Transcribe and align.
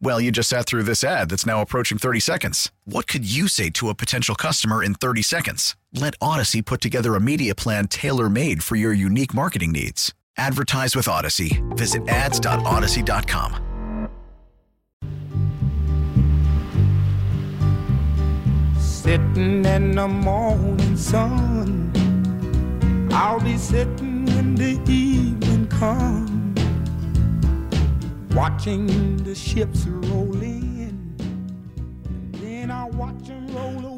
Well, 0.00 0.20
you 0.20 0.30
just 0.30 0.48
sat 0.48 0.66
through 0.66 0.82
this 0.82 1.02
ad 1.02 1.30
that's 1.30 1.46
now 1.46 1.60
approaching 1.60 1.98
30 1.98 2.20
seconds. 2.20 2.70
What 2.84 3.06
could 3.06 3.24
you 3.24 3.48
say 3.48 3.70
to 3.70 3.88
a 3.88 3.94
potential 3.94 4.34
customer 4.34 4.82
in 4.82 4.94
30 4.94 5.22
seconds? 5.22 5.76
Let 5.92 6.18
Audacy 6.18 6.64
put 6.64 6.80
together 6.80 7.14
a 7.14 7.20
media 7.20 7.54
plan 7.54 7.88
tailor 7.88 8.28
made 8.28 8.62
for 8.62 8.76
your 8.76 8.92
unique 8.92 9.32
marketing 9.32 9.72
needs. 9.72 10.12
Advertise 10.36 10.96
with 10.96 11.06
Audacy. 11.06 11.62
Visit 11.76 12.08
ads.audacy.com. 12.08 13.60
Sitting 18.78 19.64
in 19.64 19.94
the 19.94 20.08
morning 20.08 20.96
sun, 20.96 21.92
I'll 23.12 23.40
be 23.40 23.56
sitting 23.58 24.24
when 24.26 24.54
the 24.54 24.80
evening 24.90 25.66
comes 25.68 26.33
watching 28.34 29.16
the 29.18 29.34
ships 29.34 29.86
roll 29.86 30.42
in, 30.42 31.14
and 31.20 32.34
then 32.34 32.70
I 32.70 32.84
watch 32.86 33.28
them 33.28 33.46
roll 33.54 33.86
away. 33.86 33.93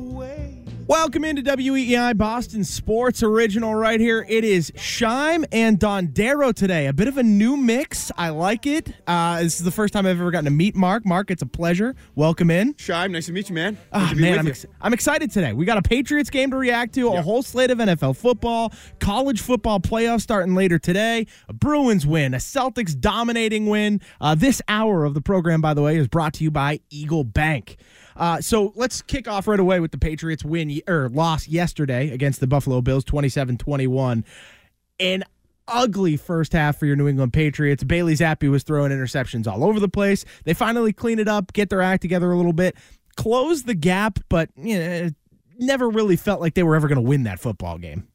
Welcome 0.88 1.24
into 1.24 1.42
WEEI 1.42 2.16
Boston 2.16 2.62
Sports 2.62 3.20
Original 3.20 3.74
right 3.74 3.98
here. 3.98 4.24
It 4.28 4.44
is 4.44 4.70
Scheim 4.76 5.44
and 5.50 5.80
Dondero 5.80 6.54
today. 6.54 6.86
A 6.86 6.92
bit 6.92 7.08
of 7.08 7.18
a 7.18 7.24
new 7.24 7.56
mix. 7.56 8.12
I 8.16 8.28
like 8.28 8.66
it. 8.66 8.92
Uh, 9.04 9.42
this 9.42 9.58
is 9.58 9.64
the 9.64 9.72
first 9.72 9.92
time 9.92 10.06
I've 10.06 10.20
ever 10.20 10.30
gotten 10.30 10.44
to 10.44 10.52
meet 10.52 10.76
Mark. 10.76 11.04
Mark, 11.04 11.32
it's 11.32 11.42
a 11.42 11.46
pleasure. 11.46 11.96
Welcome 12.14 12.52
in. 12.52 12.74
Scheim, 12.74 13.10
nice 13.10 13.26
to 13.26 13.32
meet 13.32 13.48
you, 13.48 13.56
man. 13.56 13.76
Be 13.92 14.14
man, 14.14 14.38
I'm, 14.38 14.46
you. 14.46 14.52
ex- 14.52 14.66
I'm 14.80 14.92
excited 14.92 15.32
today. 15.32 15.52
We 15.52 15.64
got 15.64 15.76
a 15.76 15.82
Patriots 15.82 16.30
game 16.30 16.52
to 16.52 16.56
react 16.56 16.94
to, 16.94 17.08
a 17.08 17.20
whole 17.20 17.42
slate 17.42 17.72
of 17.72 17.78
NFL 17.78 18.16
football, 18.16 18.72
college 19.00 19.40
football 19.40 19.80
playoffs 19.80 20.20
starting 20.20 20.54
later 20.54 20.78
today, 20.78 21.26
a 21.48 21.52
Bruins 21.52 22.06
win, 22.06 22.32
a 22.32 22.38
Celtics 22.38 22.96
dominating 22.96 23.66
win. 23.66 24.00
Uh, 24.20 24.36
this 24.36 24.62
hour 24.68 25.04
of 25.04 25.14
the 25.14 25.20
program, 25.20 25.60
by 25.60 25.74
the 25.74 25.82
way, 25.82 25.96
is 25.96 26.06
brought 26.06 26.34
to 26.34 26.44
you 26.44 26.52
by 26.52 26.78
Eagle 26.90 27.24
Bank. 27.24 27.76
Uh, 28.16 28.40
so 28.40 28.72
let's 28.76 29.02
kick 29.02 29.28
off 29.28 29.46
right 29.46 29.60
away 29.60 29.80
with 29.80 29.90
the 29.90 29.98
Patriots 29.98 30.44
win 30.44 30.80
or 30.88 31.08
loss 31.10 31.46
yesterday 31.48 32.10
against 32.10 32.40
the 32.40 32.46
Buffalo 32.46 32.80
Bills, 32.80 33.04
27 33.04 33.58
21. 33.58 34.24
An 34.98 35.24
ugly 35.68 36.16
first 36.16 36.52
half 36.52 36.78
for 36.78 36.86
your 36.86 36.96
New 36.96 37.08
England 37.08 37.32
Patriots. 37.32 37.84
Bailey 37.84 38.14
Zappe 38.14 38.48
was 38.50 38.62
throwing 38.62 38.92
interceptions 38.92 39.46
all 39.46 39.64
over 39.64 39.80
the 39.80 39.88
place. 39.88 40.24
They 40.44 40.54
finally 40.54 40.92
clean 40.92 41.18
it 41.18 41.28
up, 41.28 41.52
get 41.52 41.70
their 41.70 41.82
act 41.82 42.02
together 42.02 42.30
a 42.32 42.36
little 42.36 42.52
bit, 42.52 42.76
close 43.16 43.64
the 43.64 43.74
gap, 43.74 44.18
but 44.28 44.50
you 44.56 44.78
know, 44.78 45.10
never 45.58 45.88
really 45.88 46.16
felt 46.16 46.40
like 46.40 46.54
they 46.54 46.62
were 46.62 46.76
ever 46.76 46.88
going 46.88 47.02
to 47.02 47.08
win 47.08 47.24
that 47.24 47.40
football 47.40 47.78
game. 47.78 48.06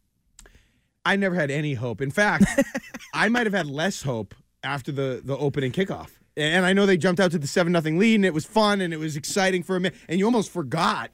I 1.04 1.16
never 1.16 1.36
had 1.36 1.50
any 1.50 1.74
hope. 1.74 2.02
In 2.02 2.12
fact, 2.12 2.46
I 3.14 3.30
might 3.30 3.46
have 3.48 3.54
had 3.54 3.68
less 3.68 4.04
hope 4.04 4.36
after 4.64 4.92
the 4.92 5.22
the 5.24 5.36
opening 5.38 5.72
kickoff. 5.72 6.10
And 6.42 6.66
I 6.66 6.74
know 6.74 6.86
they 6.86 6.98
jumped 6.98 7.20
out 7.20 7.32
to 7.32 7.40
the 7.40 7.48
seven 7.48 7.72
nothing 7.72 7.98
lead, 7.98 8.16
and 8.16 8.26
it 8.26 8.34
was 8.34 8.46
fun 8.46 8.82
and 8.82 8.94
it 8.94 8.98
was 8.98 9.16
exciting 9.16 9.64
for 9.64 9.76
a 9.76 9.80
minute. 9.80 9.98
And 10.10 10.20
you 10.20 10.26
almost 10.26 10.52
forgot 10.52 11.12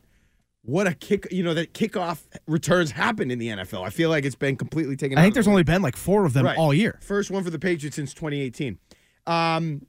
what 0.63 0.85
a 0.87 0.93
kick, 0.93 1.27
you 1.31 1.43
know, 1.43 1.53
that 1.53 1.73
kickoff 1.73 2.23
returns 2.45 2.91
happen 2.91 3.31
in 3.31 3.39
the 3.39 3.47
NFL. 3.47 3.85
I 3.85 3.89
feel 3.89 4.09
like 4.09 4.25
it's 4.25 4.35
been 4.35 4.57
completely 4.57 4.97
taken. 4.97 5.17
I 5.17 5.21
think 5.21 5.33
there's 5.33 5.45
the 5.45 5.51
only 5.51 5.63
been 5.63 5.81
like 5.81 5.95
four 5.95 6.25
of 6.25 6.33
them 6.33 6.45
Right. 6.45 6.57
all 6.57 6.73
year. 6.73 6.99
First 7.01 7.31
one 7.31 7.43
for 7.43 7.49
the 7.49 7.59
Patriots 7.59 7.95
since 7.95 8.13
2018. 8.13 8.77
Um, 9.25 9.85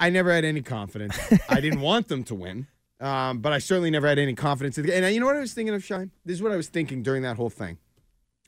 I 0.00 0.10
never 0.10 0.32
had 0.32 0.44
any 0.44 0.60
confidence. 0.62 1.16
I 1.48 1.60
didn't 1.60 1.80
want 1.90 2.08
them 2.08 2.24
to 2.24 2.34
win, 2.34 2.66
um, 3.00 3.38
but 3.38 3.52
I 3.52 3.58
certainly 3.58 3.90
never 3.90 4.08
had 4.08 4.18
any 4.18 4.34
confidence. 4.34 4.76
And 4.76 4.88
you 5.14 5.20
know 5.20 5.26
what 5.26 5.36
I 5.36 5.40
was 5.40 5.54
thinking 5.54 5.74
of, 5.74 5.82
Scheim? 5.82 6.10
This 6.24 6.34
is 6.36 6.42
what 6.42 6.52
I 6.52 6.56
was 6.56 6.68
thinking 6.68 7.02
during 7.02 7.22
that 7.22 7.36
whole 7.36 7.50
thing. 7.50 7.78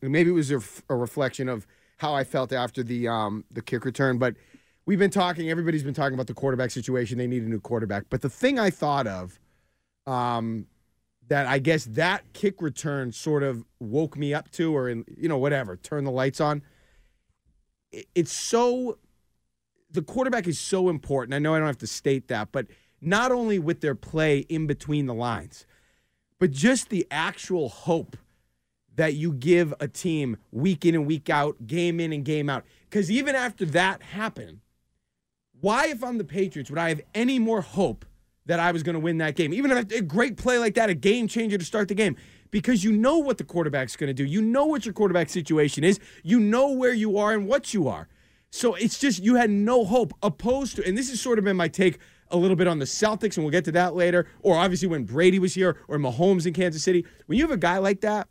And 0.03 0.11
maybe 0.11 0.31
it 0.31 0.35
was 0.35 0.51
a, 0.51 0.57
f- 0.57 0.83
a 0.89 0.97
reflection 0.97 1.49
of 1.49 1.67
how 1.99 2.15
I 2.15 2.25
felt 2.25 2.53
after 2.53 2.83
the 2.83 3.09
um, 3.09 3.45
the 3.51 3.63
kick 3.63 3.85
return. 3.85 4.19
But 4.19 4.35
we've 4.87 4.99
been 4.99 5.11
talking. 5.11 5.51
Everybody's 5.51 5.83
been 5.83 5.95
talking 5.95 6.15
about 6.15 6.27
the 6.27 6.35
quarterback 6.35 6.71
situation. 6.71 7.19
They 7.19 7.27
need 7.27 7.43
a 7.43 7.49
new 7.49 7.61
quarterback. 7.61 8.05
But 8.09 8.23
the 8.23 8.31
thing 8.31 8.59
I 8.59 8.71
thought 8.71 9.07
of, 9.07 9.39
um, 10.07 10.67
that 11.29 11.47
I 11.47 11.59
guess 11.59 11.85
that 11.87 12.33
kick 12.33 12.63
return 12.63 13.13
sort 13.13 13.43
of 13.43 13.65
woke 13.81 14.17
me 14.17 14.33
up 14.33 14.51
to, 14.53 14.75
or 14.75 14.89
in, 14.89 15.05
you 15.17 15.29
know 15.29 15.39
whatever, 15.39 15.77
turn 15.77 16.05
the 16.05 16.11
lights 16.11 16.41
on 16.41 16.63
it's 18.15 18.33
so 18.33 18.99
the 19.91 20.03
quarterback 20.03 20.47
is 20.47 20.59
so 20.59 20.89
important. 20.89 21.35
I 21.35 21.39
know 21.39 21.55
I 21.55 21.59
don't 21.59 21.67
have 21.67 21.79
to 21.79 21.87
state 21.87 22.29
that, 22.29 22.53
but 22.53 22.67
not 23.01 23.33
only 23.33 23.59
with 23.59 23.81
their 23.81 23.95
play 23.95 24.41
in 24.41 24.67
between 24.67 25.07
the 25.07 25.15
lines, 25.15 25.67
but 26.39 26.51
just 26.51 26.89
the 26.89 27.07
actual 27.11 27.69
hope 27.69 28.17
that 28.95 29.15
you 29.15 29.33
give 29.33 29.73
a 29.81 29.89
team 29.89 30.37
week 30.51 30.85
in 30.85 30.95
and 30.95 31.07
week 31.07 31.31
out, 31.31 31.67
game 31.67 32.01
in 32.01 32.13
and 32.13 32.25
game 32.25 32.49
out. 32.51 32.65
Because 32.89 33.11
even 33.11 33.35
after 33.35 33.65
that 33.67 34.03
happened, 34.03 34.61
why, 35.67 35.89
if 35.89 36.05
I'm 36.05 36.17
the 36.17 36.23
Patriots, 36.23 36.71
would 36.71 36.79
I 36.79 36.91
have 36.91 37.01
any 37.13 37.41
more 37.41 37.61
hope 37.61 38.05
that 38.45 38.61
I 38.61 38.71
was 38.71 38.85
going 38.85 38.95
to 38.95 39.01
win 39.01 39.19
that 39.19 39.35
game? 39.35 39.53
Even 39.53 39.73
if 39.73 39.91
a 39.91 40.01
great 40.01 40.37
play 40.37 40.61
like 40.61 40.75
that, 40.75 40.91
a 40.91 40.95
game 40.95 41.27
changer 41.27 41.59
to 41.59 41.65
start 41.65 41.89
the 41.89 41.95
game, 41.97 42.15
because 42.53 42.85
you 42.85 42.93
know 42.93 43.19
what 43.19 43.37
the 43.37 43.43
quarterback's 43.43 43.97
going 43.97 44.07
to 44.07 44.15
do. 44.15 44.25
You 44.25 44.43
know 44.43 44.67
what 44.67 44.87
your 44.87 44.95
quarterback 44.95 45.29
situation 45.29 45.83
is. 45.83 45.99
You 46.23 46.39
know 46.39 46.71
where 46.71 46.93
you 46.93 47.19
are 47.19 47.33
and 47.33 47.49
what 47.49 47.75
you 47.75 47.89
are. 47.89 48.07
So 48.51 48.75
it's 48.77 49.01
just 49.01 49.25
you 49.25 49.35
had 49.35 49.51
no 49.51 49.85
hope 49.85 50.13
opposed 50.23 50.77
to, 50.77 50.87
and 50.87 50.97
this 50.97 51.11
has 51.11 51.21
sort 51.21 51.37
of 51.37 51.45
been 51.45 51.57
my 51.57 51.67
take 51.67 51.99
a 52.31 52.37
little 52.37 52.55
bit 52.55 52.69
on 52.69 52.79
the 52.79 52.85
Celtics, 52.85 53.37
and 53.37 53.45
we'll 53.45 53.51
get 53.51 53.65
to 53.65 53.73
that 53.73 53.97
later. 53.97 54.29
Or 54.43 54.57
obviously 54.57 54.87
when 54.87 55.03
Brady 55.03 55.41
was 55.41 55.55
here, 55.55 55.79
or 55.89 55.99
Mahomes 55.99 56.47
in 56.47 56.55
Kansas 56.55 56.85
City. 56.85 57.05
When 57.27 57.39
you 57.39 57.43
have 57.43 57.51
a 57.51 57.57
guy 57.57 57.79
like 57.79 58.03
that, 58.03 58.29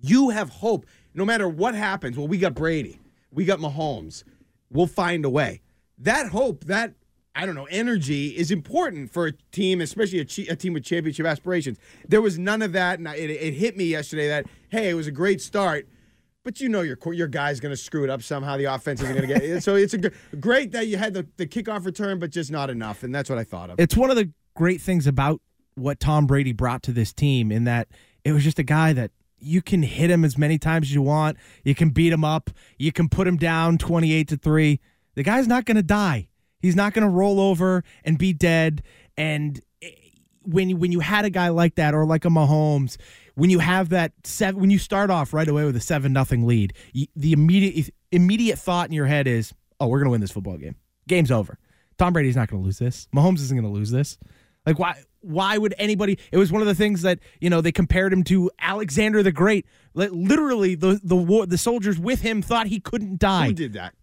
you 0.00 0.30
have 0.30 0.48
hope 0.48 0.84
no 1.14 1.24
matter 1.24 1.48
what 1.48 1.76
happens. 1.76 2.18
Well, 2.18 2.26
we 2.26 2.38
got 2.38 2.54
Brady, 2.54 2.98
we 3.30 3.44
got 3.44 3.60
Mahomes. 3.60 4.24
We'll 4.68 4.88
find 4.88 5.24
a 5.24 5.30
way. 5.30 5.60
That 6.04 6.28
hope, 6.28 6.64
that 6.64 6.94
I 7.34 7.46
don't 7.46 7.54
know, 7.54 7.66
energy 7.70 8.28
is 8.28 8.50
important 8.50 9.12
for 9.12 9.26
a 9.26 9.32
team, 9.50 9.80
especially 9.80 10.20
a, 10.20 10.24
chi- 10.24 10.46
a 10.48 10.54
team 10.54 10.74
with 10.74 10.84
championship 10.84 11.26
aspirations. 11.26 11.78
There 12.06 12.22
was 12.22 12.38
none 12.38 12.62
of 12.62 12.72
that, 12.72 12.98
and 12.98 13.08
it, 13.08 13.30
it 13.30 13.54
hit 13.54 13.76
me 13.76 13.84
yesterday 13.86 14.28
that 14.28 14.46
hey, 14.68 14.90
it 14.90 14.94
was 14.94 15.06
a 15.06 15.12
great 15.12 15.40
start. 15.40 15.88
But 16.44 16.60
you 16.60 16.68
know 16.68 16.82
your 16.82 16.98
your 17.12 17.26
guy's 17.26 17.58
going 17.58 17.72
to 17.72 17.76
screw 17.76 18.04
it 18.04 18.10
up 18.10 18.22
somehow. 18.22 18.58
The 18.58 18.66
offense 18.66 19.00
isn't 19.00 19.14
going 19.16 19.26
to 19.26 19.34
get 19.34 19.42
it, 19.42 19.62
so 19.62 19.76
it's 19.76 19.94
a 19.94 20.10
great 20.36 20.72
that 20.72 20.86
you 20.86 20.98
had 20.98 21.14
the, 21.14 21.26
the 21.38 21.46
kickoff 21.46 21.86
return, 21.86 22.18
but 22.18 22.30
just 22.30 22.52
not 22.52 22.68
enough, 22.70 23.02
and 23.02 23.14
that's 23.14 23.30
what 23.30 23.38
I 23.38 23.44
thought 23.44 23.70
of. 23.70 23.80
It's 23.80 23.96
one 23.96 24.10
of 24.10 24.16
the 24.16 24.30
great 24.54 24.80
things 24.80 25.06
about 25.06 25.40
what 25.74 25.98
Tom 26.00 26.26
Brady 26.26 26.52
brought 26.52 26.82
to 26.84 26.92
this 26.92 27.12
team 27.12 27.50
in 27.50 27.64
that 27.64 27.88
it 28.24 28.32
was 28.32 28.44
just 28.44 28.58
a 28.58 28.62
guy 28.62 28.92
that 28.92 29.10
you 29.38 29.62
can 29.62 29.82
hit 29.82 30.10
him 30.10 30.24
as 30.24 30.38
many 30.38 30.58
times 30.58 30.88
as 30.88 30.94
you 30.94 31.02
want. 31.02 31.36
You 31.64 31.74
can 31.74 31.90
beat 31.90 32.12
him 32.12 32.24
up. 32.24 32.50
You 32.78 32.92
can 32.92 33.08
put 33.08 33.26
him 33.26 33.36
down 33.36 33.78
28 33.78 34.28
to 34.28 34.36
3. 34.36 34.80
The 35.14 35.22
guy's 35.22 35.46
not 35.46 35.64
going 35.64 35.76
to 35.76 35.82
die. 35.82 36.28
He's 36.60 36.76
not 36.76 36.94
going 36.94 37.04
to 37.04 37.10
roll 37.10 37.40
over 37.40 37.84
and 38.04 38.18
be 38.18 38.32
dead. 38.32 38.82
And 39.16 39.60
eh, 39.82 39.90
when 40.42 40.78
when 40.78 40.92
you 40.92 41.00
had 41.00 41.24
a 41.24 41.30
guy 41.30 41.48
like 41.48 41.74
that 41.76 41.94
or 41.94 42.04
like 42.04 42.24
a 42.24 42.28
Mahomes, 42.28 42.96
when 43.34 43.50
you 43.50 43.58
have 43.58 43.90
that 43.90 44.12
seven, 44.24 44.60
when 44.60 44.70
you 44.70 44.78
start 44.78 45.10
off 45.10 45.32
right 45.32 45.48
away 45.48 45.64
with 45.64 45.76
a 45.76 45.80
seven 45.80 46.12
nothing 46.12 46.46
lead, 46.46 46.72
you, 46.92 47.06
the 47.14 47.32
immediate 47.32 47.90
immediate 48.12 48.58
thought 48.58 48.88
in 48.88 48.92
your 48.94 49.06
head 49.06 49.26
is, 49.26 49.52
"Oh, 49.80 49.88
we're 49.88 49.98
going 49.98 50.06
to 50.06 50.10
win 50.12 50.20
this 50.20 50.30
football 50.32 50.56
game. 50.56 50.76
Game's 51.06 51.30
over. 51.30 51.58
Tom 51.98 52.12
Brady's 52.12 52.36
not 52.36 52.48
going 52.48 52.62
to 52.62 52.64
lose 52.64 52.78
this. 52.78 53.08
Mahomes 53.14 53.36
isn't 53.40 53.56
going 53.56 53.70
to 53.70 53.78
lose 53.78 53.90
this. 53.90 54.18
Like 54.66 54.78
why 54.78 54.96
why 55.20 55.58
would 55.58 55.74
anybody 55.78 56.18
it 56.32 56.38
was 56.38 56.50
one 56.50 56.62
of 56.62 56.66
the 56.68 56.74
things 56.74 57.02
that, 57.02 57.18
you 57.40 57.50
know, 57.50 57.60
they 57.60 57.72
compared 57.72 58.12
him 58.12 58.24
to 58.24 58.50
Alexander 58.58 59.22
the 59.22 59.32
Great. 59.32 59.66
Li- 59.94 60.08
Literally 60.08 60.74
the 60.74 61.00
the 61.02 61.16
war, 61.16 61.46
the 61.46 61.58
soldiers 61.58 61.98
with 61.98 62.22
him 62.22 62.40
thought 62.42 62.66
he 62.68 62.80
couldn't 62.80 63.18
die. 63.18 63.48
Who 63.48 63.52
did 63.52 63.74
that? 63.74 63.94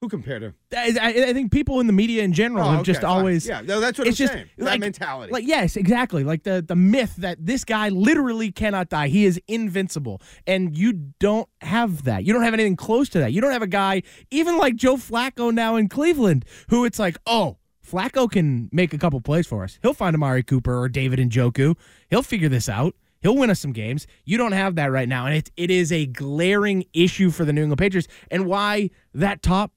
Who 0.00 0.08
compared 0.08 0.42
him? 0.42 0.54
I, 0.74 0.94
I- 0.98 1.32
think 1.34 1.52
people 1.52 1.78
in 1.80 1.86
the 1.86 1.92
media 1.92 2.22
in 2.22 2.32
general 2.32 2.64
Oh, 2.66 2.70
have 2.70 2.80
okay, 2.80 2.86
just 2.86 3.02
fine. 3.02 3.10
always 3.10 3.46
Yeah, 3.46 3.60
no, 3.60 3.80
that's 3.80 3.98
what 3.98 4.08
it's 4.08 4.18
I'm 4.18 4.24
just 4.24 4.32
saying. 4.32 4.46
like 4.56 4.80
that 4.80 4.86
mentality. 4.86 5.30
Like 5.32 5.46
yes, 5.46 5.76
exactly. 5.76 6.24
Like 6.24 6.42
the 6.44 6.64
the 6.66 6.74
myth 6.76 7.16
that 7.18 7.44
this 7.44 7.64
guy 7.64 7.90
literally 7.90 8.50
cannot 8.50 8.88
die. 8.88 9.08
He 9.08 9.26
is 9.26 9.38
invincible, 9.46 10.22
and 10.46 10.76
you 10.76 10.94
don't 11.18 11.48
have 11.60 12.04
that. 12.04 12.24
You 12.24 12.32
don't 12.32 12.42
have 12.44 12.54
anything 12.54 12.76
close 12.76 13.10
to 13.10 13.18
that. 13.18 13.34
You 13.34 13.42
don't 13.42 13.52
have 13.52 13.60
a 13.62 13.66
guy 13.66 14.02
even 14.30 14.56
like 14.56 14.74
Joe 14.76 14.96
Flacco 14.96 15.52
now 15.52 15.76
in 15.76 15.88
Cleveland, 15.88 16.44
who 16.70 16.84
it's 16.84 16.98
like, 16.98 17.18
oh. 17.26 17.56
Flacco 17.86 18.30
can 18.30 18.68
make 18.70 18.92
a 18.94 18.98
couple 18.98 19.20
plays 19.20 19.48
for 19.48 19.64
us. 19.64 19.76
He'll 19.82 19.94
find 19.94 20.14
Amari 20.14 20.44
Cooper 20.44 20.78
or 20.78 20.88
David 20.88 21.18
Njoku. 21.18 21.76
He'll 22.08 22.22
figure 22.22 22.48
this 22.48 22.68
out. 22.68 22.94
He'll 23.20 23.34
win 23.36 23.50
us 23.50 23.58
some 23.58 23.72
games. 23.72 24.06
You 24.24 24.38
don't 24.38 24.52
have 24.52 24.76
that 24.76 24.92
right 24.92 25.08
now, 25.08 25.26
and 25.26 25.34
it 25.34 25.50
it 25.56 25.72
is 25.72 25.90
a 25.90 26.06
glaring 26.06 26.84
issue 26.92 27.30
for 27.30 27.44
the 27.44 27.52
New 27.52 27.62
England 27.62 27.78
Patriots, 27.80 28.06
and 28.30 28.46
why 28.46 28.90
that 29.12 29.42
top 29.42 29.72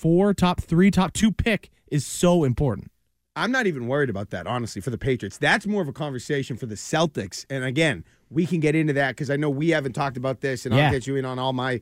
four, 0.00 0.32
top 0.32 0.60
three, 0.62 0.90
top 0.90 1.12
two 1.12 1.30
pick 1.30 1.70
is 1.88 2.06
so 2.06 2.44
important. 2.44 2.90
I'm 3.36 3.52
not 3.52 3.66
even 3.66 3.86
worried 3.86 4.10
about 4.10 4.30
that, 4.30 4.46
honestly, 4.46 4.80
for 4.82 4.90
the 4.90 4.98
Patriots. 4.98 5.38
That's 5.38 5.66
more 5.66 5.82
of 5.82 5.88
a 5.88 5.92
conversation 5.92 6.56
for 6.56 6.66
the 6.66 6.74
Celtics. 6.74 7.44
And 7.48 7.64
again, 7.64 8.04
we 8.30 8.46
can 8.46 8.60
get 8.60 8.74
into 8.74 8.92
that 8.94 9.10
because 9.10 9.30
I 9.30 9.36
know 9.36 9.50
we 9.50 9.70
haven't 9.70 9.92
talked 9.92 10.16
about 10.16 10.40
this, 10.40 10.66
and 10.66 10.74
Yeah. 10.74 10.86
I'll 10.86 10.92
get 10.92 11.06
you 11.06 11.16
in 11.16 11.24
on 11.24 11.38
all 11.38 11.52
my 11.52 11.80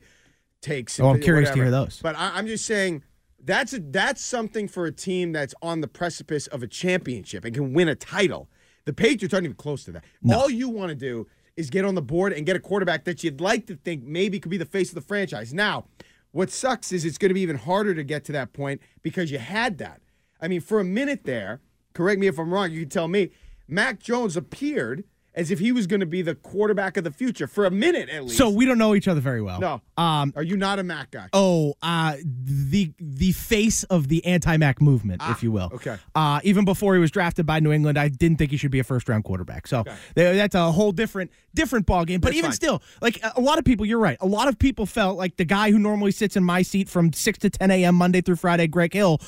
takes. 0.61 0.99
Oh, 0.99 1.07
I'm 1.09 1.21
curious 1.21 1.49
to 1.49 1.55
hear 1.55 1.71
those. 1.71 1.99
But 2.03 2.15
I, 2.17 2.31
I'm 2.35 2.45
just 2.47 2.65
saying 2.65 3.03
that's 3.43 3.73
a, 3.73 3.79
that's 3.79 4.23
something 4.23 4.67
for 4.67 4.85
a 4.85 4.91
team 4.91 5.31
that's 5.31 5.55
on 5.61 5.81
the 5.81 5.87
precipice 5.87 6.47
of 6.47 6.61
a 6.61 6.67
championship 6.67 7.45
and 7.45 7.53
can 7.53 7.73
win 7.73 7.87
a 7.87 7.95
title. 7.95 8.49
The 8.85 8.93
Patriots 8.93 9.33
aren't 9.33 9.45
even 9.45 9.55
close 9.57 9.85
to 9.85 9.91
that. 9.93 10.03
All 10.33 10.49
you 10.49 10.67
want 10.69 10.89
to 10.89 10.95
do 10.95 11.27
is 11.55 11.69
get 11.69 11.83
on 11.85 11.95
the 11.95 12.01
board 12.01 12.33
and 12.33 12.45
get 12.45 12.55
a 12.55 12.59
quarterback 12.59 13.05
that 13.05 13.23
you'd 13.23 13.41
like 13.41 13.65
to 13.67 13.75
think 13.75 14.03
maybe 14.03 14.39
could 14.39 14.51
be 14.51 14.57
the 14.57 14.65
face 14.65 14.89
of 14.89 14.95
the 14.95 15.01
franchise. 15.01 15.53
Now, 15.53 15.85
what 16.31 16.51
sucks 16.51 16.91
is 16.91 17.05
it's 17.05 17.17
going 17.17 17.29
to 17.29 17.33
be 17.33 17.41
even 17.41 17.57
harder 17.57 17.95
to 17.95 18.03
get 18.03 18.23
to 18.25 18.31
that 18.31 18.53
point 18.53 18.81
because 19.01 19.31
you 19.31 19.39
had 19.39 19.77
that. 19.79 20.01
I 20.41 20.47
mean, 20.47 20.61
for 20.61 20.79
a 20.79 20.85
minute 20.85 21.23
there, 21.23 21.61
correct 21.93 22.19
me 22.19 22.27
if 22.27 22.37
I'm 22.39 22.53
wrong, 22.53 22.71
you 22.71 22.81
can 22.81 22.89
tell 22.89 23.07
me, 23.07 23.31
Mac 23.67 23.99
Jones 23.99 24.37
appeared 24.37 25.03
as 25.39 25.49
if 25.51 25.59
he 25.59 25.71
was 25.71 25.87
going 25.87 26.01
to 26.01 26.05
be 26.05 26.21
the 26.21 26.35
quarterback 26.35 26.97
of 26.97 27.03
the 27.03 27.11
future 27.11 27.47
for 27.47 27.65
a 27.65 27.71
minute 27.71 28.09
at 28.09 28.23
least. 28.23 28.37
So 28.37 28.49
we 28.49 28.65
don't 28.65 28.77
know 28.77 28.93
each 28.95 29.07
other 29.07 29.21
very 29.21 29.41
well. 29.41 29.59
no. 29.59 29.81
Um. 29.97 30.33
Are 30.35 30.43
you 30.43 30.55
not 30.57 30.79
a 30.79 30.83
Mac 30.83 31.11
guy? 31.11 31.27
Oh, 31.33 31.73
uh, 31.81 32.15
the 32.23 32.91
the 32.99 33.31
face 33.33 33.83
of 33.85 34.07
the 34.07 34.23
anti-Mac 34.25 34.81
movement, 34.81 35.21
if 35.29 35.43
you 35.43 35.51
will. 35.51 35.69
Ah, 35.71 35.75
okay. 35.75 35.97
Uh, 36.15 36.39
even 36.43 36.63
before 36.65 36.93
he 36.93 37.01
was 37.01 37.11
drafted 37.11 37.45
by 37.45 37.59
New 37.59 37.71
England, 37.71 37.97
I 37.97 38.07
didn't 38.09 38.37
think 38.37 38.51
he 38.51 38.57
should 38.57 38.71
be 38.71 38.79
a 38.79 38.83
first-round 38.83 39.23
quarterback. 39.23 39.67
So 39.67 39.83
there- 40.15 40.35
that's 40.35 40.55
a 40.55 40.71
whole 40.71 40.91
different 40.91 41.31
different 41.53 41.85
ball 41.85 42.05
game. 42.05 42.19
But 42.21 42.29
That's 42.29 42.37
even 42.37 42.49
fine. 42.51 42.55
still, 42.55 42.81
like 43.01 43.21
a- 43.23 43.33
a 43.37 43.41
lot 43.41 43.57
of 43.59 43.65
people, 43.65 43.85
you're 43.85 43.99
right. 43.99 44.17
A 44.21 44.27
lot 44.27 44.47
of 44.47 44.57
people 44.59 44.85
felt 44.85 45.17
like 45.17 45.37
the 45.37 45.45
guy 45.45 45.71
who 45.71 45.79
normally 45.79 46.11
sits 46.11 46.35
in 46.37 46.43
my 46.43 46.61
seat 46.61 46.87
from 46.89 47.11
six 47.13 47.37
to 47.39 47.49
ten 47.49 47.71
a.m. 47.71 47.95
Monday 47.95 48.21
through 48.21 48.35
Friday, 48.37 48.67
Greg 48.67 48.93
Hill, 48.93 49.19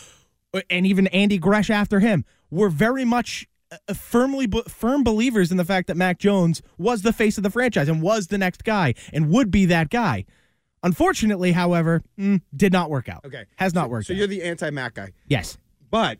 uh, 0.54 0.62
and 0.70 0.86
even 0.88 1.08
Andy 1.08 1.38
Gresh 1.38 1.70
after 1.70 2.00
him, 2.00 2.24
were 2.50 2.70
very 2.70 3.06
much. 3.06 3.48
Uh, 3.72 3.94
Firmly, 3.94 4.48
firm 4.68 5.04
believers 5.04 5.52
in 5.52 5.58
the 5.58 5.66
fact 5.66 5.88
that 5.88 5.98
Mac 5.98 6.20
Jones 6.20 6.62
was 6.78 7.02
the 7.02 7.14
face 7.14 7.38
of 7.38 7.44
the 7.44 7.50
franchise 7.50 7.88
and 7.88 8.02
was 8.02 8.28
the 8.28 8.38
next 8.38 8.64
guy 8.64 8.94
and 9.14 9.30
would 9.30 9.50
be 9.52 9.66
that 9.66 9.90
guy. 9.90 10.26
Unfortunately, 10.84 11.52
however, 11.52 12.02
mm, 12.18 12.42
did 12.56 12.72
not 12.74 12.90
work 12.90 13.08
out. 13.08 13.24
Okay. 13.26 13.46
Has 13.58 13.74
not 13.74 13.86
So- 13.86 13.90
worked 13.90 14.08
So 14.08 14.14
out. 14.14 14.18
you're 14.18 14.28
the 14.28 14.44
anti-Mac 14.44 14.96
guy. 14.96 15.12
yes. 15.28 15.58
But 15.92 16.18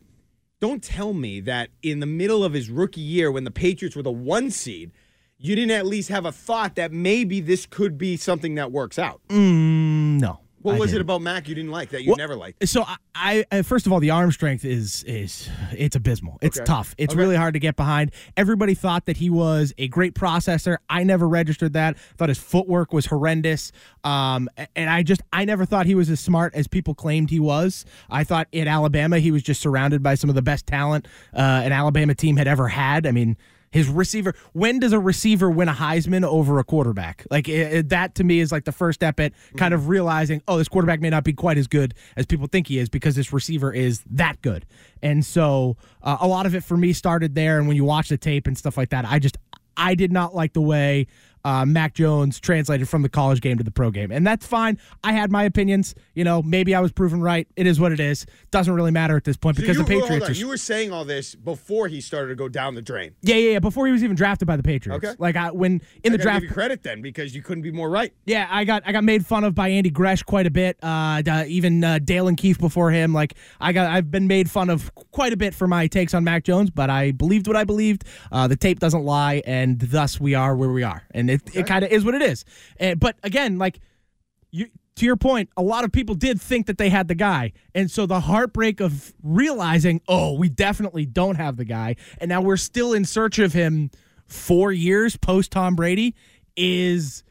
don't 0.60 0.82
tell 0.82 1.12
me 1.14 1.40
that 1.40 1.70
in 1.82 1.98
the 2.00 2.06
middle 2.06 2.44
of 2.44 2.52
his 2.52 2.68
rookie 2.70 3.00
year, 3.00 3.32
when 3.32 3.44
the 3.44 3.50
Patriots 3.50 3.96
were 3.96 4.02
the 4.02 4.12
one 4.12 4.50
seed, 4.50 4.92
you 5.38 5.56
didn't 5.56 5.72
at 5.72 5.86
least 5.86 6.08
have 6.10 6.24
a 6.24 6.30
thought 6.30 6.76
that 6.76 6.92
maybe 6.92 7.40
this 7.40 7.66
could 7.66 7.98
be 7.98 8.16
something 8.16 8.54
that 8.54 8.70
works 8.70 8.96
out. 8.98 9.20
Mm, 9.28 10.20
no. 10.20 10.38
What 10.62 10.76
I 10.76 10.78
was 10.78 10.90
it 10.90 10.94
didn't. 10.94 11.02
about 11.02 11.22
Mac 11.22 11.48
you 11.48 11.54
didn't 11.54 11.70
like 11.70 11.90
that 11.90 12.02
you 12.02 12.10
Well, 12.10 12.16
never 12.16 12.36
liked? 12.36 12.66
So 12.68 12.84
I, 13.14 13.44
I, 13.50 13.62
first 13.62 13.86
of 13.86 13.92
all, 13.92 14.00
the 14.00 14.10
arm 14.10 14.30
strength 14.32 14.64
is 14.64 15.02
is 15.04 15.48
it's 15.72 15.96
abysmal. 15.96 16.38
It's 16.40 16.58
Okay. 16.58 16.64
tough. 16.64 16.94
It's 16.98 17.12
Okay. 17.14 17.20
really 17.20 17.36
hard 17.36 17.54
to 17.54 17.60
get 17.60 17.76
behind. 17.76 18.12
Everybody 18.36 18.74
thought 18.74 19.06
that 19.06 19.16
he 19.18 19.28
was 19.30 19.72
a 19.78 19.88
great 19.88 20.14
processor. 20.14 20.76
I 20.88 21.04
never 21.04 21.28
registered 21.28 21.72
that. 21.74 21.98
Thought 22.16 22.28
his 22.28 22.38
footwork 22.38 22.92
was 22.92 23.06
horrendous. 23.06 23.72
Um, 24.04 24.48
and 24.76 24.88
I 24.88 25.02
just 25.02 25.20
I 25.32 25.44
never 25.44 25.64
thought 25.64 25.86
he 25.86 25.94
was 25.94 26.08
as 26.10 26.20
smart 26.20 26.54
as 26.54 26.66
people 26.66 26.94
claimed 26.94 27.30
he 27.30 27.40
was. 27.40 27.84
I 28.10 28.24
thought 28.24 28.48
in 28.52 28.68
Alabama 28.68 29.18
he 29.18 29.30
was 29.30 29.42
just 29.42 29.60
surrounded 29.60 30.02
by 30.02 30.14
some 30.14 30.30
of 30.30 30.36
the 30.36 30.42
best 30.42 30.66
talent 30.66 31.06
uh, 31.34 31.62
an 31.64 31.72
Alabama 31.72 32.14
team 32.14 32.36
had 32.36 32.46
ever 32.48 32.68
had. 32.68 33.06
I 33.06 33.10
mean. 33.12 33.36
His 33.72 33.88
receiver. 33.88 34.34
When 34.52 34.78
does 34.78 34.92
a 34.92 35.00
receiver 35.00 35.50
win 35.50 35.68
a 35.68 35.72
Heisman 35.72 36.24
over 36.24 36.60
a 36.60 36.64
quarterback? 36.64 37.26
Like 37.30 37.48
it, 37.48 37.72
it- 37.72 37.88
that 37.88 38.14
to 38.16 38.24
me 38.24 38.38
is 38.38 38.52
like 38.52 38.64
the 38.64 38.70
first 38.72 39.00
step 39.00 39.18
at 39.18 39.32
kind 39.56 39.74
of 39.74 39.88
realizing, 39.88 40.42
oh, 40.46 40.58
this 40.58 40.68
quarterback 40.68 41.00
may 41.00 41.10
not 41.10 41.24
be 41.24 41.32
quite 41.32 41.58
as 41.58 41.66
good 41.66 41.94
as 42.16 42.26
people 42.26 42.46
think 42.46 42.68
he 42.68 42.78
is 42.78 42.88
because 42.88 43.16
this 43.16 43.32
receiver 43.32 43.72
is 43.72 44.02
that 44.10 44.40
good. 44.42 44.64
And 45.02 45.24
so 45.26 45.76
uh, 46.02 46.18
a 46.20 46.28
lot 46.28 46.46
of 46.46 46.54
it 46.54 46.62
for 46.62 46.76
me 46.76 46.92
started 46.92 47.34
there. 47.34 47.58
And 47.58 47.66
when 47.66 47.76
you 47.76 47.84
watch 47.84 48.08
the 48.10 48.16
tape 48.18 48.46
and 48.46 48.56
stuff 48.56 48.76
like 48.76 48.90
that, 48.90 49.04
I 49.04 49.18
just 49.18 49.36
I 49.76 49.94
did 49.94 50.12
not 50.12 50.34
like 50.34 50.52
the 50.52 50.60
way 50.60 51.06
uh, 51.44 51.64
Mac 51.64 51.94
Jones 51.94 52.38
translated 52.40 52.88
from 52.88 53.02
the 53.02 53.08
college 53.08 53.40
game 53.40 53.58
to 53.58 53.64
the 53.64 53.70
pro 53.70 53.90
game, 53.90 54.10
and 54.10 54.26
that's 54.26 54.46
fine. 54.46 54.78
I 55.02 55.12
had 55.12 55.30
my 55.30 55.44
opinions. 55.44 55.94
You 56.14 56.24
know, 56.24 56.42
maybe 56.42 56.74
I 56.74 56.80
was 56.80 56.92
proven 56.92 57.20
right. 57.20 57.46
It 57.56 57.66
is 57.66 57.80
what 57.80 57.92
it 57.92 58.00
is. 58.00 58.26
Doesn't 58.50 58.72
really 58.74 58.90
matter 58.90 59.16
at 59.16 59.24
this 59.24 59.36
point 59.36 59.56
because 59.56 59.76
So 59.76 59.82
the 59.82 59.92
you, 59.92 59.98
hold 60.00 60.10
Patriots 60.10 60.30
are 60.30 60.40
You 60.40 60.48
were 60.48 60.56
saying 60.56 60.92
all 60.92 61.04
this 61.04 61.34
before 61.34 61.88
he 61.88 62.00
started 62.00 62.28
to 62.28 62.34
go 62.34 62.48
down 62.48 62.74
the 62.74 62.82
drain. 62.82 63.14
yeah, 63.22 63.36
yeah, 63.36 63.52
yeah. 63.52 63.58
Before 63.58 63.86
he 63.86 63.92
was 63.92 64.04
even 64.04 64.16
drafted 64.16 64.46
by 64.46 64.56
the 64.56 64.62
Patriots. 64.62 65.04
Okay. 65.04 65.16
Like 65.18 65.36
I, 65.36 65.50
when 65.50 65.80
in 66.04 66.12
I 66.12 66.16
the 66.16 66.22
draft, 66.22 66.48
credit 66.48 66.82
then 66.82 67.02
because 67.02 67.34
you 67.34 67.42
couldn't 67.42 67.62
be 67.62 67.70
more 67.72 67.90
right. 67.90 68.12
yeah, 68.24 68.46
I 68.50 68.64
got 68.64 68.82
I 68.86 68.92
got 68.92 69.04
made 69.04 69.26
fun 69.26 69.44
of 69.44 69.54
by 69.54 69.68
Andy 69.68 69.90
Gresh 69.90 70.22
quite 70.22 70.46
a 70.46 70.50
bit. 70.50 70.76
Uh, 70.82 71.22
uh, 71.26 71.44
even 71.46 71.82
uh, 71.82 71.98
Dale 71.98 72.28
and 72.28 72.36
Keefe 72.36 72.58
before 72.58 72.90
him. 72.90 73.12
Like 73.12 73.34
I 73.60 73.72
got 73.72 73.90
I've 73.90 74.10
been 74.10 74.26
made 74.26 74.50
fun 74.50 74.70
of 74.70 74.94
quite 75.12 75.32
a 75.32 75.36
bit 75.36 75.54
for 75.54 75.66
my 75.66 75.86
takes 75.86 76.14
on 76.14 76.24
Mac 76.24 76.44
Jones, 76.44 76.70
but 76.70 76.90
I 76.90 77.10
believed 77.12 77.46
what 77.46 77.56
I 77.56 77.64
believed. 77.64 78.04
Uh, 78.30 78.46
the 78.48 78.56
tape 78.56 78.78
doesn't 78.80 79.04
lie, 79.04 79.42
and 79.46 79.78
thus 79.80 80.20
we 80.20 80.34
are 80.34 80.54
where 80.56 80.70
we 80.70 80.82
are, 80.82 81.02
and 81.12 81.30
it, 81.32 81.56
it 81.56 81.66
kind 81.66 81.84
of 81.84 81.90
is 81.90 82.04
what 82.04 82.14
it 82.14 82.22
is. 82.22 82.44
And, 82.78 82.98
but 83.00 83.16
again, 83.22 83.58
like 83.58 83.78
you 84.50 84.66
to 84.96 85.06
your 85.06 85.16
point, 85.16 85.48
a 85.56 85.62
lot 85.62 85.84
of 85.84 85.92
people 85.92 86.14
did 86.14 86.38
think 86.40 86.66
that 86.66 86.76
they 86.76 86.90
had 86.90 87.08
the 87.08 87.14
guy. 87.14 87.52
And 87.74 87.90
so 87.90 88.04
the 88.04 88.20
heartbreak 88.20 88.80
of 88.80 89.14
realizing, 89.22 90.02
oh, 90.06 90.34
we 90.34 90.50
definitely 90.50 91.06
don't 91.06 91.36
have 91.36 91.56
the 91.56 91.64
guy, 91.64 91.96
and 92.18 92.28
now 92.28 92.42
we're 92.42 92.58
still 92.58 92.92
in 92.92 93.04
search 93.06 93.38
of 93.38 93.52
him 93.54 93.90
four 94.26 94.70
years 94.72 95.16
post 95.16 95.50
Tom 95.52 95.74
Brady 95.76 96.14
is 96.56 97.22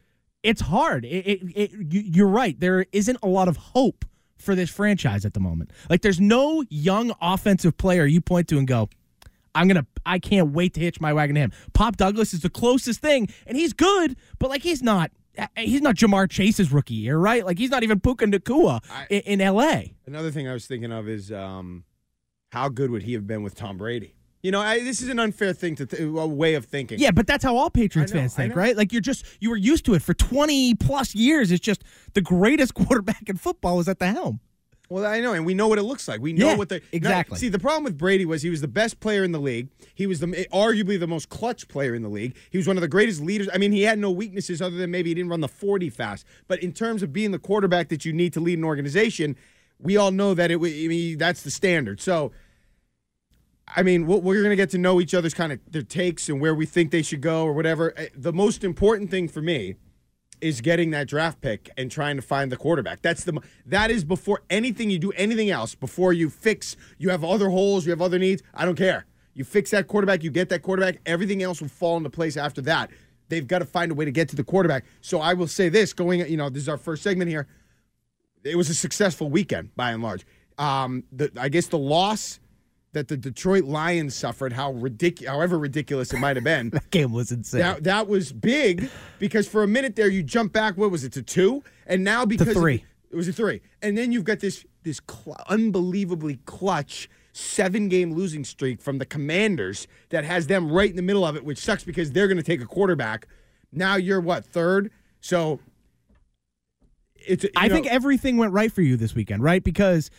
it's 0.43 0.61
hard. 0.61 1.05
It, 1.05 1.09
it, 1.27 1.41
it, 1.55 1.71
you- 1.71 2.01
you're 2.01 2.27
right. 2.27 2.59
There 2.59 2.85
isn't 2.91 3.19
a 3.21 3.27
lot 3.27 3.47
of 3.47 3.57
hope 3.57 4.05
for 4.39 4.55
this 4.55 4.71
franchise 4.71 5.23
at 5.23 5.35
the 5.35 5.39
moment. 5.39 5.69
Like 5.87 6.01
there's 6.01 6.19
no 6.19 6.63
young 6.69 7.13
offensive 7.21 7.77
player 7.77 8.07
you 8.07 8.21
point 8.21 8.47
to 8.47 8.57
and 8.57 8.67
go, 8.67 8.89
I'm 9.55 9.67
gonna. 9.67 9.85
I 10.05 10.19
can't 10.19 10.51
wait 10.51 10.73
to 10.75 10.79
hitch 10.79 11.01
my 11.01 11.13
wagon 11.13 11.35
to 11.35 11.41
him. 11.41 11.51
Pop 11.73 11.97
Douglas 11.97 12.33
is 12.33 12.41
the 12.41 12.49
closest 12.49 13.01
thing, 13.01 13.27
and 13.45 13.57
he's 13.57 13.73
good, 13.73 14.15
but 14.39 14.49
like 14.49 14.61
he's 14.63 14.81
not. 14.81 15.11
He's 15.55 15.81
not 15.81 15.95
Ja'Marr 15.95 16.29
Chase's 16.29 16.73
rookie 16.73 16.93
year, 16.93 17.17
right? 17.17 17.45
Like 17.45 17.57
he's 17.57 17.69
not 17.69 17.83
even 17.83 18.01
Puka 18.01 18.25
Nacua 18.25 18.81
in, 19.09 19.21
in 19.21 19.41
L.A. 19.41 19.95
Another 20.05 20.29
thing 20.29 20.45
I 20.47 20.51
was 20.51 20.65
thinking 20.65 20.91
of 20.91 21.07
is 21.07 21.31
um, 21.31 21.85
how 22.51 22.67
good 22.67 22.91
would 22.91 23.03
he 23.03 23.13
have 23.13 23.25
been 23.25 23.41
with 23.41 23.55
Tom 23.55 23.77
Brady? 23.77 24.13
You 24.43 24.51
know, 24.51 24.59
I, 24.59 24.79
this 24.79 25.01
is 25.01 25.07
an 25.07 25.19
unfair 25.19 25.53
thing 25.53 25.75
to 25.75 25.85
th- 25.85 26.01
a 26.01 26.27
way 26.27 26.55
of 26.55 26.65
thinking. 26.65 26.99
Yeah, 26.99 27.11
but 27.11 27.27
that's 27.27 27.43
how 27.43 27.55
all 27.55 27.69
Patriots 27.69 28.11
know, 28.11 28.19
fans 28.21 28.35
think, 28.35 28.55
right? 28.55 28.75
Like 28.75 28.91
you're 28.91 29.01
just 29.01 29.25
you 29.39 29.49
were 29.49 29.57
used 29.57 29.85
to 29.85 29.93
it 29.93 30.01
for 30.01 30.13
20 30.13 30.75
plus 30.75 31.13
years. 31.13 31.51
It's 31.51 31.61
just 31.61 31.83
the 32.13 32.21
greatest 32.21 32.73
quarterback 32.75 33.29
in 33.29 33.37
football 33.37 33.79
is 33.79 33.87
at 33.87 33.99
the 33.99 34.07
helm. 34.07 34.39
Well, 34.91 35.05
I 35.05 35.21
know, 35.21 35.31
and 35.31 35.45
we 35.45 35.53
know 35.53 35.69
what 35.69 35.79
it 35.79 35.83
looks 35.83 36.05
like. 36.09 36.19
We 36.19 36.33
know 36.33 36.49
Yeah, 36.49 36.55
what 36.57 36.67
the 36.67 36.81
exactly. 36.91 37.35
Now, 37.35 37.39
see, 37.39 37.47
the 37.47 37.59
problem 37.59 37.85
with 37.85 37.97
Brady 37.97 38.25
was 38.25 38.41
he 38.41 38.49
was 38.49 38.59
the 38.59 38.67
best 38.67 38.99
player 38.99 39.23
in 39.23 39.31
the 39.31 39.39
league. 39.39 39.69
He 39.95 40.05
was 40.05 40.19
the 40.19 40.27
arguably 40.51 40.99
the 40.99 41.07
most 41.07 41.29
clutch 41.29 41.69
player 41.69 41.95
in 41.95 42.01
the 42.01 42.09
league. 42.09 42.35
He 42.49 42.57
was 42.57 42.67
one 42.67 42.75
of 42.75 42.81
the 42.81 42.89
greatest 42.89 43.21
leaders. 43.21 43.47
I 43.53 43.57
mean, 43.57 43.71
he 43.71 43.83
had 43.83 43.97
no 43.99 44.11
weaknesses 44.11 44.61
other 44.61 44.75
than 44.75 44.91
maybe 44.91 45.09
he 45.09 45.13
didn't 45.15 45.29
run 45.29 45.39
the 45.39 45.47
forty 45.47 45.89
fast. 45.89 46.25
But 46.49 46.59
in 46.61 46.73
terms 46.73 47.01
of 47.03 47.13
being 47.13 47.31
the 47.31 47.39
quarterback 47.39 47.87
that 47.87 48.03
you 48.03 48.11
need 48.11 48.33
to 48.33 48.41
lead 48.41 48.57
an 48.57 48.65
organization, 48.65 49.37
we 49.79 49.95
all 49.95 50.11
know 50.11 50.33
that 50.33 50.51
it. 50.51 50.55
I 50.55 50.87
mean, 50.87 51.17
that's 51.17 51.41
the 51.43 51.51
standard. 51.51 52.01
So. 52.01 52.33
I 53.73 53.83
mean, 53.83 54.05
we're- 54.05 54.19
we're 54.19 54.41
going 54.41 54.49
to 54.49 54.57
get 54.57 54.71
to 54.71 54.77
know 54.77 54.99
each 54.99 55.13
other's 55.13 55.33
kind 55.33 55.53
of 55.53 55.59
their 55.69 55.81
takes 55.81 56.27
and 56.27 56.41
where 56.41 56.53
we 56.53 56.65
think 56.65 56.91
they 56.91 57.01
should 57.01 57.21
go 57.21 57.45
or 57.45 57.53
whatever. 57.53 57.93
Uh, 57.97 58.07
The 58.17 58.33
most 58.33 58.65
important 58.65 59.09
thing 59.09 59.29
for 59.29 59.41
me 59.41 59.75
is 60.41 60.61
getting 60.61 60.91
that 60.91 61.07
draft 61.07 61.39
pick 61.41 61.69
and 61.77 61.89
trying 61.89 62.15
to 62.15 62.21
find 62.21 62.51
the 62.51 62.57
quarterback. 62.57 63.01
That's 63.01 63.23
the 63.23 63.39
that 63.65 63.91
is 63.91 64.03
before 64.03 64.41
anything 64.49 64.89
you 64.89 64.99
do 64.99 65.11
anything 65.13 65.49
else. 65.49 65.75
Before 65.75 66.11
you 66.11 66.29
fix, 66.29 66.75
you 66.97 67.09
have 67.09 67.23
other 67.23 67.49
holes, 67.49 67.85
you 67.85 67.91
have 67.91 68.01
other 68.01 68.19
needs. 68.19 68.41
I 68.53 68.65
don't 68.65 68.75
care. 68.75 69.05
You 69.33 69.43
fix 69.43 69.71
that 69.71 69.87
quarterback, 69.87 70.23
you 70.23 70.31
get 70.31 70.49
that 70.49 70.61
quarterback. 70.61 70.97
Everything 71.05 71.41
else 71.41 71.61
will 71.61 71.69
fall 71.69 71.97
into 71.97 72.09
place 72.09 72.35
after 72.35 72.61
that. 72.63 72.91
They've 73.29 73.47
got 73.47 73.59
to 73.59 73.65
find 73.65 73.91
a 73.91 73.95
way 73.95 74.03
to 74.03 74.11
get 74.11 74.27
to 74.29 74.35
the 74.35 74.43
quarterback. 74.43 74.83
So 74.99 75.21
I 75.21 75.33
will 75.33 75.47
say 75.47 75.69
this: 75.69 75.93
going, 75.93 76.19
you 76.29 76.37
know, 76.37 76.49
this 76.49 76.63
is 76.63 76.69
our 76.69 76.77
first 76.77 77.03
segment 77.03 77.29
here. 77.29 77.47
It 78.43 78.57
was 78.57 78.69
a 78.69 78.73
successful 78.73 79.29
weekend 79.29 79.75
by 79.75 79.91
and 79.91 80.03
large. 80.03 80.25
Um, 80.57 81.03
the, 81.11 81.31
I 81.39 81.47
guess 81.47 81.67
the 81.67 81.77
loss 81.77 82.39
that 82.93 83.07
the 83.07 83.15
Detroit 83.17 83.63
Lions 83.63 84.15
suffered, 84.15 84.53
how 84.53 84.73
ridiculous, 84.73 85.29
however 85.31 85.57
ridiculous 85.57 86.11
it 86.13 86.19
might 86.19 86.35
have 86.35 86.43
been. 86.43 86.69
That 86.73 86.89
game 86.91 87.11
was 87.13 87.31
insane. 87.31 87.61
That 87.61 87.83
that 87.85 88.07
was 88.07 88.31
big 88.31 88.89
because 89.19 89.47
for 89.47 89.63
a 89.63 89.67
minute 89.67 89.95
there 89.95 90.09
you 90.09 90.23
jump 90.23 90.51
back. 90.53 90.77
What 90.77 90.91
was 90.91 91.03
it 91.03 91.13
to 91.13 91.21
two? 91.21 91.63
And 91.87 92.03
now 92.03 92.25
because 92.25 92.49
of- 92.49 92.53
three. 92.55 92.83
It 93.09 93.15
was 93.17 93.27
a 93.27 93.33
three, 93.33 93.59
and 93.81 93.97
then 93.97 94.13
you've 94.13 94.23
got 94.23 94.39
this 94.39 94.65
this 94.83 95.01
cl- 95.09 95.35
unbelievably 95.49 96.39
clutch 96.45 97.09
seven 97.33 97.89
game 97.89 98.13
losing 98.13 98.45
streak 98.45 98.81
from 98.81 98.99
the 98.99 99.05
Commanders 99.05 99.85
that 100.09 100.23
has 100.23 100.47
them 100.47 100.71
right 100.71 100.89
in 100.89 100.95
the 100.95 101.01
middle 101.01 101.25
of 101.25 101.35
it, 101.35 101.43
which 101.43 101.57
sucks 101.59 101.83
because 101.83 102.13
they're 102.13 102.27
going 102.29 102.37
to 102.37 102.43
take 102.43 102.61
a 102.61 102.65
quarterback. 102.65 103.27
Now 103.73 103.95
you're 103.95 104.21
what 104.21 104.45
third? 104.45 104.91
So 105.19 105.59
it's. 107.15 107.45
I 107.55 107.67
know- 107.67 107.75
think 107.75 107.87
everything 107.87 108.37
went 108.37 108.53
right 108.53 108.71
for 108.71 108.81
you 108.81 108.95
this 108.97 109.13
weekend, 109.13 109.43
right? 109.43 109.63
Because 109.63 110.09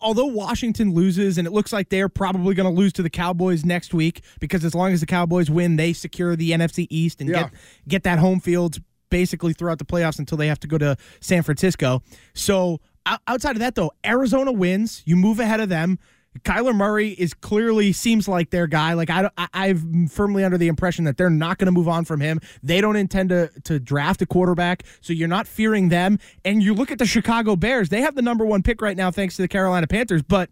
although 0.00 0.26
Washington 0.26 0.94
loses, 0.94 1.38
and 1.38 1.46
it 1.46 1.50
looks 1.52 1.72
like 1.72 1.88
they're 1.88 2.08
probably 2.08 2.54
going 2.54 2.72
to 2.72 2.78
lose 2.80 2.92
to 2.94 3.02
the 3.02 3.10
Cowboys 3.10 3.64
next 3.64 3.92
week, 3.94 4.22
because 4.40 4.64
as 4.64 4.74
long 4.74 4.92
as 4.92 5.00
the 5.00 5.06
Cowboys 5.06 5.50
win, 5.50 5.76
they 5.76 5.92
secure 5.92 6.36
the 6.36 6.52
NFC 6.52 6.86
East 6.90 7.20
and 7.20 7.30
Yeah. 7.30 7.42
get 7.44 7.52
get 7.88 8.02
that 8.04 8.18
home 8.18 8.40
field 8.40 8.78
basically 9.10 9.52
throughout 9.52 9.78
the 9.78 9.84
playoffs 9.84 10.18
until 10.18 10.36
they 10.38 10.48
have 10.48 10.58
to 10.60 10.66
go 10.66 10.78
to 10.78 10.96
San 11.20 11.42
Francisco. 11.42 12.02
So 12.34 12.80
outside 13.28 13.52
of 13.52 13.60
that, 13.60 13.74
though, 13.74 13.92
Arizona 14.04 14.50
wins. 14.50 15.02
You 15.04 15.14
move 15.16 15.38
ahead 15.38 15.60
of 15.60 15.68
them. 15.68 15.98
Kyler 16.40 16.74
Murray 16.74 17.10
is 17.10 17.32
clearly 17.32 17.92
seems 17.92 18.26
like 18.26 18.50
their 18.50 18.66
guy. 18.66 18.94
Like 18.94 19.08
I, 19.10 19.30
I 19.36 19.68
am 19.68 20.08
firmly 20.08 20.44
under 20.44 20.58
the 20.58 20.68
impression 20.68 21.04
that 21.04 21.16
they're 21.16 21.30
not 21.30 21.58
going 21.58 21.66
to 21.66 21.72
move 21.72 21.88
on 21.88 22.04
from 22.04 22.20
him. 22.20 22.40
They 22.62 22.80
don't 22.80 22.96
intend 22.96 23.28
to 23.30 23.50
to 23.64 23.78
draft 23.78 24.20
a 24.22 24.26
quarterback, 24.26 24.82
so 25.00 25.12
you're 25.12 25.28
not 25.28 25.46
fearing 25.46 25.88
them. 25.88 26.18
And 26.44 26.62
you 26.62 26.74
look 26.74 26.90
at 26.90 26.98
the 26.98 27.06
Chicago 27.06 27.56
Bears; 27.56 27.88
they 27.88 28.00
have 28.00 28.14
the 28.14 28.22
number 28.22 28.44
one 28.44 28.62
pick 28.62 28.82
right 28.82 28.96
now, 28.96 29.10
thanks 29.10 29.36
to 29.36 29.42
the 29.42 29.48
Carolina 29.48 29.86
Panthers. 29.86 30.22
But 30.22 30.50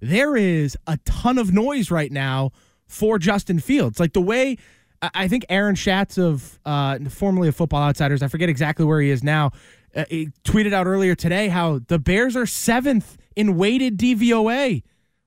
there 0.00 0.34
is 0.34 0.76
a 0.86 0.98
ton 1.04 1.38
of 1.38 1.52
noise 1.52 1.90
right 1.90 2.10
now 2.10 2.50
for 2.86 3.18
Justin 3.18 3.60
Fields. 3.60 4.00
Like 4.00 4.14
the 4.14 4.20
way 4.20 4.56
I- 5.00 5.28
think 5.28 5.44
Aaron 5.48 5.74
Schatz 5.74 6.18
of 6.18 6.58
uh, 6.64 6.98
formerly 7.08 7.48
of 7.48 7.56
Football 7.56 7.82
Outsiders, 7.82 8.22
I 8.22 8.28
forget 8.28 8.48
exactly 8.48 8.84
where 8.84 9.00
he 9.00 9.10
is 9.10 9.22
now, 9.22 9.50
uh, 9.94 10.04
tweeted 10.44 10.72
out 10.72 10.86
earlier 10.86 11.14
today 11.14 11.48
how 11.48 11.80
the 11.86 11.98
Bears 11.98 12.36
are 12.36 12.46
seventh 12.46 13.18
in 13.36 13.56
weighted 13.56 13.98
DVOA. 13.98 14.82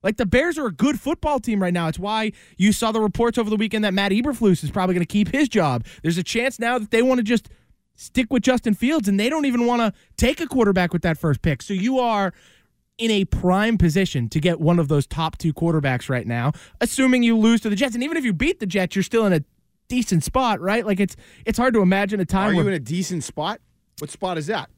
Like 0.05 0.17
the 0.17 0.25
Bears 0.25 0.57
are 0.57 0.67
a 0.67 0.71
good 0.71 0.99
football 0.99 1.39
team 1.39 1.61
right 1.61 1.73
now. 1.73 1.87
It's 1.87 1.99
why 1.99 2.31
you 2.57 2.71
saw 2.71 2.91
the 2.91 3.01
reports 3.01 3.37
over 3.37 3.49
the 3.49 3.57
weekend 3.57 3.83
that 3.83 3.93
Matt 3.93 4.11
Eberflus 4.11 4.63
is 4.63 4.69
probably 4.69 4.93
going 4.93 5.05
to 5.05 5.11
keep 5.11 5.29
his 5.29 5.49
job. 5.49 5.83
There's 6.03 6.19
a 6.19 6.23
chance 6.23 6.59
now 6.59 6.77
that 6.77 6.91
they 6.91 7.01
want 7.01 7.17
to 7.17 7.23
just 7.23 7.49
stick 7.95 8.27
with 8.29 8.43
Justin 8.43 8.75
Fields 8.75 9.07
and 9.07 9.19
they 9.19 9.29
don't 9.29 9.45
even 9.45 9.65
want 9.65 9.81
to 9.81 9.99
take 10.15 10.39
a 10.39 10.47
quarterback 10.47 10.93
with 10.93 11.01
that 11.01 11.17
first 11.17 11.41
pick. 11.41 11.63
So 11.63 11.73
you 11.73 11.99
are 11.99 12.33
in 12.97 13.09
a 13.09 13.25
prime 13.25 13.77
position 13.77 14.29
to 14.29 14.39
get 14.39 14.61
one 14.61 14.79
of 14.79 14.87
those 14.87 15.07
top 15.07 15.39
two 15.39 15.53
quarterbacks 15.53 16.07
right 16.07 16.27
now, 16.27 16.51
assuming 16.79 17.23
you 17.23 17.35
lose 17.35 17.59
to 17.61 17.69
the 17.69 17.75
Jets. 17.75 17.95
And 17.95 18.03
even 18.03 18.15
if 18.15 18.23
you 18.23 18.31
beat 18.31 18.59
the 18.59 18.67
Jets, 18.67 18.95
you're 18.95 19.03
still 19.03 19.25
in 19.25 19.33
a 19.33 19.43
decent 19.87 20.23
spot, 20.23 20.61
right? 20.61 20.85
Like 20.85 20.99
it's 20.99 21.15
it's 21.45 21.57
hard 21.57 21.73
to 21.73 21.81
imagine 21.81 22.19
a 22.19 22.25
time 22.25 22.51
Are 22.51 22.53
you 22.53 22.67
in 22.67 22.73
a 22.73 22.79
decent 22.79 23.23
spot? 23.23 23.59
What 23.99 24.11
spot 24.11 24.37
is 24.37 24.47
that? 24.47 24.69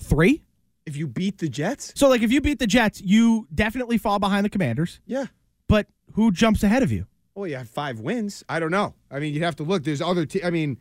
three. 0.00 0.42
If 0.86 0.96
you 0.96 1.06
beat 1.06 1.38
the 1.38 1.48
Jets? 1.48 1.92
So 1.96 2.08
like 2.08 2.22
if 2.22 2.32
you 2.32 2.40
beat 2.40 2.58
the 2.58 2.66
Jets, 2.66 3.00
you 3.00 3.46
definitely 3.54 3.98
fall 3.98 4.18
behind 4.18 4.44
the 4.44 4.50
Commanders. 4.50 5.00
Yeah. 5.06 5.26
But 5.68 5.86
who 6.14 6.32
jumps 6.32 6.62
ahead 6.62 6.82
of 6.82 6.90
you? 6.90 7.06
Well, 7.34 7.46
you 7.46 7.56
have 7.56 7.68
five 7.68 8.00
wins. 8.00 8.44
I 8.48 8.58
don't 8.60 8.70
know. 8.70 8.94
I 9.10 9.20
mean, 9.20 9.32
you'd 9.34 9.42
have 9.42 9.56
to 9.56 9.62
look. 9.62 9.84
There's 9.84 10.02
other. 10.02 10.26
Te- 10.26 10.42
I 10.42 10.50
mean, 10.50 10.78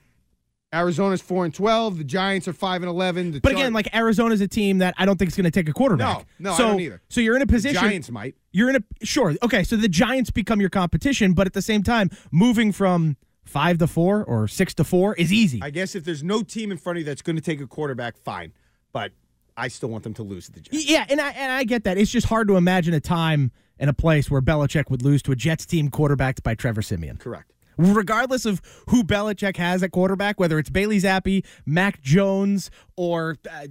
Arizona's 0.74 1.22
four 1.22 1.46
and 1.46 1.54
twelve. 1.54 1.98
The 1.98 2.04
Giants 2.04 2.48
are 2.48 2.54
five 2.54 2.82
and 2.82 2.90
eleven. 2.90 3.32
The 3.32 3.40
But 3.40 3.52
Char- 3.52 3.60
again, 3.60 3.74
like 3.74 3.94
Arizona's 3.96 4.42
a 4.42 4.48
team 4.48 4.80
that 4.80 4.94
I 4.98 5.06
don't 5.06 5.18
think 5.18 5.30
is 5.30 5.36
going 5.36 5.46
to 5.46 5.52
take 5.52 5.70
a 5.70 5.74
quarterback. 5.74 6.26
No, 6.40 6.50
no, 6.50 6.54
I 6.54 6.58
so, 6.58 6.68
don't 6.70 6.80
either. 6.80 7.02
So 7.10 7.22
you're 7.22 7.36
in 7.36 7.42
a 7.42 7.46
the 7.46 7.54
position. 7.54 7.82
Giants 7.82 8.10
might. 8.12 8.36
You're 8.52 8.70
in 8.70 8.76
a 8.78 9.06
sure. 9.06 9.36
Okay, 9.44 9.64
so 9.64 9.76
the 9.76 9.90
Giants 9.90 10.32
become 10.32 10.60
your 10.60 10.70
competition, 10.70 11.34
but 11.34 11.48
at 11.48 11.54
the 11.54 11.62
same 11.62 11.84
time, 11.84 12.10
moving 12.32 12.72
from 12.72 13.18
five 13.46 13.78
to 13.80 13.88
four 13.88 14.24
or 14.24 14.48
six 14.48 14.74
to 14.76 14.84
four 14.84 15.16
is 15.16 15.34
easy. 15.34 15.60
I 15.62 15.70
guess 15.70 15.96
if 15.96 16.04
there's 16.04 16.24
no 16.24 16.44
team 16.44 16.72
in 16.72 16.78
front 16.78 16.98
of 16.98 17.02
you 17.02 17.06
that's 17.06 17.22
going 17.22 17.36
to 17.36 17.42
take 17.42 17.62
a 17.62 17.68
quarterback, 17.68 18.18
fine. 18.18 18.54
But 18.92 19.12
I 19.60 19.68
still 19.68 19.90
want 19.90 20.04
them 20.04 20.14
to 20.16 20.24
lose 20.24 20.46
to 20.48 20.54
the 20.54 20.62
Jets. 20.62 20.90
Yeah, 20.90 21.06
and 21.10 21.20
I 21.20 21.30
and 21.32 21.52
I 21.52 21.64
get 21.64 21.84
that. 21.84 21.98
It's 21.98 22.12
just 22.12 22.28
hard 22.28 22.48
to 22.48 22.56
imagine 22.56 22.94
a 22.94 23.00
time 23.00 23.52
and 23.78 23.90
a 23.90 23.94
place 23.94 24.32
where 24.32 24.42
Belichick 24.42 24.90
would 24.90 25.02
lose 25.02 25.22
to 25.24 25.32
a 25.32 25.36
Jets 25.36 25.66
team 25.66 25.90
quarterbacked 25.90 26.44
by 26.44 26.56
Trevor 26.56 26.82
Siemian. 26.82 27.18
Correct. 27.18 27.54
Regardless 27.78 28.46
of 28.46 28.62
who 28.90 29.04
Belichick 29.04 29.58
has 29.58 29.84
at 29.84 29.92
quarterback, 29.92 30.40
whether 30.40 30.60
it's 30.60 30.70
Bailey 30.70 30.98
Zappe, 30.98 31.46
Mac 31.66 32.02
Jones, 32.02 32.70
or 32.98 33.38
uh, 33.50 33.68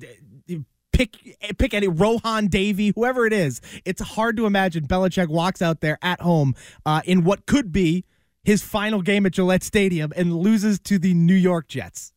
pick 0.92 1.16
pick 1.58 1.74
any 1.74 1.88
Rohan 1.88 2.48
Davey, 2.48 2.92
whoever 2.94 3.26
it 3.26 3.32
is, 3.32 3.60
it's 3.84 4.00
hard 4.00 4.36
to 4.36 4.46
imagine 4.46 4.86
Belichick 4.86 5.28
walks 5.28 5.62
out 5.62 5.80
there 5.80 5.98
at 6.02 6.20
home 6.20 6.54
uh, 6.86 7.02
in 7.04 7.24
what 7.24 7.46
could 7.46 7.72
be 7.72 8.04
his 8.44 8.62
final 8.62 9.02
game 9.02 9.26
at 9.26 9.32
Gillette 9.32 9.62
Stadium 9.62 10.12
and 10.16 10.34
loses 10.34 10.78
to 10.80 10.98
the 10.98 11.14
New 11.14 11.34
York 11.34 11.68
Jets. 11.68 12.12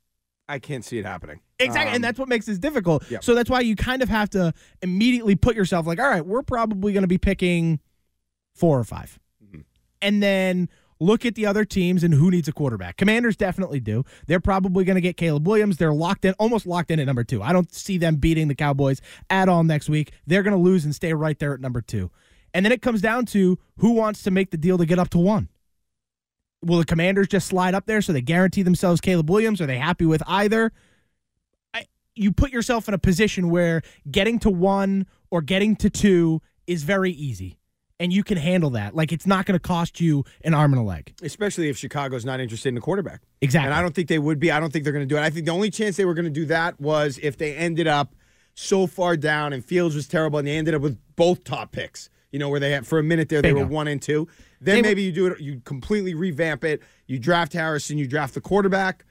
I 0.47 0.59
can't 0.59 0.83
see 0.83 0.97
it 0.97 1.05
happening. 1.05 1.41
Exactly, 1.65 1.89
Um, 1.89 1.95
and 1.95 2.03
that's 2.03 2.19
what 2.19 2.27
makes 2.27 2.45
this 2.45 2.57
difficult. 2.59 3.09
Yep. 3.09 3.23
So 3.23 3.35
that's 3.35 3.49
why 3.49 3.61
you 3.61 3.75
kind 3.75 4.01
of 4.01 4.09
have 4.09 4.29
to 4.31 4.53
immediately 4.81 5.35
put 5.35 5.55
yourself 5.55 5.85
like, 5.87 5.99
all 5.99 6.09
right, 6.09 6.25
we're 6.25 6.43
probably 6.43 6.93
going 6.93 7.03
to 7.03 7.07
be 7.07 7.17
picking 7.17 7.79
four 8.55 8.79
or 8.79 8.83
5 8.83 9.19
Mm-hmm. 9.45 9.61
and 10.01 10.21
then 10.21 10.69
look 10.99 11.25
at 11.25 11.33
the 11.33 11.47
other 11.47 11.65
teams 11.65 12.03
and 12.03 12.13
who 12.13 12.29
needs 12.29 12.47
a 12.47 12.51
quarterback. 12.51 12.95
Commanders 12.97 13.35
definitely 13.35 13.79
do. 13.79 14.03
They're 14.27 14.39
probably 14.39 14.83
going 14.83 14.95
to 14.95 15.01
get 15.01 15.17
Caleb 15.17 15.47
Williams. 15.47 15.77
They're 15.77 15.93
locked 15.93 16.25
in, 16.25 16.33
almost 16.37 16.67
locked 16.67 16.91
in 16.91 16.99
at 16.99 17.07
number 17.07 17.23
two. 17.23 17.41
I 17.41 17.53
don't 17.53 17.73
see 17.73 17.97
them 17.97 18.17
beating 18.17 18.47
the 18.49 18.53
Cowboys 18.55 19.01
at 19.29 19.49
all 19.49 19.63
next 19.63 19.89
week. 19.89 20.11
They're 20.27 20.43
going 20.43 20.55
to 20.55 20.61
lose 20.61 20.85
and 20.85 20.93
stay 20.93 21.11
right 21.13 21.39
there 21.39 21.55
at 21.55 21.59
number 21.59 21.81
two. 21.81 22.11
And 22.53 22.63
then 22.63 22.71
it 22.71 22.81
comes 22.83 23.01
down 23.01 23.25
to 23.27 23.57
who 23.77 23.93
wants 23.93 24.21
to 24.23 24.31
make 24.31 24.51
the 24.51 24.57
deal 24.57 24.77
to 24.77 24.85
get 24.85 24.99
up 24.99 25.09
to 25.11 25.17
one. 25.17 25.49
Will 26.63 26.77
the 26.77 26.85
Commanders 26.85 27.27
just 27.29 27.47
slide 27.47 27.73
up 27.73 27.87
there 27.87 28.03
so 28.03 28.13
they 28.13 28.21
guarantee 28.21 28.61
themselves 28.61 29.01
Caleb 29.01 29.29
Williams? 29.29 29.59
Are 29.61 29.65
they 29.65 29.79
happy 29.79 30.05
with 30.05 30.21
either? 30.27 30.71
You 32.15 32.31
put 32.31 32.51
yourself 32.51 32.87
in 32.87 32.93
a 32.93 32.97
position 32.97 33.49
where 33.49 33.81
getting 34.09 34.39
to 34.39 34.49
one 34.49 35.07
or 35.29 35.41
getting 35.41 35.75
to 35.77 35.89
two 35.89 36.41
is 36.67 36.83
very 36.83 37.11
easy, 37.11 37.57
and 37.99 38.11
you 38.11 38.23
can 38.23 38.37
handle 38.37 38.71
that. 38.71 38.95
Like 38.95 39.11
it's 39.11 39.25
not 39.25 39.45
going 39.45 39.57
to 39.57 39.65
cost 39.65 40.01
you 40.01 40.25
an 40.43 40.53
arm 40.53 40.73
and 40.73 40.81
a 40.81 40.85
leg. 40.85 41.13
Especially 41.21 41.69
if 41.69 41.77
Chicago's 41.77 42.25
not 42.25 42.39
interested 42.39 42.69
in 42.69 42.77
a 42.77 42.81
quarterback. 42.81 43.21
Exactly. 43.41 43.67
And 43.67 43.73
I 43.73 43.81
don't 43.81 43.95
think 43.95 44.09
they 44.09 44.19
would 44.19 44.39
be. 44.39 44.51
I 44.51 44.59
don't 44.59 44.71
think 44.73 44.83
they're 44.83 44.93
going 44.93 45.07
to 45.07 45.13
do 45.13 45.17
it. 45.17 45.21
I 45.21 45.29
think 45.29 45.45
the 45.45 45.51
only 45.53 45.71
chance 45.71 45.95
they 45.97 46.05
were 46.05 46.13
going 46.13 46.25
to 46.25 46.29
do 46.31 46.45
that 46.47 46.79
was 46.81 47.17
if 47.23 47.37
they 47.37 47.55
ended 47.55 47.87
up 47.87 48.13
so 48.53 48.87
far 48.87 49.15
down 49.15 49.53
and 49.53 49.63
Fields 49.63 49.95
was 49.95 50.07
terrible 50.07 50.37
and 50.39 50.47
they 50.47 50.57
ended 50.57 50.73
up 50.75 50.81
with 50.81 50.97
both 51.15 51.43
top 51.45 51.71
picks. 51.71 52.09
You 52.31 52.39
know, 52.39 52.47
where 52.47 52.59
they 52.61 52.71
had 52.71 52.87
for 52.87 52.97
a 52.99 53.03
minute 53.03 53.27
there 53.27 53.41
they 53.41 53.49
Bingo. 53.49 53.63
were 53.65 53.69
one 53.69 53.87
and 53.89 54.01
two. 54.01 54.27
Then 54.61 54.75
They 54.75 54.81
were- 54.81 54.87
maybe 54.89 55.03
you 55.03 55.11
do 55.11 55.27
it. 55.27 55.39
You 55.41 55.61
completely 55.65 56.13
revamp 56.13 56.63
it. 56.63 56.81
You 57.07 57.19
draft 57.19 57.51
Harrison. 57.53 57.97
You 57.97 58.07
draft 58.07 58.33
the 58.35 58.41
quarterback, 58.41 59.03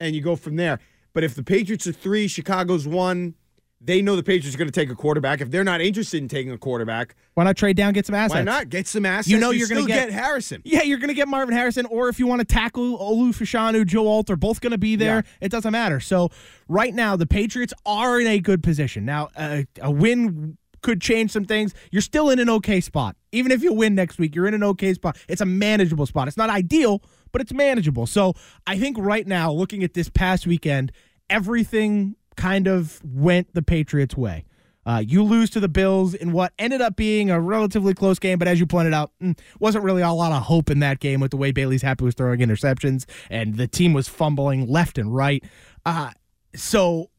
and 0.00 0.14
you 0.16 0.22
go 0.22 0.34
from 0.34 0.56
there. 0.56 0.80
But 1.12 1.24
if 1.24 1.34
the 1.34 1.42
Patriots 1.42 1.86
are 1.86 1.92
three, 1.92 2.28
Chicago's 2.28 2.86
one, 2.86 3.34
they 3.80 4.02
know 4.02 4.16
the 4.16 4.22
Patriots 4.24 4.54
are 4.54 4.58
going 4.58 4.68
to 4.70 4.72
take 4.80 4.90
a 4.90 4.94
quarterback. 4.96 5.40
If 5.40 5.50
they're 5.52 5.62
not 5.64 5.80
interested 5.80 6.20
in 6.20 6.28
taking 6.28 6.50
a 6.52 6.58
quarterback, 6.58 7.14
Why 7.34 7.44
not 7.44 7.56
trade 7.56 7.76
down, 7.76 7.92
get 7.92 8.06
some 8.06 8.14
assets? 8.16 8.34
why 8.34 8.42
not 8.42 8.68
get 8.70 8.88
some 8.88 9.06
assets? 9.06 9.28
You 9.28 9.38
know 9.38 9.50
you're 9.50 9.68
gonna 9.68 9.86
get- 9.86 10.08
get 10.08 10.12
Harrison. 10.12 10.62
Yeah, 10.64 10.82
you're 10.82 10.98
going 10.98 11.08
to 11.08 11.14
get 11.14 11.28
Marvin 11.28 11.54
Harrison, 11.54 11.86
or 11.86 12.08
if 12.08 12.18
you 12.18 12.26
want 12.26 12.40
to 12.40 12.44
tackle 12.44 12.98
Olu 12.98 13.30
Fashanu, 13.30 13.86
Joe 13.86 14.08
Alt, 14.08 14.30
are 14.30 14.36
both 14.36 14.60
going 14.60 14.72
to 14.72 14.78
be 14.78 14.96
there. 14.96 15.16
Yeah. 15.40 15.46
It 15.46 15.50
doesn't 15.52 15.70
matter. 15.72 16.00
So 16.00 16.30
right 16.68 16.92
now, 16.92 17.14
the 17.16 17.26
Patriots 17.26 17.72
are 17.86 18.20
in 18.20 18.26
a 18.26 18.40
good 18.40 18.62
position. 18.64 19.04
Now, 19.04 19.28
uh, 19.36 19.62
a 19.80 19.90
win 19.92 20.58
could 20.82 21.00
change 21.00 21.30
some 21.32 21.44
things. 21.44 21.72
You're 21.90 22.02
still 22.02 22.30
in 22.30 22.38
an 22.40 22.48
okay 22.50 22.80
spot. 22.80 23.16
Even 23.32 23.50
if 23.52 23.62
you 23.62 23.72
win 23.72 23.94
next 23.94 24.18
week, 24.18 24.34
you're 24.34 24.46
in 24.46 24.54
an 24.54 24.62
okay 24.64 24.94
spot. 24.94 25.16
It's 25.28 25.40
a 25.40 25.44
manageable 25.46 26.06
spot. 26.06 26.28
It's 26.28 26.36
not 26.36 26.50
ideal, 26.50 27.02
but 27.32 27.40
it's 27.40 27.52
manageable. 27.52 28.06
So 28.06 28.34
I 28.66 28.78
think 28.78 28.96
right 28.98 29.26
now, 29.26 29.50
looking 29.52 29.82
at 29.82 29.94
this 29.94 30.08
past 30.08 30.46
weekend, 30.46 30.92
everything 31.30 32.16
kind 32.36 32.66
of 32.66 33.00
went 33.04 33.54
the 33.54 33.62
Patriots' 33.62 34.16
way. 34.16 34.44
Uh, 34.86 35.00
you 35.00 35.22
lose 35.22 35.50
to 35.50 35.60
the 35.60 35.68
Bills 35.68 36.14
in 36.14 36.32
what 36.32 36.54
ended 36.58 36.80
up 36.80 36.96
being 36.96 37.30
a 37.30 37.38
relatively 37.38 37.92
close 37.92 38.18
game, 38.18 38.38
but 38.38 38.48
as 38.48 38.58
you 38.58 38.64
pointed 38.64 38.94
out, 38.94 39.12
mm, 39.22 39.38
wasn't 39.60 39.84
really 39.84 40.00
a 40.00 40.10
lot 40.10 40.32
of 40.32 40.44
hope 40.44 40.70
in 40.70 40.78
that 40.78 40.98
game 40.98 41.20
with 41.20 41.30
the 41.30 41.36
way 41.36 41.52
Bailey 41.52 41.78
Zappe 41.78 42.00
was 42.00 42.14
throwing 42.14 42.40
interceptions 42.40 43.04
and 43.28 43.58
the 43.58 43.68
team 43.68 43.92
was 43.92 44.08
fumbling 44.08 44.66
left 44.66 44.96
and 44.96 45.14
right. 45.14 45.44
Uh, 45.84 46.12
so 46.54 47.10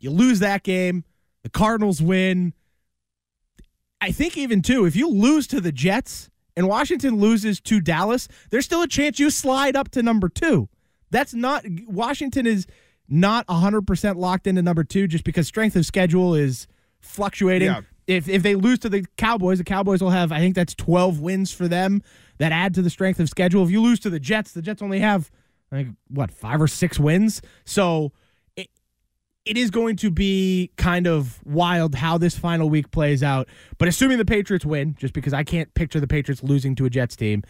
you 0.00 0.10
lose 0.10 0.40
that 0.40 0.64
game. 0.64 1.04
The 1.44 1.50
Cardinals 1.50 2.02
win. 2.02 2.54
I 4.00 4.10
think 4.10 4.36
even 4.36 4.60
too, 4.60 4.84
if 4.84 4.96
you 4.96 5.08
lose 5.08 5.46
to 5.48 5.60
the 5.60 5.70
Jets 5.70 6.28
and 6.56 6.68
Washington 6.68 7.16
loses 7.16 7.60
to 7.60 7.80
Dallas, 7.80 8.28
there's 8.50 8.64
still 8.64 8.82
a 8.82 8.88
chance 8.88 9.18
you 9.18 9.30
slide 9.30 9.76
up 9.76 9.90
to 9.90 10.02
number 10.02 10.28
two. 10.28 10.68
That's 11.10 11.34
not 11.34 11.64
Washington 11.86 12.46
is 12.46 12.66
not 13.08 13.46
100% 13.46 14.16
locked 14.16 14.46
into 14.46 14.62
number 14.62 14.84
two 14.84 15.06
just 15.06 15.24
because 15.24 15.46
strength 15.46 15.76
of 15.76 15.86
schedule 15.86 16.34
is 16.34 16.66
fluctuating. 17.00 17.68
Yeah. 17.68 17.80
If, 18.06 18.28
if 18.28 18.42
they 18.42 18.54
lose 18.54 18.78
to 18.80 18.88
the 18.88 19.04
Cowboys, 19.16 19.58
the 19.58 19.64
Cowboys 19.64 20.00
will 20.00 20.10
have, 20.10 20.30
I 20.30 20.38
think 20.38 20.54
that's 20.54 20.74
12 20.74 21.20
wins 21.20 21.52
for 21.52 21.66
them 21.66 22.02
that 22.38 22.52
add 22.52 22.74
to 22.74 22.82
the 22.82 22.90
strength 22.90 23.18
of 23.18 23.28
schedule. 23.28 23.64
If 23.64 23.70
you 23.70 23.82
lose 23.82 23.98
to 24.00 24.10
the 24.10 24.20
Jets, 24.20 24.52
the 24.52 24.62
Jets 24.62 24.80
only 24.80 25.00
have, 25.00 25.30
I 25.72 25.76
think, 25.76 25.96
what, 26.08 26.30
five 26.30 26.60
or 26.60 26.68
six 26.68 27.00
wins? 27.00 27.42
So 27.64 28.12
it, 29.46 29.56
is 29.56 29.70
going 29.70 29.96
to 29.96 30.10
be 30.10 30.70
kind 30.76 31.06
of 31.06 31.40
wild 31.44 31.94
how 31.94 32.18
this 32.18 32.36
final 32.36 32.68
week 32.68 32.90
plays 32.90 33.22
out. 33.22 33.48
But 33.78 33.88
assuming 33.88 34.18
the 34.18 34.24
Patriots 34.24 34.64
win, 34.64 34.96
just 34.98 35.14
because 35.14 35.32
I 35.32 35.44
can't 35.44 35.72
picture 35.74 36.00
the 36.00 36.06
Patriots 36.06 36.42
losing 36.42 36.74
to 36.76 36.84
a 36.84 36.90
Jets 36.90 37.16
team, 37.16 37.42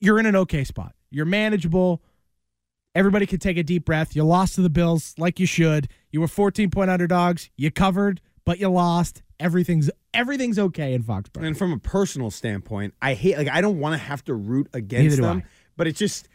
you're 0.00 0.18
in 0.18 0.26
an 0.26 0.36
okay 0.36 0.64
spot. 0.64 0.94
You're 1.10 1.26
manageable. 1.26 2.02
everybody 2.94 3.26
can 3.26 3.38
take 3.38 3.56
a 3.56 3.62
deep 3.62 3.84
breath. 3.84 4.16
You 4.16 4.24
lost 4.24 4.54
to 4.56 4.62
the 4.62 4.70
Bills 4.70 5.14
like 5.18 5.38
you 5.38 5.46
should. 5.46 5.88
You 6.10 6.20
were 6.20 6.28
14 6.28 6.70
point 6.70 6.90
underdogs. 6.90 7.50
You 7.56 7.70
covered, 7.70 8.20
but 8.44 8.58
you 8.58 8.68
lost. 8.68 9.22
Everything's 9.38 9.90
everything's 10.12 10.58
okay 10.58 10.92
in 10.92 11.02
Foxborough. 11.02 11.46
And 11.46 11.56
from 11.56 11.72
a 11.72 11.78
personal 11.78 12.30
standpoint, 12.30 12.94
I 13.00 13.14
hate 13.14 13.38
like 13.38 13.48
I 13.48 13.60
don't 13.60 13.78
want 13.78 13.94
to 13.94 13.98
have 13.98 14.24
to 14.24 14.34
root 14.34 14.68
against 14.72 15.18
them, 15.18 15.42
I. 15.44 15.48
but 15.76 15.86
it's 15.86 15.98
just 15.98 16.28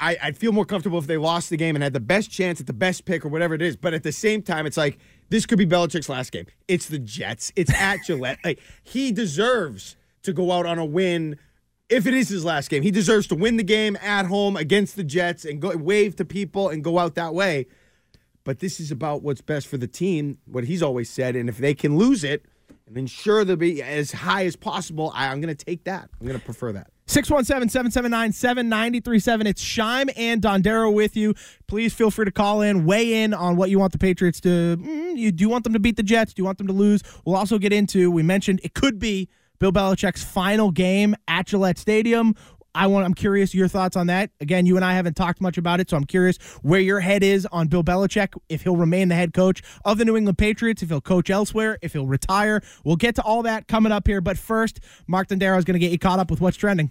I, 0.00 0.16
I'd 0.22 0.38
feel 0.38 0.52
more 0.52 0.64
comfortable 0.64 0.98
if 0.98 1.06
they 1.06 1.16
lost 1.16 1.50
the 1.50 1.56
game 1.56 1.76
and 1.76 1.82
had 1.82 1.92
the 1.92 2.00
best 2.00 2.30
chance 2.30 2.60
at 2.60 2.66
the 2.66 2.72
best 2.72 3.04
pick 3.04 3.24
or 3.24 3.28
whatever 3.28 3.54
it 3.54 3.62
is. 3.62 3.76
But 3.76 3.94
at 3.94 4.02
the 4.02 4.12
same 4.12 4.42
time, 4.42 4.66
it's 4.66 4.76
like 4.76 4.98
this 5.30 5.46
could 5.46 5.58
be 5.58 5.66
Belichick's 5.66 6.08
last 6.08 6.32
game. 6.32 6.46
It's 6.66 6.86
the 6.86 6.98
Jets. 6.98 7.52
It's 7.56 7.72
at 7.72 7.98
Gillette. 8.06 8.38
Like 8.44 8.60
he 8.82 9.12
deserves 9.12 9.96
to 10.22 10.32
go 10.32 10.52
out 10.52 10.66
on 10.66 10.78
a 10.78 10.84
win. 10.84 11.38
If 11.88 12.06
it 12.06 12.14
is 12.14 12.28
his 12.28 12.44
last 12.44 12.68
game, 12.68 12.82
he 12.82 12.90
deserves 12.90 13.26
to 13.28 13.34
win 13.34 13.56
the 13.56 13.64
game 13.64 13.96
at 14.02 14.26
home 14.26 14.56
against 14.56 14.96
the 14.96 15.04
Jets 15.04 15.44
and 15.44 15.60
go 15.60 15.74
wave 15.76 16.16
to 16.16 16.24
people 16.24 16.68
and 16.68 16.84
go 16.84 16.98
out 16.98 17.14
that 17.14 17.34
way. 17.34 17.66
But 18.44 18.60
this 18.60 18.80
is 18.80 18.90
about 18.90 19.22
what's 19.22 19.40
best 19.40 19.66
for 19.66 19.76
the 19.76 19.86
team, 19.86 20.38
what 20.46 20.64
he's 20.64 20.82
always 20.82 21.08
said. 21.10 21.36
And 21.36 21.48
if 21.48 21.58
they 21.58 21.74
can 21.74 21.96
lose 21.96 22.24
it 22.24 22.44
and 22.86 22.96
ensure 22.96 23.44
they'll 23.44 23.56
be 23.56 23.82
as 23.82 24.12
high 24.12 24.44
as 24.44 24.56
possible, 24.56 25.12
I, 25.14 25.28
I'm 25.28 25.40
going 25.40 25.54
to 25.54 25.64
take 25.64 25.84
that. 25.84 26.08
I'm 26.20 26.26
going 26.26 26.38
to 26.38 26.44
prefer 26.44 26.72
that. 26.72 26.90
617 27.08 27.70
779 27.70 28.32
7937. 28.32 29.46
It's 29.46 29.64
Scheim 29.64 30.10
and 30.14 30.42
Dondero 30.42 30.92
with 30.92 31.16
you. 31.16 31.34
Please 31.66 31.94
feel 31.94 32.10
free 32.10 32.26
to 32.26 32.30
call 32.30 32.60
in, 32.60 32.84
weigh 32.84 33.22
in 33.22 33.32
on 33.32 33.56
what 33.56 33.70
you 33.70 33.78
want 33.78 33.92
the 33.92 33.98
Patriots 33.98 34.40
to. 34.42 34.76
Mm, 34.76 35.16
you, 35.16 35.32
do 35.32 35.42
you 35.42 35.48
want 35.48 35.64
them 35.64 35.72
to 35.72 35.78
beat 35.78 35.96
the 35.96 36.02
Jets? 36.02 36.34
Do 36.34 36.40
you 36.40 36.44
want 36.44 36.58
them 36.58 36.66
to 36.66 36.72
lose? 36.74 37.02
We'll 37.24 37.36
also 37.36 37.58
get 37.58 37.72
into, 37.72 38.10
we 38.10 38.22
mentioned 38.22 38.60
it 38.62 38.74
could 38.74 38.98
be 38.98 39.30
Bill 39.58 39.72
Belichick's 39.72 40.22
final 40.22 40.70
game 40.70 41.16
at 41.26 41.46
Gillette 41.46 41.78
Stadium. 41.78 42.34
I 42.74 42.86
want. 42.86 43.06
I'm 43.06 43.14
curious 43.14 43.54
your 43.54 43.66
thoughts 43.66 43.96
on 43.96 44.06
that. 44.08 44.30
Again, 44.40 44.66
you 44.66 44.76
and 44.76 44.84
I 44.84 44.92
haven't 44.92 45.14
talked 45.14 45.40
much 45.40 45.58
about 45.58 45.80
it, 45.80 45.90
so 45.90 45.96
I'm 45.96 46.04
curious 46.04 46.36
where 46.62 46.78
your 46.78 47.00
head 47.00 47.22
is 47.22 47.46
on 47.50 47.66
Bill 47.66 47.82
Belichick. 47.82 48.34
If 48.48 48.62
he'll 48.62 48.76
remain 48.76 49.08
the 49.08 49.14
head 49.14 49.32
coach 49.32 49.62
of 49.84 49.98
the 49.98 50.04
New 50.04 50.16
England 50.16 50.38
Patriots, 50.38 50.82
if 50.82 50.90
he'll 50.90 51.00
coach 51.00 51.30
elsewhere, 51.30 51.78
if 51.82 51.94
he'll 51.94 52.06
retire. 52.06 52.62
We'll 52.84 52.96
get 52.96 53.16
to 53.16 53.22
all 53.22 53.42
that 53.42 53.66
coming 53.66 53.90
up 53.90 54.06
here. 54.06 54.20
But 54.20 54.38
first, 54.38 54.80
Mark 55.08 55.28
Dondero 55.28 55.58
is 55.58 55.64
going 55.64 55.74
to 55.74 55.80
get 55.80 55.90
you 55.90 55.98
caught 55.98 56.20
up 56.20 56.30
with 56.30 56.40
what's 56.40 56.56
trending. 56.56 56.90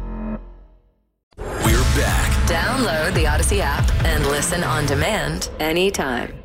We're 1.41 1.81
back. 1.95 2.31
Download 2.47 3.13
the 3.13 3.25
Audacy 3.25 3.59
app 3.59 3.89
and 4.05 4.25
listen 4.27 4.63
on 4.63 4.85
demand 4.85 5.49
anytime. 5.59 6.40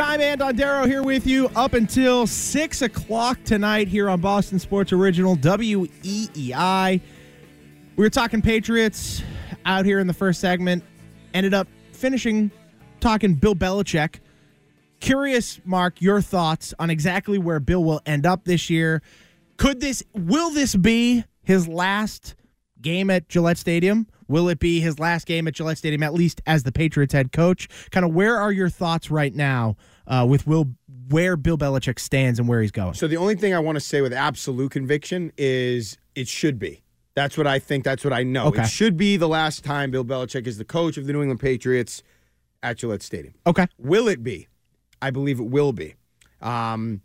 Scheim 0.00 0.20
and 0.20 0.40
Dondero 0.40 0.86
here 0.86 1.02
with 1.02 1.26
you 1.26 1.50
up 1.54 1.74
until 1.74 2.26
6 2.26 2.80
o'clock 2.80 3.38
tonight 3.44 3.86
here 3.86 4.08
on 4.08 4.18
Boston 4.18 4.58
Sports 4.58 4.94
Original 4.94 5.36
WEEI. 5.36 7.02
We 7.96 8.02
were 8.02 8.08
talking 8.08 8.40
Patriots 8.40 9.22
out 9.66 9.84
here 9.84 9.98
in 9.98 10.06
the 10.06 10.14
first 10.14 10.40
segment, 10.40 10.84
ended 11.34 11.52
up 11.52 11.68
finishing 11.92 12.50
talking 13.00 13.34
Bill 13.34 13.54
Belichick. 13.54 14.20
Curious, 15.00 15.60
Mark, 15.66 16.00
your 16.00 16.22
thoughts 16.22 16.72
on 16.78 16.88
exactly 16.88 17.36
where 17.36 17.60
Bill 17.60 17.84
will 17.84 18.00
end 18.06 18.24
up 18.24 18.44
this 18.44 18.70
year. 18.70 19.02
Could 19.58 19.82
this, 19.82 20.02
will 20.14 20.48
this 20.48 20.74
be 20.74 21.24
his 21.42 21.68
last 21.68 22.36
game 22.80 23.10
at 23.10 23.28
Gillette 23.28 23.58
Stadium? 23.58 24.06
Will 24.30 24.48
it 24.48 24.60
be 24.60 24.80
his 24.80 25.00
last 25.00 25.26
game 25.26 25.48
at 25.48 25.54
Gillette 25.54 25.78
Stadium, 25.78 26.04
at 26.04 26.14
least 26.14 26.40
as 26.46 26.62
the 26.62 26.70
Patriots 26.70 27.12
head 27.12 27.32
coach? 27.32 27.68
Kind 27.90 28.06
of 28.06 28.14
where 28.14 28.36
are 28.36 28.52
your 28.52 28.68
thoughts 28.68 29.10
right 29.10 29.34
now 29.34 29.76
uh, 30.06 30.24
with 30.28 30.46
Will, 30.46 30.70
where 31.08 31.36
Bill 31.36 31.58
Belichick 31.58 31.98
stands 31.98 32.38
and 32.38 32.46
where 32.46 32.62
he's 32.62 32.70
going? 32.70 32.94
So 32.94 33.08
the 33.08 33.16
only 33.16 33.34
thing 33.34 33.54
I 33.54 33.58
want 33.58 33.74
to 33.74 33.80
say 33.80 34.00
with 34.00 34.12
absolute 34.12 34.70
conviction 34.70 35.32
is 35.36 35.98
it 36.14 36.28
should 36.28 36.60
be. 36.60 36.84
That's 37.16 37.36
what 37.36 37.48
I 37.48 37.58
think. 37.58 37.82
That's 37.82 38.04
what 38.04 38.12
I 38.12 38.22
know. 38.22 38.46
Okay. 38.46 38.62
It 38.62 38.68
should 38.68 38.96
be 38.96 39.16
the 39.16 39.28
last 39.28 39.64
time 39.64 39.90
Bill 39.90 40.04
Belichick 40.04 40.46
is 40.46 40.58
the 40.58 40.64
coach 40.64 40.96
of 40.96 41.06
the 41.06 41.12
New 41.12 41.22
England 41.22 41.40
Patriots 41.40 42.04
at 42.62 42.78
Gillette 42.78 43.02
Stadium. 43.02 43.34
Okay. 43.48 43.66
Will 43.78 44.06
it 44.06 44.22
be? 44.22 44.46
I 45.02 45.10
believe 45.10 45.40
it 45.40 45.48
will 45.48 45.72
be. 45.72 45.96
Um, 46.40 47.02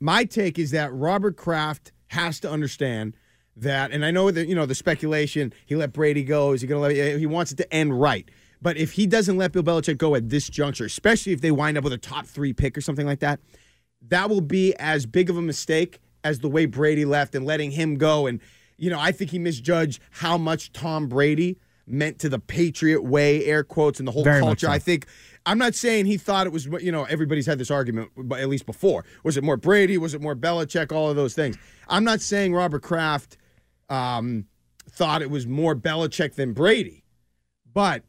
my 0.00 0.24
take 0.24 0.58
is 0.58 0.72
that 0.72 0.92
Robert 0.92 1.36
Kraft 1.36 1.92
has 2.08 2.40
to 2.40 2.50
understand 2.50 3.16
that, 3.56 3.92
and 3.92 4.04
I 4.04 4.10
know 4.10 4.30
that 4.30 4.48
you 4.48 4.54
know 4.54 4.66
the 4.66 4.74
speculation. 4.74 5.52
He 5.66 5.76
let 5.76 5.92
Brady 5.92 6.24
go. 6.24 6.52
Is 6.52 6.60
he 6.60 6.66
going 6.66 6.82
to 6.82 6.88
let? 6.88 6.96
Eh, 6.96 7.18
he 7.18 7.26
wants 7.26 7.52
it 7.52 7.56
to 7.56 7.72
end 7.72 8.00
right. 8.00 8.28
But 8.60 8.76
if 8.76 8.92
he 8.92 9.06
doesn't 9.06 9.36
let 9.36 9.52
Bill 9.52 9.62
Belichick 9.62 9.98
go 9.98 10.14
at 10.14 10.30
this 10.30 10.48
juncture, 10.48 10.86
especially 10.86 11.32
if 11.32 11.40
they 11.40 11.50
wind 11.50 11.76
up 11.76 11.84
with 11.84 11.92
a 11.92 11.98
top 11.98 12.26
three 12.26 12.52
pick 12.52 12.78
or 12.78 12.80
something 12.80 13.06
like 13.06 13.20
that, 13.20 13.40
that 14.08 14.30
will 14.30 14.40
be 14.40 14.74
as 14.78 15.06
big 15.06 15.28
of 15.28 15.36
a 15.36 15.42
mistake 15.42 16.00
as 16.24 16.38
the 16.38 16.48
way 16.48 16.66
Brady 16.66 17.04
left 17.04 17.34
and 17.34 17.44
letting 17.44 17.70
him 17.72 17.96
go. 17.96 18.26
And 18.26 18.40
you 18.76 18.90
know, 18.90 18.98
I 18.98 19.12
think 19.12 19.30
he 19.30 19.38
misjudged 19.38 20.00
how 20.10 20.38
much 20.38 20.72
Tom 20.72 21.08
Brady 21.08 21.58
meant 21.86 22.18
to 22.20 22.28
the 22.28 22.38
Patriot 22.38 23.02
way, 23.02 23.44
air 23.44 23.62
quotes, 23.62 23.98
and 23.98 24.08
the 24.08 24.12
whole 24.12 24.24
Very 24.24 24.40
culture. 24.40 24.66
so. 24.66 24.72
I 24.72 24.78
think 24.78 25.06
I'm 25.46 25.58
not 25.58 25.74
saying 25.74 26.06
he 26.06 26.16
thought 26.16 26.46
it 26.46 26.52
was, 26.52 26.66
you 26.66 26.90
know, 26.90 27.04
everybody's 27.04 27.46
had 27.46 27.58
this 27.58 27.70
argument, 27.70 28.10
but 28.16 28.40
at 28.40 28.48
least 28.48 28.66
before. 28.66 29.04
Was 29.22 29.36
it 29.36 29.44
more 29.44 29.56
Brady? 29.56 29.98
Was 29.98 30.14
it 30.14 30.22
more 30.22 30.34
Belichick? 30.34 30.90
All 30.90 31.10
of 31.10 31.16
those 31.16 31.34
things. 31.34 31.58
I'm 31.88 32.04
not 32.04 32.20
saying 32.20 32.54
Robert 32.54 32.82
Kraft 32.82 33.36
um, 33.94 34.46
thought 34.90 35.22
it 35.22 35.30
was 35.30 35.46
more 35.46 35.74
Belichick 35.76 36.34
than 36.34 36.52
Brady, 36.52 37.04
but 37.72 38.02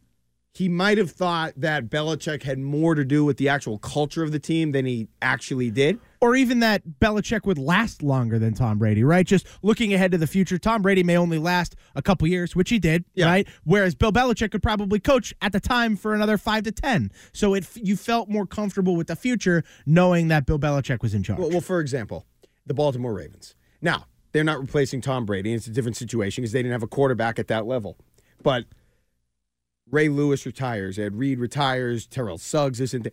he 0.53 0.69
might 0.69 0.97
have 0.97 1.11
thought 1.11 1.51
that 1.57 1.89
Belichick 1.89 2.43
had 2.43 2.57
more 2.59 2.95
to 2.95 3.03
do 3.03 3.25
with 3.25 3.35
the 3.37 3.49
actual 3.49 3.77
culture 3.77 4.23
of 4.23 4.31
the 4.31 4.39
team 4.39 4.71
than 4.71 4.85
he 4.85 5.07
actually 5.21 5.69
did. 5.69 5.99
or 6.21 6.35
even 6.35 6.59
that 6.59 6.81
Belichick 6.99 7.45
would 7.45 7.57
last 7.59 8.01
longer 8.01 8.39
than 8.39 8.53
Tom 8.55 8.79
Brady, 8.79 9.03
right? 9.03 9.27
Just 9.27 9.45
looking 9.61 9.93
ahead 9.93 10.11
to 10.11 10.17
the 10.17 10.25
future, 10.25 10.57
Tom 10.57 10.81
Brady 10.81 11.03
may 11.03 11.17
only 11.17 11.37
last 11.37 11.75
a 11.93 12.01
couple 12.01 12.27
years, 12.27 12.55
which 12.55 12.69
he 12.71 12.79
did, 12.79 13.03
Yeah. 13.13 13.25
right? 13.27 13.47
Whereas 13.63 13.93
Bill 13.95 14.11
Belichick 14.11 14.49
could 14.51 14.63
probably 14.63 14.99
coach 14.99 15.35
at 15.41 15.51
the 15.51 15.59
time 15.59 15.95
for 15.97 16.15
another 16.15 16.37
five 16.39 16.63
to 16.63 16.71
ten. 16.71 17.11
So 17.33 17.53
it 17.53 17.67
you 17.75 17.95
felt 17.95 18.27
more 18.29 18.47
comfortable 18.47 18.95
with 18.95 19.05
the 19.07 19.15
future 19.15 19.63
knowing 19.85 20.29
that 20.29 20.45
Bill 20.47 20.57
Belichick 20.57 21.01
was 21.03 21.13
in 21.13 21.21
charge. 21.21 21.37
Well, 21.39 21.49
well, 21.51 21.61
for 21.61 21.79
example, 21.79 22.25
the 22.65 22.73
Baltimore 22.73 23.13
Ravens. 23.13 23.53
Now, 23.81 24.05
they're 24.35 24.43
not 24.43 24.59
replacing 24.59 24.99
Tom 24.99 25.25
Brady. 25.25 25.53
It's 25.53 25.65
a 25.65 25.69
different 25.69 25.95
situation 25.95 26.41
because 26.41 26.51
they 26.51 26.59
didn't 26.59 26.73
have 26.73 26.83
a 26.83 26.87
quarterback 26.87 27.39
at 27.39 27.47
that 27.47 27.65
level. 27.65 27.95
But 28.43 28.65
Ray 29.89 30.09
Lewis 30.09 30.45
retires, 30.45 30.99
Ed 30.99 31.15
Reed 31.15 31.39
retires, 31.39 32.05
Terrell 32.05 32.37
Suggs 32.37 32.81
isn't. 32.81 33.07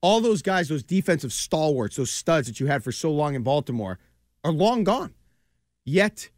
All 0.00 0.22
those 0.22 0.40
guys, 0.40 0.70
those 0.70 0.82
defensive 0.82 1.30
stalwarts, 1.30 1.96
those 1.96 2.10
studs 2.10 2.46
that 2.46 2.58
you 2.58 2.68
had 2.68 2.82
for 2.82 2.90
so 2.90 3.12
long 3.12 3.34
in 3.34 3.42
Baltimore, 3.42 3.98
are 4.42 4.50
long 4.50 4.82
gone. 4.82 5.12
Yet, 5.84 6.30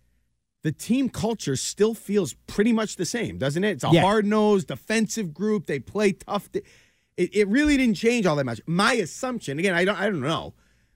the 0.65 0.73
team 0.73 1.11
culture 1.11 1.55
still 1.55 1.95
feels 1.95 2.35
pretty 2.49 2.73
much 2.73 2.97
the 2.97 3.07
same, 3.07 3.39
doesn't 3.39 3.63
it? 3.63 3.71
It's 3.71 3.85
a 3.85 3.91
Yeah. 3.93 4.01
hard 4.01 4.27
nosed 4.27 4.67
defensive 4.67 5.33
group. 5.33 5.67
They 5.67 5.79
play 5.79 6.11
tough. 6.11 6.49
It, 6.53 6.65
it 7.17 7.47
really 7.47 7.77
didn't 7.77 7.95
change 7.95 8.27
all 8.27 8.35
that 8.35 8.47
much. 8.47 8.61
My 8.67 8.95
assumption, 8.95 9.61
again, 9.61 9.75
I 9.75 9.85
don't, 9.85 9.97
I 10.01 10.07
don't 10.07 10.21
know. 10.23 10.55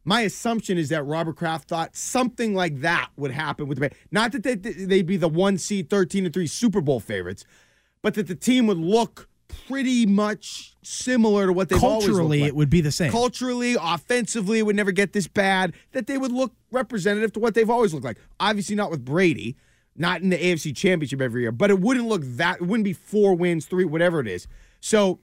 My 0.08 0.22
assumption 0.22 0.78
is 0.78 0.88
that 0.88 1.02
Robert 1.02 1.36
Kraft 1.36 1.68
thought 1.68 1.94
something 1.94 2.54
like 2.54 2.80
that 2.80 3.10
would 3.18 3.30
happen 3.30 3.68
with 3.68 3.78
the 3.78 3.90
not 4.10 4.32
that 4.32 4.42
they, 4.42 4.54
they'd 4.54 5.04
be 5.04 5.18
the 5.18 5.28
one 5.28 5.58
seed, 5.58 5.90
thirteen 5.90 6.24
and 6.24 6.32
three 6.32 6.46
Super 6.46 6.80
Bowl 6.80 6.98
favorites, 6.98 7.44
but 8.00 8.14
that 8.14 8.26
the 8.26 8.34
team 8.34 8.66
would 8.68 8.78
look 8.78 9.28
pretty 9.66 10.06
much 10.06 10.74
similar 10.82 11.48
to 11.48 11.52
what 11.52 11.68
they've 11.68 11.84
always 11.84 12.06
Culturally, 12.06 12.40
like. 12.40 12.48
it 12.48 12.56
would 12.56 12.70
be 12.70 12.80
the 12.80 12.90
same. 12.90 13.12
Culturally, 13.12 13.76
offensively, 13.78 14.58
it 14.58 14.62
would 14.62 14.76
never 14.76 14.92
get 14.92 15.12
this 15.12 15.28
bad. 15.28 15.74
That 15.92 16.06
they 16.06 16.16
would 16.16 16.32
look 16.32 16.54
representative 16.72 17.34
to 17.34 17.40
what 17.40 17.52
they've 17.52 17.68
always 17.68 17.92
looked 17.92 18.06
like. 18.06 18.16
Obviously, 18.40 18.76
not 18.76 18.90
with 18.90 19.04
Brady, 19.04 19.56
not 19.94 20.22
in 20.22 20.30
the 20.30 20.38
AFC 20.38 20.74
Championship 20.74 21.20
every 21.20 21.42
year, 21.42 21.52
but 21.52 21.68
it 21.68 21.80
wouldn't 21.80 22.08
look 22.08 22.22
that. 22.24 22.62
It 22.62 22.66
wouldn't 22.66 22.84
be 22.84 22.94
four 22.94 23.34
wins, 23.34 23.66
three, 23.66 23.84
whatever 23.84 24.20
it 24.20 24.26
is. 24.26 24.48
So 24.80 25.20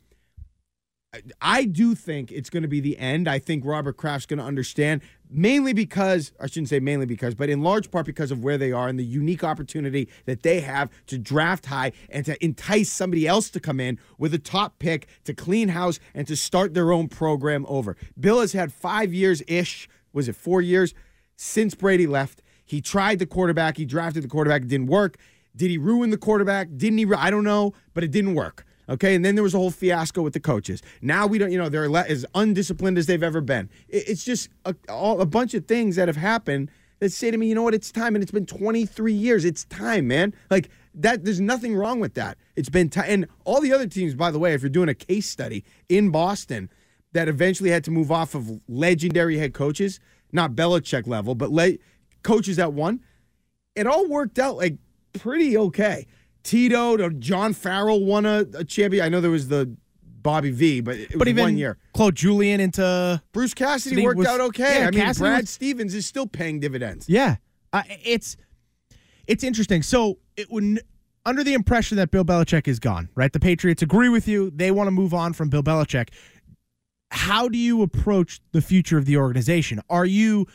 I 1.42 1.66
do 1.66 1.96
think 1.96 2.32
it's 2.32 2.50
going 2.50 2.64
to 2.64 2.70
be 2.70 2.80
the 2.80 2.98
end. 2.98 3.28
I 3.28 3.40
think 3.40 3.64
Robert 3.66 3.98
Kraft's 3.98 4.26
going 4.26 4.40
to 4.40 4.46
understand, 4.46 5.02
mainly 5.30 5.74
because, 5.74 6.32
I 6.40 6.48
shouldn't 6.48 6.70
say 6.70 6.80
mainly 6.80 7.06
because, 7.06 7.36
but 7.36 7.50
in 7.50 7.62
large 7.62 7.92
part 7.92 8.06
because 8.06 8.32
of 8.32 8.44
where 8.44 8.58
they 8.58 8.72
are 8.72 8.88
and 8.88 9.00
the 9.00 9.06
unique 9.06 9.44
opportunity 9.44 10.10
that 10.26 10.44
they 10.44 10.62
have 10.62 10.90
to 11.08 11.18
draft 11.18 11.68
high 11.68 11.92
and 12.10 12.26
to 12.26 12.44
entice 12.44 12.92
somebody 12.92 13.28
else 13.28 13.50
to 13.52 13.60
come 13.60 13.80
in 13.80 14.00
with 14.18 14.34
a 14.34 14.40
top 14.40 14.80
pick 14.80 15.08
to 15.24 15.34
clean 15.34 15.70
house 15.70 16.00
and 16.14 16.28
to 16.28 16.36
start 16.36 16.74
their 16.74 16.92
own 16.92 17.08
program 17.08 17.66
over. 17.68 17.98
Bill 18.20 18.40
has 18.40 18.54
had 18.54 18.74
five 18.74 19.14
years 19.14 19.42
ish, 19.48 19.88
was 20.14 20.28
it 20.28 20.36
four 20.36 20.62
years, 20.62 20.94
since 21.36 21.76
Brady 21.76 22.08
left. 22.08 22.42
He 22.64 22.82
tried 22.82 23.20
the 23.20 23.26
quarterback, 23.26 23.78
he 23.78 23.86
drafted 23.86 24.24
the 24.24 24.28
quarterback, 24.28 24.64
it 24.64 24.68
didn't 24.68 24.88
work. 24.88 25.18
Did 25.56 25.70
he 25.70 25.78
ruin 25.78 26.10
the 26.10 26.18
quarterback? 26.18 26.68
Didn't 26.76 26.98
he? 26.98 27.06
I 27.14 27.30
don't 27.30 27.44
know, 27.44 27.74
but 27.94 28.04
it 28.04 28.12
didn't 28.12 28.36
work. 28.36 28.66
Okay, 28.88 29.16
and 29.16 29.26
then 29.26 29.36
there 29.36 29.44
was 29.44 29.54
a 29.54 29.58
whole 29.58 29.72
fiasco 29.72 30.22
with 30.22 30.34
the 30.34 30.40
coaches. 30.40 30.82
Now 31.02 31.26
we 31.28 31.38
don't, 31.38 31.52
you 31.52 31.58
know, 31.58 31.70
they're 31.70 31.86
as 32.08 32.26
undisciplined 32.36 32.98
as 32.98 33.08
they've 33.08 33.24
ever 33.24 33.42
been. 33.42 33.70
It- 33.90 34.08
It's 34.10 34.24
just 34.24 34.50
a, 34.66 34.76
all, 34.90 35.22
a 35.22 35.26
bunch 35.26 35.54
of 35.54 35.66
things 35.66 35.96
that 35.96 36.08
have 36.08 36.18
happened 36.18 36.70
that 37.00 37.12
say 37.12 37.30
to 37.32 37.38
me, 37.38 37.48
you 37.48 37.56
know 37.56 37.64
what, 37.64 37.74
it's 37.74 37.92
time, 37.92 38.16
and 38.16 38.22
it's 38.22 38.32
been 38.32 38.46
23 38.46 39.12
years. 39.12 39.44
It's 39.44 39.66
time, 39.66 40.08
man. 40.08 40.34
Like 40.50 40.70
that, 40.94 41.26
there's 41.26 41.42
nothing 41.42 41.76
wrong 41.76 42.00
with 42.00 42.14
that. 42.14 42.38
It's 42.56 42.70
been 42.70 42.90
time, 42.90 43.06
and 43.10 43.28
all 43.44 43.60
the 43.60 43.74
other 43.74 43.88
teams, 43.88 44.14
by 44.16 44.32
the 44.32 44.40
way, 44.40 44.54
if 44.54 44.62
you're 44.62 44.70
doing 44.70 44.88
a 44.90 44.94
case 44.94 45.28
study 45.30 45.64
in 45.90 46.10
Boston, 46.12 46.70
that 47.12 47.28
eventually 47.28 47.70
had 47.72 47.84
to 47.86 47.92
move 47.92 48.12
off 48.12 48.36
of 48.36 48.62
legendary 48.68 49.38
head 49.38 49.54
coaches, 49.54 50.00
not 50.32 50.52
Belichick 50.54 51.08
level, 51.08 51.34
but 51.34 51.50
le- 51.52 51.78
coaches 52.24 52.58
that 52.58 52.74
won. 52.74 53.00
It 53.76 53.88
all 53.88 54.08
worked 54.08 54.38
out 54.40 54.58
like 54.58 54.78
pretty 55.14 55.58
okay. 55.58 56.08
Tito 56.46 56.96
to 56.96 57.10
John 57.10 57.54
Farrell 57.54 58.06
won 58.06 58.26
a, 58.26 58.46
a 58.54 58.64
champion. 58.64 59.04
I 59.04 59.10
know 59.10 59.20
there 59.20 59.32
was 59.32 59.48
the 59.48 59.76
Bobby 60.22 60.52
V, 60.52 60.80
but 60.82 60.96
it 60.96 61.10
but 61.12 61.20
was 61.20 61.28
even 61.30 61.42
one 61.44 61.58
year. 61.58 61.78
Claude 61.94 62.16
Julien 62.16 62.60
into 62.60 63.22
Bruce 63.34 63.54
Cassidy 63.54 63.96
Cassidy 63.96 64.06
worked 64.06 64.20
was- 64.20 64.28
out 64.28 64.42
okay. 64.42 64.80
yeah, 64.80 64.88
I 64.88 64.92
mean, 64.92 65.00
Cassidy 65.02 65.24
Brad 65.24 65.42
was- 65.42 65.50
Stevens 65.50 65.94
is 65.94 66.06
still 66.06 66.28
paying 66.28 66.60
dividends. 66.60 67.10
Yeah, 67.10 67.38
uh, 67.74 67.84
it's 67.90 68.38
it's 69.28 69.44
interesting. 69.44 69.82
So 69.82 70.20
it 70.38 70.50
would 70.52 70.82
under 71.26 71.44
the 71.44 71.54
impression 71.54 71.98
that 71.98 72.12
Bill 72.12 72.24
Belichick 72.24 72.68
is 72.68 72.80
gone, 72.80 73.10
right? 73.16 73.34
The 73.34 73.40
Patriots 73.40 73.82
agree 73.82 74.10
with 74.10 74.28
you; 74.28 74.52
they 74.52 74.70
want 74.72 74.88
to 74.88 74.92
move 74.92 75.14
on 75.14 75.34
from 75.34 75.50
Bill 75.50 75.64
Belichick. 75.64 76.10
How 77.12 77.48
do 77.50 77.58
you 77.58 77.82
approach 77.82 78.40
the 78.52 78.62
future 78.62 78.98
of 78.98 79.06
the 79.06 79.18
organization? 79.18 79.82
Are 79.90 80.06
you 80.06 80.48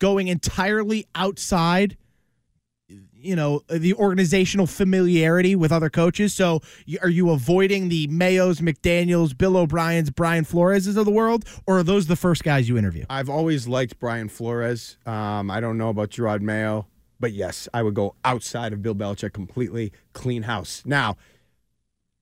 going 0.00 0.28
entirely 0.28 1.06
outside? 1.14 1.96
You 3.26 3.36
know 3.36 3.62
the 3.68 3.94
organizational 3.94 4.66
familiarity 4.66 5.56
with 5.56 5.72
other 5.72 5.90
coaches. 5.90 6.32
So, 6.32 6.60
are 7.02 7.08
you 7.08 7.30
avoiding 7.30 7.88
the 7.88 8.06
Mayos, 8.08 8.60
McDaniels, 8.60 9.36
Bill 9.36 9.56
O'Brien's, 9.56 10.10
Brian 10.10 10.44
Flores's 10.44 10.96
of 10.96 11.04
the 11.04 11.10
world, 11.10 11.44
or 11.66 11.78
are 11.78 11.82
those 11.82 12.06
the 12.06 12.16
first 12.16 12.44
guys 12.44 12.68
you 12.68 12.78
interview? 12.78 13.04
I've 13.10 13.28
always 13.28 13.66
liked 13.66 13.98
Brian 13.98 14.28
Flores. 14.28 14.96
Um, 15.06 15.50
I 15.50 15.60
don't 15.60 15.76
know 15.76 15.88
about 15.88 16.10
Jerod 16.10 16.40
Mayo, 16.40 16.86
but 17.18 17.32
yes, 17.32 17.68
I 17.74 17.82
would 17.82 17.94
go 17.94 18.14
outside 18.24 18.72
of 18.72 18.82
Bill 18.82 18.94
Belichick 18.94 19.32
completely, 19.32 19.92
clean 20.12 20.44
house. 20.44 20.82
Now, 20.84 21.16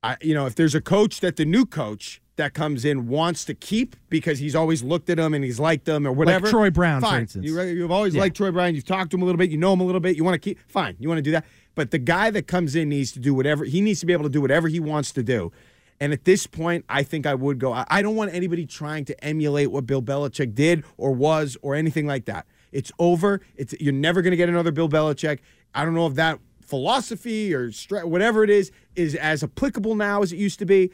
I, 0.01 0.17
you 0.21 0.33
know, 0.33 0.45
if 0.45 0.55
there's 0.55 0.75
a 0.75 0.81
coach 0.81 1.19
that 1.21 1.35
the 1.35 1.45
new 1.45 1.65
coach 1.65 2.21
that 2.37 2.53
comes 2.53 2.83
in 2.85 3.07
wants 3.07 3.45
to 3.45 3.53
keep 3.53 3.95
because 4.09 4.39
he's 4.39 4.55
always 4.55 4.83
looked 4.83 5.09
at 5.09 5.17
him 5.17 5.33
and 5.33 5.43
he's 5.43 5.59
liked 5.59 5.85
them 5.85 6.05
or 6.05 6.11
whatever. 6.11 6.49
Troy 6.49 6.69
Brown, 6.69 7.01
for 7.01 7.07
fine. 7.07 7.21
instance. 7.21 7.45
You, 7.45 7.61
you've 7.61 7.91
always 7.91 8.13
Yeah. 8.13 8.21
liked 8.21 8.35
Troy 8.37 8.51
Brown. 8.51 8.75
You've 8.75 8.85
talked 8.85 9.11
to 9.11 9.17
him 9.17 9.21
a 9.21 9.25
little 9.25 9.37
bit. 9.39 9.49
You 9.49 9.57
know 9.57 9.71
him 9.73 9.79
a 9.79 9.85
little 9.85 10.01
bit. 10.01 10.17
You 10.17 10.23
want 10.23 10.35
to 10.35 10.39
keep. 10.39 10.59
Fine. 10.67 10.97
You 10.99 11.07
want 11.07 11.19
to 11.19 11.21
do 11.23 11.31
that. 11.31 11.45
But 11.75 11.91
the 11.91 11.97
guy 11.99 12.29
that 12.31 12.47
comes 12.47 12.75
in 12.75 12.89
needs 12.89 13.11
to 13.13 13.19
do 13.19 13.33
whatever 13.33 13.63
he 13.65 13.81
needs 13.81 13.99
to 14.01 14.05
be 14.05 14.13
able 14.13 14.23
to 14.23 14.29
do 14.29 14.41
whatever 14.41 14.67
he 14.67 14.79
wants 14.79 15.11
to 15.13 15.23
do. 15.23 15.51
And 15.99 16.11
at 16.11 16.25
this 16.25 16.45
point, 16.45 16.83
I 16.89 17.03
think 17.03 17.25
I 17.25 17.35
would 17.35 17.57
go. 17.59 17.71
I 17.71 17.85
I 17.89 18.01
don't 18.01 18.15
want 18.17 18.33
anybody 18.33 18.65
trying 18.65 19.05
to 19.05 19.23
emulate 19.23 19.71
what 19.71 19.85
Bill 19.85 20.01
Belichick 20.01 20.53
did 20.55 20.83
or 20.97 21.11
was 21.13 21.57
or 21.61 21.73
anything 21.75 22.05
like 22.05 22.25
that. 22.25 22.45
It's 22.73 22.91
over. 22.99 23.39
It's 23.55 23.73
you're 23.79 23.93
never 23.93 24.21
going 24.21 24.31
to 24.31 24.37
get 24.37 24.49
another 24.49 24.71
Bill 24.71 24.89
Belichick. 24.89 25.39
I 25.73 25.85
don't 25.85 25.93
know 25.93 26.07
if 26.07 26.15
that 26.15 26.39
philosophy 26.61 27.53
or 27.53 27.71
stra- 27.71 28.05
whatever 28.07 28.43
it 28.43 28.49
is 28.49 28.71
is 28.95 29.15
as 29.15 29.43
applicable 29.43 29.95
now 29.95 30.21
as 30.21 30.33
it 30.33 30.37
used 30.37 30.59
to 30.59 30.65
be. 30.65 30.91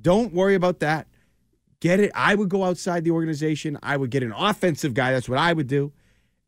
Don't 0.00 0.32
worry 0.32 0.54
about 0.54 0.80
that. 0.80 1.06
Get 1.80 2.00
it. 2.00 2.10
I 2.14 2.34
would 2.34 2.48
go 2.48 2.64
outside 2.64 3.04
the 3.04 3.10
organization. 3.10 3.78
I 3.82 3.96
would 3.96 4.10
get 4.10 4.22
an 4.22 4.32
offensive 4.32 4.94
guy. 4.94 5.12
That's 5.12 5.28
what 5.28 5.38
I 5.38 5.52
would 5.52 5.66
do. 5.66 5.92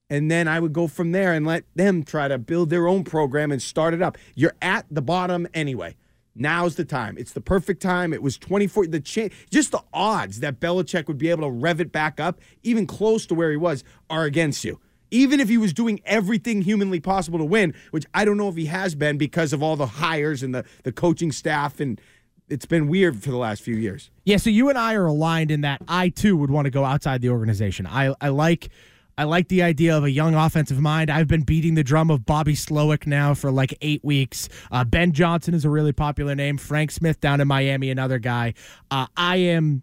And 0.08 0.30
then 0.30 0.46
I 0.46 0.60
would 0.60 0.72
go 0.72 0.86
from 0.86 1.12
there 1.12 1.32
and 1.32 1.46
let 1.46 1.64
them 1.74 2.04
try 2.04 2.28
to 2.28 2.38
build 2.38 2.70
their 2.70 2.86
own 2.86 3.04
program 3.04 3.50
and 3.50 3.60
start 3.60 3.92
it 3.92 4.00
up. 4.00 4.16
You're 4.34 4.54
at 4.62 4.86
the 4.90 5.02
bottom 5.02 5.48
anyway. 5.52 5.96
Now's 6.34 6.76
the 6.76 6.84
time. 6.84 7.16
It's 7.18 7.32
the 7.32 7.40
perfect 7.40 7.80
time. 7.80 8.12
It 8.12 8.22
was 8.22 8.36
24. 8.38 8.88
The 8.88 9.00
cha- 9.00 9.28
just 9.50 9.72
the 9.72 9.82
odds 9.92 10.40
that 10.40 10.60
Belichick 10.60 11.08
would 11.08 11.18
be 11.18 11.30
able 11.30 11.42
to 11.42 11.50
rev 11.50 11.80
it 11.80 11.90
back 11.90 12.20
up, 12.20 12.40
even 12.62 12.86
close 12.86 13.26
to 13.26 13.34
where 13.34 13.50
he 13.50 13.56
was, 13.56 13.82
are 14.10 14.24
against 14.24 14.64
you. 14.64 14.78
Even 15.10 15.40
if 15.40 15.48
he 15.48 15.56
was 15.56 15.72
doing 15.72 16.00
everything 16.04 16.62
humanly 16.62 17.00
possible 17.00 17.38
to 17.38 17.44
win, 17.44 17.74
which 17.90 18.04
I 18.12 18.24
don't 18.24 18.36
know 18.36 18.48
if 18.48 18.56
he 18.56 18.66
has 18.66 18.94
been 18.94 19.16
because 19.18 19.52
of 19.52 19.62
all 19.62 19.76
the 19.76 19.86
hires 19.86 20.42
and 20.42 20.54
the, 20.54 20.64
the 20.82 20.92
coaching 20.92 21.32
staff, 21.32 21.80
and 21.80 22.00
it's 22.48 22.66
been 22.66 22.88
weird 22.88 23.22
for 23.22 23.30
the 23.30 23.36
last 23.36 23.62
few 23.62 23.76
years. 23.76 24.10
Yeah, 24.24 24.36
so 24.36 24.50
you 24.50 24.68
and 24.68 24.78
I 24.78 24.94
are 24.94 25.06
aligned 25.06 25.50
in 25.50 25.62
that 25.62 25.82
I 25.88 26.08
too 26.08 26.36
would 26.36 26.50
want 26.50 26.66
to 26.66 26.70
go 26.70 26.84
outside 26.84 27.20
the 27.20 27.30
organization. 27.30 27.86
I 27.86 28.14
I 28.20 28.28
like 28.28 28.70
I 29.18 29.24
like 29.24 29.48
the 29.48 29.62
idea 29.62 29.96
of 29.96 30.04
a 30.04 30.10
young 30.10 30.34
offensive 30.34 30.78
mind. 30.78 31.10
I've 31.10 31.28
been 31.28 31.42
beating 31.42 31.74
the 31.74 31.84
drum 31.84 32.10
of 32.10 32.26
Bobby 32.26 32.54
Slowik 32.54 33.06
now 33.06 33.32
for 33.32 33.50
like 33.50 33.76
eight 33.80 34.04
weeks. 34.04 34.48
Uh, 34.70 34.84
ben 34.84 35.12
Johnson 35.12 35.54
is 35.54 35.64
a 35.64 35.70
really 35.70 35.92
popular 35.92 36.34
name. 36.34 36.58
Frank 36.58 36.90
Smith 36.90 37.20
down 37.20 37.40
in 37.40 37.48
Miami, 37.48 37.90
another 37.90 38.18
guy. 38.18 38.54
Uh, 38.90 39.06
I 39.16 39.36
am. 39.36 39.82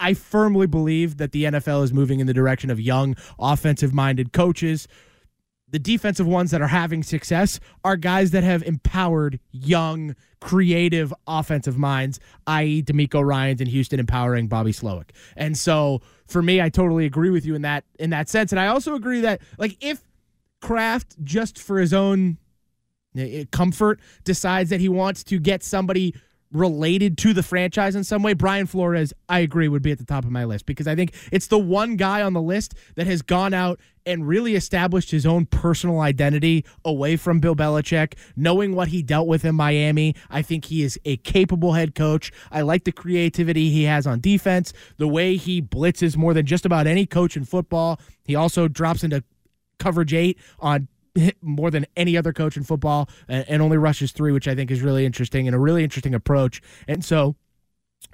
I 0.00 0.14
firmly 0.14 0.66
believe 0.66 1.18
that 1.18 1.30
the 1.30 1.44
NFL 1.44 1.84
is 1.84 1.92
moving 1.92 2.18
in 2.18 2.26
the 2.26 2.34
direction 2.34 2.70
of 2.70 2.80
young, 2.80 3.14
offensive 3.38 3.94
minded 3.94 4.32
coaches 4.32 4.88
the 5.70 5.78
defensive 5.78 6.26
ones 6.26 6.50
that 6.50 6.60
are 6.60 6.68
having 6.68 7.02
success 7.02 7.60
are 7.84 7.96
guys 7.96 8.32
that 8.32 8.44
have 8.44 8.62
empowered 8.62 9.38
young, 9.52 10.16
creative 10.40 11.14
offensive 11.26 11.78
minds, 11.78 12.18
i.e., 12.46 12.82
DeMeco 12.82 13.24
Ryans 13.24 13.60
in 13.60 13.68
Houston 13.68 14.00
empowering 14.00 14.48
Bobby 14.48 14.72
Slowik. 14.72 15.10
And 15.36 15.56
so 15.56 16.00
for 16.26 16.42
me, 16.42 16.60
I 16.60 16.68
totally 16.68 17.06
agree 17.06 17.30
with 17.30 17.44
you 17.44 17.54
in 17.54 17.62
that 17.62 17.84
in 17.98 18.10
that 18.10 18.28
sense. 18.28 18.52
And 18.52 18.60
I 18.60 18.66
also 18.68 18.94
agree 18.94 19.20
that 19.20 19.40
like 19.58 19.76
if 19.80 20.02
Kraft 20.60 21.16
just 21.22 21.58
for 21.58 21.78
his 21.78 21.92
own 21.92 22.38
eh, 23.16 23.44
comfort 23.50 24.00
decides 24.24 24.70
that 24.70 24.80
he 24.80 24.88
wants 24.88 25.24
to 25.24 25.38
get 25.38 25.62
somebody 25.62 26.14
related 26.52 27.16
to 27.18 27.32
the 27.32 27.42
franchise 27.42 27.94
in 27.94 28.04
some 28.04 28.22
way, 28.22 28.32
Brian 28.32 28.66
Flores, 28.66 29.12
I 29.28 29.40
agree, 29.40 29.68
would 29.68 29.82
be 29.82 29.92
at 29.92 29.98
the 29.98 30.04
top 30.04 30.24
of 30.24 30.30
my 30.30 30.44
list 30.44 30.66
because 30.66 30.86
I 30.86 30.94
think 30.94 31.14
it's 31.30 31.46
the 31.46 31.58
one 31.58 31.96
guy 31.96 32.22
on 32.22 32.32
the 32.32 32.42
list 32.42 32.74
that 32.96 33.06
has 33.06 33.22
gone 33.22 33.54
out 33.54 33.78
and 34.06 34.26
really 34.26 34.56
established 34.56 35.10
his 35.10 35.26
own 35.26 35.46
personal 35.46 36.00
identity 36.00 36.64
away 36.84 37.16
from 37.16 37.38
Bill 37.38 37.54
Belichick, 37.54 38.14
knowing 38.34 38.74
what 38.74 38.88
he 38.88 39.02
dealt 39.02 39.28
with 39.28 39.44
in 39.44 39.54
Miami. 39.54 40.14
I 40.30 40.42
think 40.42 40.64
he 40.64 40.82
is 40.82 40.98
a 41.04 41.18
capable 41.18 41.74
head 41.74 41.94
coach. 41.94 42.32
I 42.50 42.62
like 42.62 42.84
the 42.84 42.92
creativity 42.92 43.70
he 43.70 43.84
has 43.84 44.06
on 44.06 44.20
defense, 44.20 44.72
the 44.96 45.08
way 45.08 45.36
he 45.36 45.60
blitzes 45.62 46.16
more 46.16 46.34
than 46.34 46.46
just 46.46 46.64
about 46.64 46.86
any 46.86 47.06
coach 47.06 47.36
in 47.36 47.44
football. 47.44 48.00
He 48.24 48.34
also 48.34 48.68
drops 48.68 49.04
into 49.04 49.22
coverage 49.78 50.14
eight 50.14 50.38
on 50.58 50.88
more 51.42 51.70
than 51.70 51.86
any 51.96 52.16
other 52.16 52.32
coach 52.32 52.56
in 52.56 52.64
football 52.64 53.08
and, 53.28 53.44
and 53.48 53.62
only 53.62 53.76
rushes 53.76 54.12
three, 54.12 54.32
which 54.32 54.48
I 54.48 54.54
think 54.54 54.70
is 54.70 54.80
really 54.82 55.04
interesting 55.04 55.46
and 55.48 55.54
a 55.54 55.58
really 55.58 55.84
interesting 55.84 56.14
approach. 56.14 56.62
And 56.86 57.04
so 57.04 57.36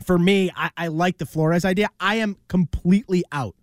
for 0.03 0.19
me, 0.19 0.51
I, 0.57 0.71
I 0.77 0.87
like 0.89 1.19
the 1.19 1.27
Flores 1.27 1.65
idea. 1.65 1.89
I 2.01 2.17
am 2.17 2.37
completely 2.49 3.25
out 3.33 3.55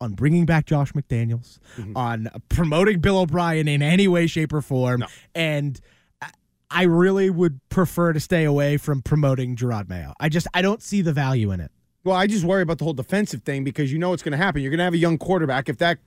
on 0.00 0.14
bringing 0.14 0.46
back 0.46 0.66
Josh 0.66 0.92
McDaniels, 0.92 1.58
mm-hmm. 1.76 1.96
on 1.96 2.28
promoting 2.48 3.00
Bill 3.00 3.18
O'Brien 3.18 3.68
in 3.68 3.82
any 3.82 4.08
way, 4.08 4.26
shape, 4.26 4.52
or 4.52 4.60
form. 4.60 5.04
And 5.34 5.80
I- 6.20 6.30
I 6.70 6.82
really 6.84 7.30
would 7.30 7.60
prefer 7.68 8.12
to 8.12 8.20
stay 8.20 8.44
away 8.44 8.78
from 8.78 9.02
promoting 9.02 9.56
Jerod 9.56 9.88
Mayo. 9.88 10.14
I 10.18 10.28
just 10.28 10.46
I 10.54 10.62
don't 10.62 10.82
see 10.82 11.02
the 11.02 11.12
value 11.12 11.52
in 11.52 11.60
it. 11.60 11.70
Well, 12.04 12.16
I 12.16 12.26
just 12.26 12.44
worry 12.44 12.62
about 12.62 12.78
the 12.78 12.84
whole 12.84 12.94
defensive 12.94 13.42
thing 13.42 13.62
because 13.62 13.92
you 13.92 13.98
know 13.98 14.10
what's 14.10 14.24
going 14.24 14.32
to 14.32 14.38
happen. 14.38 14.60
You're 14.60 14.70
going 14.70 14.78
to 14.78 14.84
have 14.84 14.94
a 14.94 14.98
young 14.98 15.18
quarterback. 15.18 15.68
If 15.68 15.78
that 15.78 15.98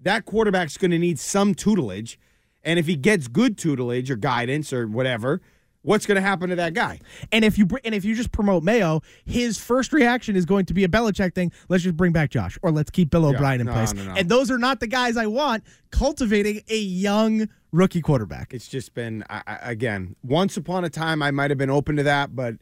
that 0.00 0.24
quarterback's 0.24 0.76
going 0.76 0.92
to 0.92 0.98
need 0.98 1.18
some 1.18 1.54
tutelage, 1.54 2.18
and 2.64 2.78
if 2.78 2.86
he 2.86 2.96
gets 2.96 3.28
good 3.28 3.58
tutelage 3.58 4.10
or 4.10 4.16
guidance 4.16 4.72
or 4.72 4.86
whatever, 4.86 5.40
what's 5.82 6.06
going 6.06 6.16
to 6.16 6.22
happen 6.22 6.48
to 6.50 6.56
that 6.56 6.74
guy? 6.74 6.98
And 7.30 7.44
if 7.44 7.58
you 7.58 7.66
br- 7.66 7.78
and 7.84 7.94
if 7.94 8.04
you 8.04 8.14
just 8.14 8.32
promote 8.32 8.62
Mayo, 8.62 9.02
his 9.24 9.58
first 9.58 9.92
reaction 9.92 10.36
is 10.36 10.44
going 10.46 10.66
to 10.66 10.74
be 10.74 10.84
a 10.84 10.88
Belichick 10.88 11.34
thing. 11.34 11.52
Let's 11.68 11.82
just 11.82 11.96
bring 11.96 12.12
back 12.12 12.30
Josh, 12.30 12.58
or 12.62 12.70
let's 12.70 12.90
keep 12.90 13.10
Bill 13.10 13.26
O'Brien 13.26 13.60
in 13.60 13.66
no, 13.66 13.72
place. 13.72 13.92
no, 13.92 14.04
no. 14.04 14.14
And 14.14 14.28
those 14.28 14.50
are 14.50 14.58
not 14.58 14.80
the 14.80 14.86
guys 14.86 15.16
I 15.16 15.26
want 15.26 15.64
cultivating 15.90 16.62
a 16.68 16.78
young 16.78 17.48
rookie 17.72 18.00
quarterback. 18.00 18.54
It's 18.54 18.68
just 18.68 18.94
been 18.94 19.24
I, 19.28 19.42
I, 19.46 19.58
again. 19.70 20.16
Once 20.22 20.56
upon 20.56 20.84
a 20.84 20.90
time, 20.90 21.22
I 21.22 21.30
might 21.30 21.50
have 21.50 21.58
been 21.58 21.70
open 21.70 21.96
to 21.96 22.02
that, 22.04 22.34
but 22.34 22.56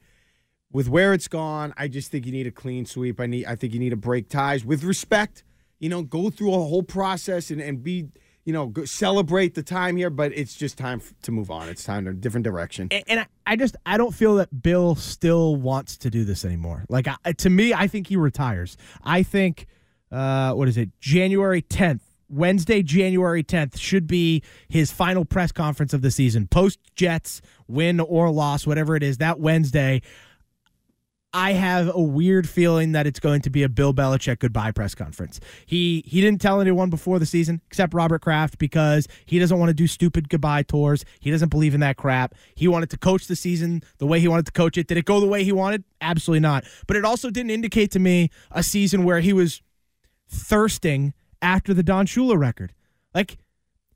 with 0.72 0.88
where 0.88 1.12
it's 1.12 1.28
gone, 1.28 1.74
I 1.76 1.88
just 1.88 2.10
think 2.10 2.26
you 2.26 2.32
need 2.32 2.46
a 2.46 2.52
clean 2.52 2.86
sweep. 2.86 3.20
I 3.20 3.26
need. 3.26 3.44
I 3.46 3.56
think 3.56 3.74
you 3.74 3.80
need 3.80 3.90
to 3.90 3.96
break 3.96 4.28
ties 4.28 4.64
with 4.64 4.84
respect. 4.84 5.44
You 5.78 5.88
know, 5.88 6.02
go 6.02 6.30
through 6.30 6.54
a 6.54 6.58
whole 6.58 6.82
process 6.82 7.50
and, 7.50 7.60
and 7.60 7.82
be. 7.82 8.08
You 8.44 8.52
know, 8.52 8.72
celebrate 8.84 9.54
the 9.54 9.62
time 9.62 9.96
here, 9.96 10.10
but 10.10 10.32
it's 10.32 10.54
just 10.54 10.78
time 10.78 11.02
to 11.22 11.32
move 11.32 11.50
on. 11.50 11.68
It's 11.68 11.84
time 11.84 12.06
to 12.06 12.10
a 12.10 12.14
different 12.14 12.44
direction. 12.44 12.88
And, 12.90 13.04
and 13.06 13.20
I, 13.20 13.26
I 13.46 13.56
just 13.56 13.76
I 13.84 13.96
don't 13.96 14.14
feel 14.14 14.36
that 14.36 14.62
Bill 14.62 14.94
still 14.94 15.56
wants 15.56 15.96
to 15.98 16.10
do 16.10 16.24
this 16.24 16.44
anymore. 16.44 16.84
Like 16.88 17.06
I, 17.24 17.32
to 17.32 17.50
me, 17.50 17.74
I 17.74 17.86
think 17.86 18.06
he 18.06 18.16
retires. 18.16 18.76
I 19.04 19.22
think 19.22 19.66
uh, 20.10 20.52
what 20.54 20.68
is 20.68 20.76
it? 20.76 20.90
January 21.00 21.62
tenth. 21.62 22.02
Wednesday, 22.32 22.80
January 22.80 23.42
10th, 23.42 23.76
should 23.76 24.06
be 24.06 24.44
his 24.68 24.92
final 24.92 25.24
press 25.24 25.50
conference 25.50 25.92
of 25.92 26.00
the 26.00 26.12
season. 26.12 26.46
Post 26.46 26.78
Jets, 26.94 27.42
win 27.66 27.98
or 27.98 28.30
loss, 28.30 28.68
whatever 28.68 28.94
it 28.94 29.02
is, 29.02 29.18
that 29.18 29.40
Wednesday, 29.40 30.00
I 31.32 31.52
have 31.52 31.94
a 31.94 32.00
weird 32.00 32.48
feeling 32.48 32.92
that 32.92 33.06
it's 33.06 33.20
going 33.20 33.42
to 33.42 33.50
be 33.50 33.62
a 33.62 33.68
Bill 33.68 33.94
Belichick 33.94 34.40
goodbye 34.40 34.72
press 34.72 34.96
conference. 34.96 35.38
He 35.64 36.02
he 36.06 36.20
didn't 36.20 36.40
tell 36.40 36.60
anyone 36.60 36.90
before 36.90 37.20
the 37.20 37.26
season 37.26 37.60
except 37.68 37.94
Robert 37.94 38.20
Kraft 38.20 38.58
because 38.58 39.06
he 39.26 39.38
doesn't 39.38 39.56
want 39.56 39.70
to 39.70 39.74
do 39.74 39.86
stupid 39.86 40.28
goodbye 40.28 40.64
tours. 40.64 41.04
He 41.20 41.30
doesn't 41.30 41.50
believe 41.50 41.72
in 41.72 41.80
that 41.80 41.96
crap. 41.96 42.34
He 42.56 42.66
wanted 42.66 42.90
to 42.90 42.98
coach 42.98 43.28
the 43.28 43.36
season 43.36 43.82
the 43.98 44.06
way 44.06 44.18
he 44.18 44.26
wanted 44.26 44.46
to 44.46 44.52
coach 44.52 44.76
it. 44.76 44.88
Did 44.88 44.98
it 44.98 45.04
go 45.04 45.20
the 45.20 45.28
way 45.28 45.44
he 45.44 45.52
wanted? 45.52 45.84
Absolutely 46.00 46.40
not. 46.40 46.64
But 46.88 46.96
it 46.96 47.04
also 47.04 47.30
didn't 47.30 47.50
indicate 47.50 47.92
to 47.92 48.00
me 48.00 48.30
a 48.50 48.64
season 48.64 49.04
where 49.04 49.20
he 49.20 49.32
was 49.32 49.62
thirsting 50.28 51.14
after 51.40 51.72
the 51.72 51.84
Don 51.84 52.06
Shula 52.06 52.36
record. 52.36 52.72
Like 53.14 53.38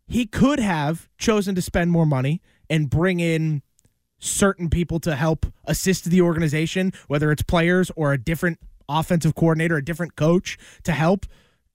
he 0.06 0.24
could 0.24 0.60
have 0.60 1.08
chosen 1.18 1.56
to 1.56 1.62
spend 1.62 1.90
more 1.90 2.06
money 2.06 2.42
and 2.70 2.88
bring 2.88 3.18
in 3.18 3.62
certain 4.24 4.70
people 4.70 4.98
to 5.00 5.14
help 5.14 5.46
assist 5.64 6.06
the 6.06 6.20
organization, 6.20 6.92
whether 7.08 7.30
it's 7.30 7.42
players 7.42 7.90
or 7.96 8.12
a 8.12 8.18
different 8.18 8.58
offensive 8.88 9.34
coordinator, 9.34 9.76
a 9.76 9.84
different 9.84 10.16
coach 10.16 10.58
to 10.82 10.92
help, 10.92 11.26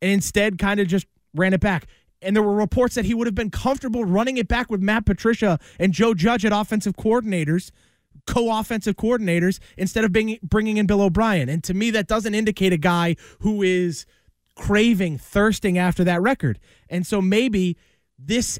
and 0.01 0.11
instead 0.11 0.57
kind 0.57 0.79
of 0.79 0.87
just 0.87 1.05
ran 1.33 1.53
it 1.53 1.59
back. 1.59 1.87
And 2.21 2.35
there 2.35 2.43
were 2.43 2.55
reports 2.55 2.95
that 2.95 3.05
he 3.05 3.13
would 3.13 3.27
have 3.27 3.35
been 3.35 3.51
comfortable 3.51 4.03
running 4.03 4.37
it 4.37 4.47
back 4.47 4.69
with 4.69 4.81
Matt 4.81 5.05
Patricia 5.05 5.59
and 5.79 5.93
Joe 5.93 6.13
Judge 6.13 6.43
at 6.43 6.51
offensive 6.51 6.95
coordinators, 6.97 7.71
co-offensive 8.27 8.95
coordinators, 8.95 9.59
instead 9.77 10.03
of 10.03 10.11
being, 10.11 10.37
bringing 10.43 10.77
in 10.77 10.85
Bill 10.85 11.01
O'Brien. 11.01 11.49
And 11.49 11.63
to 11.63 11.73
me, 11.73 11.91
that 11.91 12.07
doesn't 12.07 12.35
indicate 12.35 12.73
a 12.73 12.77
guy 12.77 13.15
who 13.39 13.61
is 13.63 14.05
craving, 14.55 15.17
thirsting 15.17 15.77
after 15.77 16.03
that 16.03 16.21
record. 16.21 16.59
And 16.89 17.07
so 17.07 17.21
maybe 17.21 17.77
this 18.17 18.59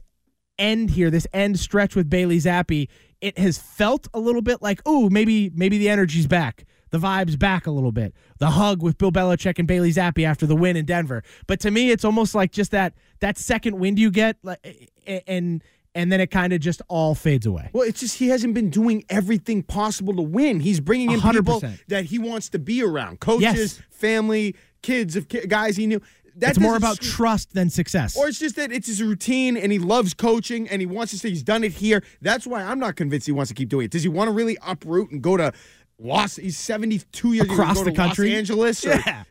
end 0.57 0.91
here, 0.91 1.09
this 1.09 1.27
end 1.33 1.59
stretch 1.59 1.95
with 1.95 2.09
Bailey 2.09 2.37
Zappe, 2.37 2.87
it 3.21 3.37
has 3.37 3.57
felt 3.57 4.07
a 4.13 4.19
little 4.19 4.41
bit 4.41 4.61
like, 4.61 4.81
oh, 4.85 5.09
maybe 5.09 5.49
maybe 5.53 5.77
the 5.77 5.89
energy's 5.89 6.27
back. 6.27 6.65
The 6.91 6.97
vibe's 6.97 7.35
back 7.35 7.67
a 7.67 7.71
little 7.71 7.91
bit. 7.91 8.15
The 8.39 8.47
hug 8.51 8.81
with 8.81 8.97
Bill 8.97 9.11
Belichick 9.11 9.59
and 9.59 9.67
Bailey 9.67 9.91
Zappe 9.91 10.25
after 10.25 10.47
the 10.47 10.55
win 10.55 10.75
in 10.75 10.85
Denver. 10.85 11.21
But 11.45 11.59
to 11.59 11.69
me, 11.71 11.91
it's 11.91 12.03
almost 12.03 12.33
like 12.33 12.51
just 12.51 12.71
that 12.71 12.93
that 13.19 13.37
second 13.37 13.77
wind 13.77 13.99
you 13.99 14.09
get, 14.09 14.37
like, 14.41 14.89
and 15.27 15.63
and 15.95 16.11
then 16.11 16.19
it 16.21 16.31
kind 16.31 16.51
of 16.53 16.61
just 16.61 16.81
all 16.87 17.13
fades 17.13 17.45
away. 17.45 17.69
Well, 17.73 17.83
it's 17.83 17.99
just 17.99 18.17
he 18.17 18.29
hasn't 18.29 18.53
been 18.55 18.69
doing 18.71 19.03
everything 19.09 19.61
possible 19.63 20.15
to 20.15 20.21
win. 20.21 20.59
He's 20.61 20.79
bringing 20.79 21.11
in 21.11 21.21
people 21.21 21.61
100%. 21.61 21.79
that 21.89 22.05
he 22.05 22.17
wants 22.19 22.49
to 22.49 22.59
be 22.59 22.81
around, 22.83 23.19
coaches, 23.19 23.41
Yes. 23.43 23.81
family, 23.91 24.55
kids 24.81 25.15
of 25.15 25.27
guys 25.27 25.77
he 25.77 25.85
knew. 25.87 26.01
That 26.39 26.51
It's 26.51 26.59
more 26.59 26.75
about 26.75 26.95
scream- 26.97 27.11
trust 27.11 27.53
than 27.53 27.69
success. 27.69 28.15
Or 28.17 28.27
it's 28.27 28.39
just 28.39 28.55
that 28.55 28.71
it's 28.71 28.87
his 28.87 29.01
routine 29.01 29.57
and 29.57 29.71
he 29.71 29.79
loves 29.79 30.13
coaching 30.13 30.67
and 30.69 30.81
he 30.81 30.85
wants 30.85 31.11
to 31.11 31.19
say 31.19 31.29
he's 31.29 31.43
done 31.43 31.63
it 31.63 31.73
here. 31.73 32.03
That's 32.21 32.47
why 32.47 32.63
I'm 32.63 32.79
not 32.79 32.95
convinced 32.95 33.25
he 33.25 33.31
wants 33.33 33.49
to 33.49 33.55
keep 33.55 33.69
doing 33.69 33.85
it. 33.85 33.91
Does 33.91 34.03
he 34.03 34.09
want 34.09 34.29
to 34.29 34.31
really 34.33 34.57
uproot 34.65 35.11
and 35.11 35.21
go 35.21 35.35
to 35.37 35.51
Los? 35.99 36.37
He's 36.37 36.57
72 36.57 37.33
years 37.33 37.45
Across 37.49 37.79
the 37.79 37.85
go 37.85 37.89
to 37.91 37.95
country? 37.95 38.29
Los 38.29 38.37
Angeles. 38.37 38.85
Or, 38.85 38.89
Yeah. 39.05 39.23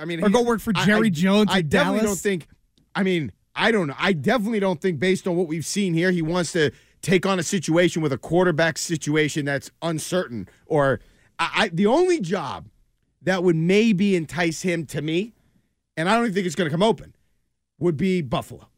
I 0.00 0.04
mean, 0.04 0.22
Or 0.22 0.28
he- 0.28 0.32
go 0.32 0.42
work 0.42 0.60
for 0.60 0.72
Jerry 0.72 1.08
I- 1.08 1.10
Jones 1.10 1.50
I 1.52 1.58
in 1.58 1.68
definitely 1.68 2.00
Dallas? 2.00 2.10
don't 2.22 2.22
think. 2.22 2.46
I 2.94 3.02
mean, 3.02 3.32
I 3.54 3.70
don't 3.70 3.86
know. 3.88 3.94
I 3.98 4.12
definitely 4.12 4.60
don't 4.60 4.80
think, 4.80 4.98
based 4.98 5.26
on 5.28 5.36
what 5.36 5.48
we've 5.48 5.66
seen 5.66 5.92
here, 5.92 6.10
he 6.12 6.22
wants 6.22 6.52
to 6.52 6.70
take 7.02 7.26
on 7.26 7.38
a 7.38 7.42
situation 7.42 8.00
with 8.02 8.12
a 8.12 8.18
quarterback 8.18 8.78
situation 8.78 9.44
that's 9.44 9.70
uncertain. 9.82 10.48
Or 10.66 11.00
I, 11.38 11.50
I 11.54 11.68
the 11.68 11.86
only 11.86 12.20
job 12.20 12.68
that 13.22 13.42
would 13.44 13.56
maybe 13.56 14.16
entice 14.16 14.62
him 14.62 14.86
to 14.86 15.02
me, 15.02 15.34
and 15.98 16.08
I 16.08 16.14
don't 16.14 16.26
even 16.26 16.34
think 16.34 16.46
it's 16.46 16.54
going 16.54 16.70
to 16.70 16.72
come 16.72 16.82
open, 16.82 17.12
would 17.80 17.96
be 17.96 18.22
Buffalo. 18.22 18.68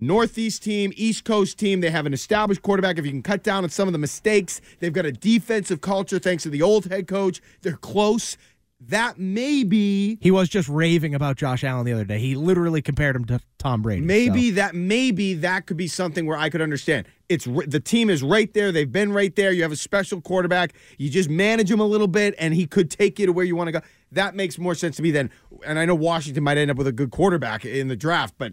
Northeast 0.00 0.62
team, 0.62 0.90
East 0.96 1.24
Coast 1.24 1.58
team. 1.58 1.82
They 1.82 1.90
have 1.90 2.06
an 2.06 2.14
established 2.14 2.62
quarterback. 2.62 2.98
If 2.98 3.04
you 3.04 3.12
can 3.12 3.22
cut 3.22 3.42
down 3.42 3.62
on 3.62 3.68
some 3.68 3.88
of 3.88 3.92
the 3.92 3.98
mistakes, 3.98 4.62
they've 4.80 4.92
got 4.92 5.04
a 5.04 5.12
defensive 5.12 5.82
culture 5.82 6.18
thanks 6.18 6.44
to 6.44 6.48
the 6.48 6.62
old 6.62 6.86
head 6.86 7.08
coach. 7.08 7.42
They're 7.60 7.76
close. 7.76 8.38
That 8.80 9.18
may 9.18 9.64
be, 9.64 10.18
he 10.20 10.30
was 10.30 10.50
just 10.50 10.68
raving 10.68 11.14
about 11.14 11.36
Josh 11.36 11.64
Allen 11.64 11.86
the 11.86 11.94
other 11.94 12.04
day. 12.04 12.18
He 12.18 12.34
literally 12.34 12.82
compared 12.82 13.16
him 13.16 13.24
to 13.26 13.40
Tom 13.58 13.80
Brady. 13.80 14.02
maybe 14.02 14.50
so. 14.50 14.56
that, 14.56 14.74
maybe 14.74 15.32
that 15.34 15.66
could 15.66 15.78
be 15.78 15.88
something 15.88 16.26
where 16.26 16.36
I 16.36 16.50
could 16.50 16.60
understand. 16.60 17.06
It's 17.30 17.46
the 17.46 17.80
team 17.80 18.10
is 18.10 18.22
right 18.22 18.52
there. 18.52 18.72
They've 18.72 18.90
been 18.90 19.12
right 19.12 19.34
there. 19.34 19.50
You 19.50 19.62
have 19.62 19.72
a 19.72 19.76
special 19.76 20.20
quarterback. 20.20 20.74
You 20.98 21.08
just 21.08 21.30
manage 21.30 21.70
him 21.70 21.80
a 21.80 21.86
little 21.86 22.06
bit, 22.06 22.34
and 22.38 22.52
he 22.52 22.66
could 22.66 22.90
take 22.90 23.18
you 23.18 23.26
to 23.26 23.32
where 23.32 23.44
you 23.46 23.56
want 23.56 23.68
to 23.68 23.72
go. 23.72 23.80
That 24.12 24.36
makes 24.36 24.58
more 24.58 24.74
sense 24.74 24.96
to 24.96 25.02
me 25.02 25.10
than. 25.10 25.30
And 25.64 25.78
I 25.78 25.86
know 25.86 25.94
Washington 25.94 26.44
might 26.44 26.58
end 26.58 26.70
up 26.70 26.76
with 26.76 26.86
a 26.86 26.92
good 26.92 27.10
quarterback 27.10 27.64
in 27.64 27.88
the 27.88 27.96
draft, 27.96 28.34
but 28.36 28.52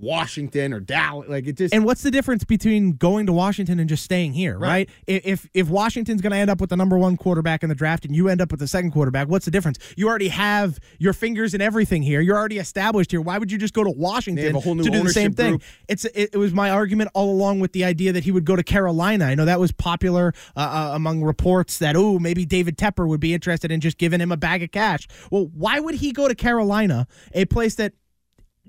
Washington 0.00 0.72
or 0.72 0.80
Dallas, 0.80 1.28
like 1.28 1.46
it 1.46 1.56
just. 1.56 1.74
And 1.74 1.84
what's 1.84 2.02
the 2.02 2.10
difference 2.10 2.44
between 2.44 2.92
going 2.92 3.26
to 3.26 3.32
Washington 3.32 3.78
and 3.78 3.88
just 3.88 4.02
staying 4.02 4.32
here, 4.32 4.58
right? 4.58 4.74
Right. 4.74 4.90
If 5.06 5.48
if 5.54 5.68
Washington's 5.68 6.20
going 6.20 6.32
to 6.32 6.36
end 6.36 6.50
up 6.50 6.60
with 6.60 6.70
the 6.70 6.76
number 6.76 6.98
one 6.98 7.16
quarterback 7.16 7.62
in 7.62 7.68
the 7.68 7.74
draft 7.74 8.04
and 8.04 8.14
you 8.14 8.28
end 8.28 8.40
up 8.40 8.50
with 8.50 8.60
the 8.60 8.68
second 8.68 8.90
quarterback, 8.90 9.28
what's 9.28 9.44
the 9.44 9.50
difference? 9.50 9.78
You 9.96 10.08
already 10.08 10.28
have 10.28 10.78
your 10.98 11.12
fingers 11.12 11.54
in 11.54 11.60
everything 11.60 12.02
here. 12.02 12.20
You're 12.20 12.36
already 12.36 12.58
established 12.58 13.10
here. 13.10 13.20
Why 13.20 13.38
would 13.38 13.52
you 13.52 13.58
just 13.58 13.74
go 13.74 13.84
to 13.84 13.90
Washington 13.90 14.46
have 14.46 14.56
a 14.56 14.60
whole 14.60 14.74
new 14.74 14.82
to 14.82 14.90
do 14.90 15.02
the 15.02 15.10
same 15.10 15.32
thing? 15.32 15.50
group. 15.52 15.62
It's 15.88 16.04
it, 16.06 16.30
it 16.32 16.38
was 16.38 16.52
my 16.52 16.70
argument 16.70 17.10
all 17.14 17.30
along 17.30 17.60
with 17.60 17.72
the 17.72 17.84
idea 17.84 18.12
that 18.12 18.24
he 18.24 18.32
would 18.32 18.44
go 18.44 18.56
to 18.56 18.62
Carolina. 18.62 19.26
I 19.26 19.34
know 19.34 19.44
that 19.44 19.60
was 19.60 19.72
popular 19.72 20.32
uh, 20.56 20.60
uh, 20.60 20.94
among 20.94 21.22
reports 21.22 21.78
that 21.78 21.96
oh 21.96 22.18
maybe 22.18 22.44
David 22.44 22.76
Tepper 22.76 23.06
would 23.06 23.20
be 23.20 23.32
interested 23.32 23.70
in 23.70 23.80
just 23.80 23.98
giving 23.98 24.20
him 24.20 24.32
a 24.32 24.36
bag 24.36 24.62
of 24.62 24.70
cash. 24.70 25.06
Well, 25.30 25.50
why 25.54 25.80
would 25.80 25.96
he 25.96 26.12
go 26.12 26.28
to 26.28 26.34
Carolina, 26.34 27.06
a 27.32 27.44
place 27.44 27.76
that 27.76 27.92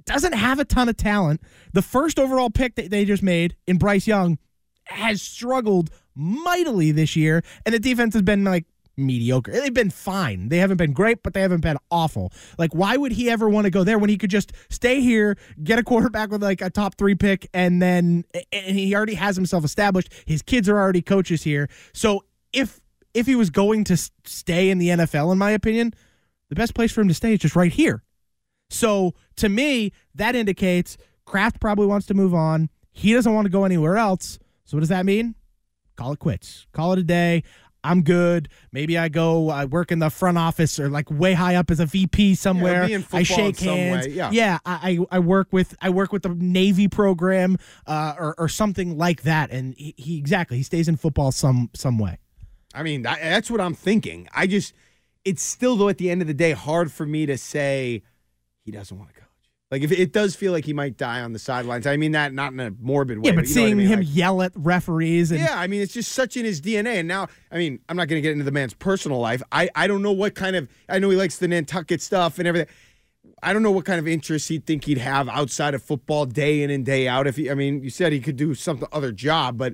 doesn't 0.06 0.34
have 0.34 0.60
a 0.60 0.66
ton 0.66 0.90
of 0.90 0.98
talent. 0.98 1.42
The 1.74 1.82
first 1.82 2.20
overall 2.20 2.50
pick 2.50 2.76
that 2.76 2.90
they 2.90 3.06
just 3.06 3.24
made 3.24 3.56
in 3.68 3.78
Bryce 3.78 4.08
Young 4.08 4.38
has 4.86 5.22
struggled 5.22 5.90
mightily 6.16 6.92
this 6.92 7.16
year, 7.16 7.44
and 7.66 7.74
the 7.74 7.80
defense 7.80 8.14
has 8.14 8.24
been 8.24 8.44
like 8.44 8.66
mediocre. 8.98 9.52
They've 9.52 9.74
been 9.74 9.90
fine. 9.90 10.50
They 10.50 10.60
haven't 10.60 10.78
been 10.78 10.94
great, 10.94 11.24
but 11.24 11.34
they 11.34 11.42
haven't 11.42 11.62
been 11.62 11.78
awful. 11.92 12.32
Like, 12.58 12.74
why 12.74 12.98
would 12.98 13.12
he 13.12 13.30
ever 13.30 13.50
want 13.50 13.66
to 13.66 13.72
go 13.72 13.84
there 13.84 14.00
when 14.00 14.10
he 14.10 14.18
could 14.18 14.30
just 14.30 14.54
stay 14.70 15.02
here, 15.02 15.38
get 15.64 15.80
a 15.80 15.84
quarterback 15.84 16.30
with 16.32 16.42
like 16.42 16.62
a 16.62 16.70
top 16.70 16.96
three 16.98 17.16
pick, 17.16 17.50
and 17.54 17.82
then 17.82 18.24
and 18.52 18.78
he 18.78 18.96
already 18.96 19.16
has 19.16 19.36
himself 19.36 19.66
established. 19.66 20.12
His 20.26 20.42
kids 20.42 20.70
are 20.70 20.78
already 20.78 21.02
coaches 21.02 21.44
here. 21.44 21.70
So 21.94 22.26
if 22.54 22.80
if 23.14 23.26
he 23.26 23.36
was 23.36 23.50
going 23.50 23.84
to 23.86 23.98
stay 24.26 24.70
in 24.70 24.78
the 24.78 24.90
NFL, 24.90 25.32
in 25.32 25.38
my 25.38 25.52
opinion, 25.52 25.94
the 26.50 26.56
best 26.56 26.76
place 26.76 26.92
for 26.92 27.02
him 27.02 27.08
to 27.08 27.14
stay 27.14 27.34
is 27.34 27.40
just 27.40 27.56
right 27.56 27.72
here. 27.72 28.04
So 28.70 29.14
to 29.38 29.50
me, 29.50 29.92
that 30.16 30.36
indicates 30.36 30.98
Kraft 31.26 31.60
probably 31.60 31.88
wants 31.88 32.08
to 32.08 32.14
move 32.14 32.34
on. 32.34 32.70
He 32.92 33.14
doesn't 33.14 33.34
want 33.34 33.46
to 33.46 33.50
go 33.50 33.66
anywhere 33.66 33.98
else. 33.98 34.40
So 34.66 34.78
what 34.78 34.82
does 34.82 34.90
that 34.90 35.06
mean? 35.06 35.36
Call 35.96 36.14
it 36.14 36.20
quits. 36.20 36.68
Call 36.74 36.94
it 36.94 37.00
a 37.00 37.04
day. 37.04 37.44
I'm 37.84 38.02
good. 38.02 38.50
Maybe 38.72 38.98
I 38.98 39.10
go 39.10 39.50
I 39.50 39.66
work 39.66 39.92
in 39.92 40.00
the 40.00 40.10
front 40.10 40.40
office 40.40 40.80
or 40.80 40.90
like 40.90 41.12
way 41.12 41.34
high 41.34 41.56
up 41.56 41.70
as 41.70 41.80
a 41.80 41.86
VP 41.86 42.34
somewhere. 42.36 42.84
in 42.84 43.06
I 43.14 43.22
shake 43.22 43.60
hands. 43.60 44.08
way, 44.08 44.14
yeah. 44.32 44.58
I, 44.66 45.00
I 45.12 45.18
I 45.18 45.20
work 45.20 45.50
with 45.52 45.76
I 45.80 45.92
work 45.92 46.12
with 46.12 46.24
the 46.24 46.30
Navy 46.30 46.88
program 46.88 47.58
uh, 47.86 48.16
or 48.18 48.34
or 48.40 48.50
something 48.50 48.98
like 48.98 49.22
that. 49.22 49.52
And 49.52 49.76
he, 49.78 49.94
he 49.98 50.18
exactly 50.18 50.58
he 50.58 50.64
stays 50.64 50.88
in 50.88 50.96
football 50.96 51.32
some 51.32 51.70
some 51.76 52.00
way. 52.00 52.18
I 52.74 52.84
mean, 52.84 53.04
that, 53.04 53.20
that's 53.22 53.50
what 53.50 53.62
I'm 53.62 53.74
thinking. 53.74 54.28
I 54.36 54.48
just, 54.48 54.74
it's 55.24 55.42
still 55.42 55.78
though 55.78 55.88
at 55.88 55.98
the 55.98 56.10
end 56.10 56.22
of 56.22 56.28
the 56.28 56.34
day 56.34 56.52
hard 56.52 56.92
for 56.92 57.06
me 57.06 57.26
to 57.26 57.38
say 57.38 58.04
he 58.66 58.72
doesn't 58.72 58.98
want 58.98 59.10
to 59.12 59.16
coach. 59.16 59.30
Like 59.72 59.82
if 59.82 59.92
it 59.92 60.12
does 60.14 60.36
feel 60.36 60.52
like 60.52 60.66
he 60.66 60.74
might 60.74 60.96
die 60.98 61.22
on 61.22 61.34
the 61.34 61.40
sidelines. 61.40 61.88
I 61.88 61.98
mean 61.98 62.12
that 62.12 62.34
not 62.34 62.54
in 62.54 62.60
a 62.60 62.72
morbid 62.80 63.20
way. 63.20 63.30
Yeah, 63.30 63.32
but 63.32 63.36
know 63.36 63.42
what 63.42 63.50
I 63.50 63.54
seeing 63.54 63.78
mean? 63.78 63.88
him 63.88 64.00
Like- 64.00 64.08
yell 64.16 64.42
at 64.42 64.52
referees 64.56 65.32
and 65.32 65.40
yeah, 65.40 65.58
I 65.60 65.68
mean 65.68 65.82
it's 65.82 65.94
just 65.94 66.12
such 66.12 66.38
in 66.38 66.46
his 66.46 66.62
DNA. 66.62 67.00
And 67.00 67.08
now, 67.08 67.28
I 67.52 67.58
mean, 67.58 67.80
I'm 67.90 67.98
not 67.98 68.08
going 68.08 68.18
to 68.18 68.22
get 68.22 68.32
into 68.34 68.44
the 68.44 68.52
man's 68.52 68.74
personal 68.74 69.20
life. 69.20 69.42
I 69.52 69.70
I 69.76 69.88
don't 69.88 70.02
know 70.02 70.12
what 70.12 70.36
kind 70.36 70.56
of. 70.56 70.70
I 70.88 71.00
know 71.00 71.10
he 71.10 71.16
likes 71.16 71.38
the 71.40 71.48
Nantucket 71.48 72.02
stuff 72.02 72.38
and 72.40 72.48
everything. 72.48 72.68
I 73.42 73.54
don't 73.54 73.64
know 73.64 73.72
what 73.72 73.86
kind 73.86 74.00
of 74.00 74.08
interest 74.08 74.50
he'd 74.50 74.66
think 74.66 74.86
he'd 74.86 75.00
have 75.00 75.28
outside 75.30 75.74
of 75.74 75.82
football, 75.84 76.26
day 76.26 76.62
in 76.62 76.70
and 76.70 76.86
day 76.86 77.08
out. 77.08 77.28
If 77.28 77.36
he, 77.36 77.50
I 77.52 77.54
mean, 77.56 77.84
you 77.84 77.90
said 77.90 78.14
he 78.14 78.20
could 78.22 78.38
do 78.38 78.54
some 78.56 78.86
other 78.92 79.12
job, 79.12 79.58
but 79.58 79.74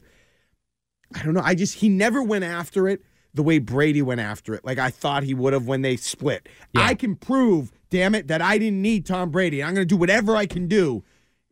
I 1.14 1.22
don't 1.24 1.34
know. 1.34 1.42
I 1.44 1.54
just 1.54 1.76
he 1.76 1.90
never 1.90 2.24
went 2.24 2.44
after 2.46 2.88
it 2.88 3.02
the 3.34 3.44
way 3.44 3.60
Brady 3.60 4.02
went 4.02 4.22
after 4.22 4.54
it. 4.54 4.66
Like 4.66 4.78
I 4.78 4.90
thought 4.90 5.24
he 5.24 5.34
would 5.34 5.54
have 5.54 5.68
when 5.68 5.82
they 5.82 5.96
split. 5.96 6.48
I 6.76 6.96
can 6.96 7.16
prove, 7.16 7.72
damn 7.90 8.16
it, 8.16 8.28
that 8.28 8.42
I 8.42 8.58
didn't 8.58 8.82
need 8.82 9.06
Tom 9.06 9.30
Brady. 9.30 9.64
I'm 9.64 9.74
going 9.74 9.88
to 9.88 9.90
do 9.90 9.98
whatever 9.98 10.36
I 10.36 10.46
can 10.46 10.68
do 10.68 11.04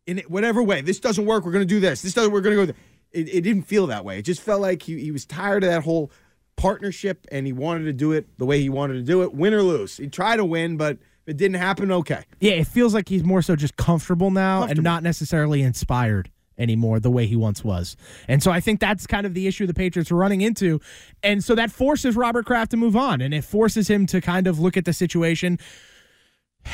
in 0.05 0.19
whatever 0.27 0.61
way. 0.61 0.81
This 0.81 0.99
doesn't 0.99 1.25
work. 1.25 1.45
We're 1.45 1.51
going 1.51 1.67
to 1.67 1.73
do 1.73 1.79
this. 1.79 2.01
This 2.01 2.13
doesn't. 2.13 2.31
We're 2.31 2.41
going 2.41 2.57
to 2.57 2.65
go. 2.67 2.79
It, 3.11 3.29
it 3.29 3.41
didn't 3.41 3.63
feel 3.63 3.87
that 3.87 4.05
way. 4.05 4.19
It 4.19 4.23
just 4.23 4.41
felt 4.41 4.61
like 4.61 4.83
he, 4.83 4.99
he 4.99 5.11
was 5.11 5.25
tired 5.25 5.63
of 5.63 5.69
that 5.69 5.83
whole 5.83 6.11
partnership 6.57 7.25
and 7.31 7.45
he 7.45 7.53
wanted 7.53 7.85
to 7.85 7.93
do 7.93 8.11
it 8.11 8.37
the 8.37 8.45
way 8.45 8.59
he 8.59 8.69
wanted 8.69 8.95
to 8.95 9.01
do 9.01 9.23
it, 9.23 9.33
win 9.33 9.53
or 9.53 9.63
lose. 9.63 9.97
He 9.97 10.07
tried 10.07 10.37
to 10.37 10.45
win, 10.45 10.77
but 10.77 10.97
if 11.25 11.29
it 11.29 11.37
didn't 11.37 11.55
happen, 11.55 11.91
okay. 11.91 12.23
Yeah, 12.39 12.51
it 12.53 12.67
feels 12.67 12.93
like 12.93 13.07
he's 13.07 13.23
more 13.23 13.41
so 13.41 13.55
just 13.55 13.77
comfortable 13.77 14.29
now 14.29 14.63
and 14.63 14.83
not 14.83 15.01
necessarily 15.01 15.61
inspired 15.61 16.29
anymore 16.59 16.99
the 16.99 17.09
way 17.09 17.25
he 17.25 17.35
once 17.35 17.63
was. 17.63 17.95
And 18.27 18.43
so 18.43 18.51
I 18.51 18.59
think 18.59 18.79
that's 18.79 19.07
kind 19.07 19.25
of 19.25 19.33
the 19.33 19.47
issue 19.47 19.65
the 19.65 19.73
Patriots 19.73 20.11
are 20.11 20.15
running 20.15 20.41
into. 20.41 20.79
And 21.23 21.43
so 21.43 21.55
that 21.55 21.71
forces 21.71 22.15
Robert 22.15 22.45
Kraft 22.45 22.71
to 22.71 22.77
move 22.77 22.95
on 22.95 23.21
and 23.21 23.33
it 23.33 23.43
forces 23.43 23.89
him 23.89 24.05
to 24.07 24.21
kind 24.21 24.45
of 24.45 24.59
look 24.59 24.77
at 24.77 24.85
the 24.85 24.93
situation 24.93 25.57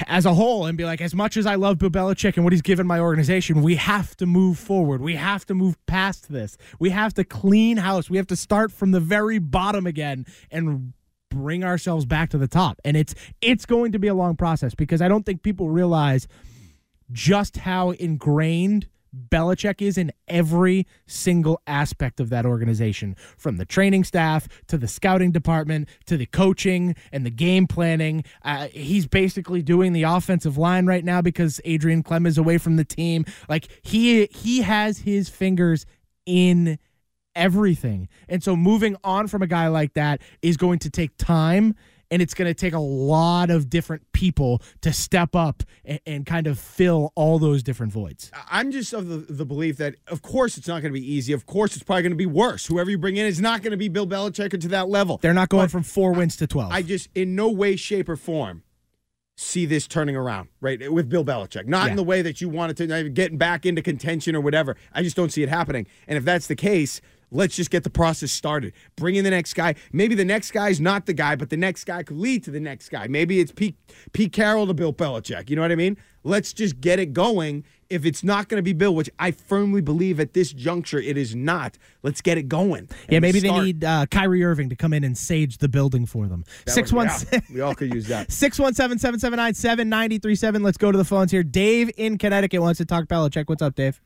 as 0.08 0.26
a 0.26 0.34
whole 0.34 0.66
and 0.66 0.78
be 0.78 0.86
like, 0.86 1.00
as 1.00 1.14
much 1.14 1.38
as 1.38 1.46
I 1.46 1.56
love 1.56 1.78
Bill 1.78 1.90
Belichick 1.90 2.36
and 2.36 2.44
what 2.44 2.54
he's 2.54 2.62
given 2.62 2.88
my 2.88 3.00
organization, 3.00 3.62
we 3.62 3.76
have 3.76 4.18
to 4.18 4.26
move 4.26 4.58
forward. 4.58 5.02
We 5.02 5.16
have 5.16 5.46
to 5.46 5.54
move 5.54 5.78
past 5.86 6.32
this. 6.32 6.58
We 6.80 6.90
have 6.90 7.14
to 7.14 7.24
clean 7.24 7.78
house. 7.78 8.10
We 8.10 8.18
have 8.18 8.28
to 8.28 8.36
start 8.36 8.72
from 8.72 8.92
the 8.92 9.00
very 9.00 9.40
bottom 9.40 9.86
again 9.86 10.26
and 10.52 10.94
bring 11.30 11.64
ourselves 11.64 12.06
back 12.06 12.30
to 12.32 12.38
the 12.38 12.48
top. 12.48 12.80
And 12.84 12.98
it's 12.98 13.14
it's 13.42 13.66
going 13.66 13.92
to 13.92 14.00
be 14.00 14.08
a 14.08 14.14
long 14.14 14.36
process 14.36 14.74
because 14.74 15.02
I 15.02 15.08
don't 15.08 15.26
think 15.26 15.44
people 15.44 15.70
realize 15.70 16.28
just 17.12 17.58
how 17.58 17.92
ingrained 17.92 18.88
Belichick 19.30 19.82
is 19.82 19.98
in 19.98 20.12
every 20.28 20.88
single 21.08 21.62
aspect 21.68 22.20
of 22.20 22.30
that 22.30 22.46
organization, 22.46 23.16
from 23.38 23.58
the 23.58 23.66
training 23.66 24.04
staff 24.04 24.48
to 24.68 24.78
the 24.78 24.88
scouting 24.88 25.32
department 25.32 25.88
to 26.06 26.18
the 26.18 26.26
coaching 26.26 26.96
and 27.12 27.26
the 27.26 27.30
game 27.30 27.68
planning. 27.68 28.24
Uh, 28.44 28.68
he's 28.68 29.08
basically 29.08 29.62
doing 29.62 29.94
the 29.94 30.04
offensive 30.04 30.58
line 30.58 30.86
right 30.86 31.04
now 31.04 31.22
because 31.22 31.62
Adrian 31.66 32.04
Klemm 32.04 32.28
is 32.28 32.38
away 32.38 32.58
from 32.58 32.76
the 32.76 32.86
team. 32.86 33.26
Like 33.48 33.68
he 33.82 34.26
he 34.28 34.62
has 34.62 35.00
his 35.00 35.30
fingers 35.30 35.86
in 36.26 36.80
everything. 37.36 38.08
And 38.30 38.44
so 38.44 38.56
moving 38.56 38.96
on 39.04 39.28
from 39.28 39.42
a 39.42 39.48
guy 39.48 39.68
like 39.68 39.94
that 39.94 40.22
is 40.42 40.58
going 40.58 40.80
to 40.80 40.90
take 40.90 41.18
time 41.18 41.76
and 42.16 42.22
it's 42.22 42.34
going 42.34 42.48
to 42.48 42.54
take 42.54 42.74
a 42.74 42.80
lot 42.80 43.50
of 43.50 43.70
different 43.70 44.10
people 44.14 44.62
to 44.80 44.94
step 44.94 45.36
up 45.36 45.64
and, 45.84 46.00
and 46.06 46.26
kind 46.26 46.48
of 46.48 46.58
fill 46.58 47.12
all 47.14 47.40
those 47.40 47.62
different 47.62 47.92
voids. 47.92 48.32
I'm 48.50 48.72
just 48.72 48.94
of 48.94 49.10
the, 49.10 49.18
the 49.18 49.44
belief 49.44 49.76
that, 49.78 49.96
of 50.08 50.22
course, 50.22 50.58
it's 50.58 50.70
not 50.70 50.82
going 50.82 50.94
to 50.94 50.98
be 50.98 51.14
easy. 51.14 51.34
Of 51.34 51.46
course, 51.46 51.76
it's 51.76 51.84
probably 51.84 52.04
going 52.04 52.14
to 52.14 52.16
be 52.16 52.26
worse. 52.26 52.68
Whoever 52.68 52.90
you 52.90 52.98
bring 52.98 53.18
in 53.18 53.26
is 53.26 53.42
not 53.42 53.64
going 53.64 53.72
to 53.72 53.78
be 53.78 53.90
Bill 53.90 54.08
Belichick 54.08 54.54
or 54.54 54.58
to 54.58 54.68
that 54.70 54.88
level. 54.88 55.18
They're 55.18 55.34
not 55.34 55.50
going 55.50 55.66
But 55.66 55.72
from 55.72 55.84
four 55.84 56.14
wins 56.14 56.38
to 56.38 56.48
12. 56.48 56.72
I 56.72 56.84
just, 56.84 57.10
in 57.16 57.36
no 57.36 57.52
way, 57.52 57.76
shape, 57.76 58.08
or 58.08 58.16
form, 58.16 58.64
see 59.36 59.66
this 59.66 59.86
turning 59.86 60.16
around, 60.16 60.48
right? 60.62 60.90
With 60.90 61.10
Bill 61.10 61.26
Belichick. 61.26 61.68
Not 61.68 61.90
in 61.90 61.98
the 61.98 62.04
way 62.04 62.22
that 62.22 62.40
you 62.40 62.48
wanted 62.48 62.78
to, 62.78 63.10
getting 63.10 63.38
back 63.38 63.66
into 63.66 63.82
contention 63.82 64.38
or 64.38 64.42
whatever. 64.42 64.78
I 64.94 65.04
just 65.04 65.18
don't 65.18 65.34
see 65.34 65.44
it 65.44 65.50
happening. 65.50 65.86
And 66.08 66.18
if 66.18 66.24
that's 66.24 66.48
the 66.48 66.56
case, 66.56 67.02
let's 67.32 67.56
just 67.56 67.70
get 67.70 67.84
the 67.84 67.90
process 67.90 68.32
started. 68.32 68.74
Bring 68.96 69.16
in 69.16 69.24
the 69.24 69.30
next 69.30 69.54
guy. 69.54 69.76
Maybe 69.92 70.16
the 70.16 70.26
next 70.26 70.52
guy's 70.52 70.80
not 70.80 71.06
the 71.06 71.14
guy, 71.14 71.36
but 71.36 71.50
the 71.50 71.58
next 71.58 71.84
guy 71.86 72.04
could 72.04 72.18
lead 72.18 72.44
to 72.46 72.52
the 72.52 72.60
next 72.60 72.90
guy. 72.90 73.08
Maybe 73.08 73.40
it's 73.40 73.52
Pete, 73.52 73.76
Pete 74.14 74.32
Carroll 74.32 74.68
to 74.68 74.74
Bill 74.74 74.94
Belichick. 74.94 75.50
You 75.50 75.56
know 75.56 75.62
what 75.62 75.72
I 75.72 75.76
mean? 75.76 75.98
Let's 76.24 76.54
just 76.54 76.82
get 76.82 77.00
it 77.00 77.14
going. 77.14 77.64
If 77.88 78.04
it's 78.04 78.24
not 78.24 78.50
going 78.50 78.58
to 78.58 78.64
be 78.64 78.74
Bill, 78.74 78.96
which 78.96 79.12
I 79.20 79.30
firmly 79.30 79.80
believe 79.80 80.20
at 80.20 80.34
this 80.34 80.52
juncture 80.52 80.98
it 80.98 81.18
is 81.18 81.36
not, 81.36 81.78
let's 82.02 82.20
get 82.20 82.40
it 82.40 82.50
going. 82.50 82.90
yeah, 83.10 83.20
maybe 83.20 83.40
they 83.40 83.52
need 83.52 83.84
uh, 83.84 84.08
Kyrie 84.08 84.44
Irving 84.44 84.70
to 84.70 84.76
come 84.76 84.92
in 84.92 85.04
and 85.04 85.16
sage 85.16 85.60
the 85.60 85.70
building 85.70 86.08
for 86.08 86.26
them. 86.28 86.46
That 86.66 86.72
Six 86.72 86.92
one 86.92 87.10
yeah, 87.32 87.40
we 87.54 87.62
all 87.62 87.76
could 87.76 87.94
use 87.94 88.08
that. 88.08 88.32
617 88.32 88.98
779 88.98 89.54
7937. 89.54 90.64
Let's 90.64 90.80
go 90.80 90.92
to 90.92 90.98
the 90.98 91.06
phones 91.06 91.30
here. 91.30 91.44
Dave 91.44 91.92
in 91.96 92.18
Connecticut 92.18 92.60
wants 92.60 92.80
to 92.80 92.86
talk 92.86 93.06
Belichick. 93.06 93.48
What's 93.48 93.62
up, 93.62 93.76
Dave? 93.76 94.02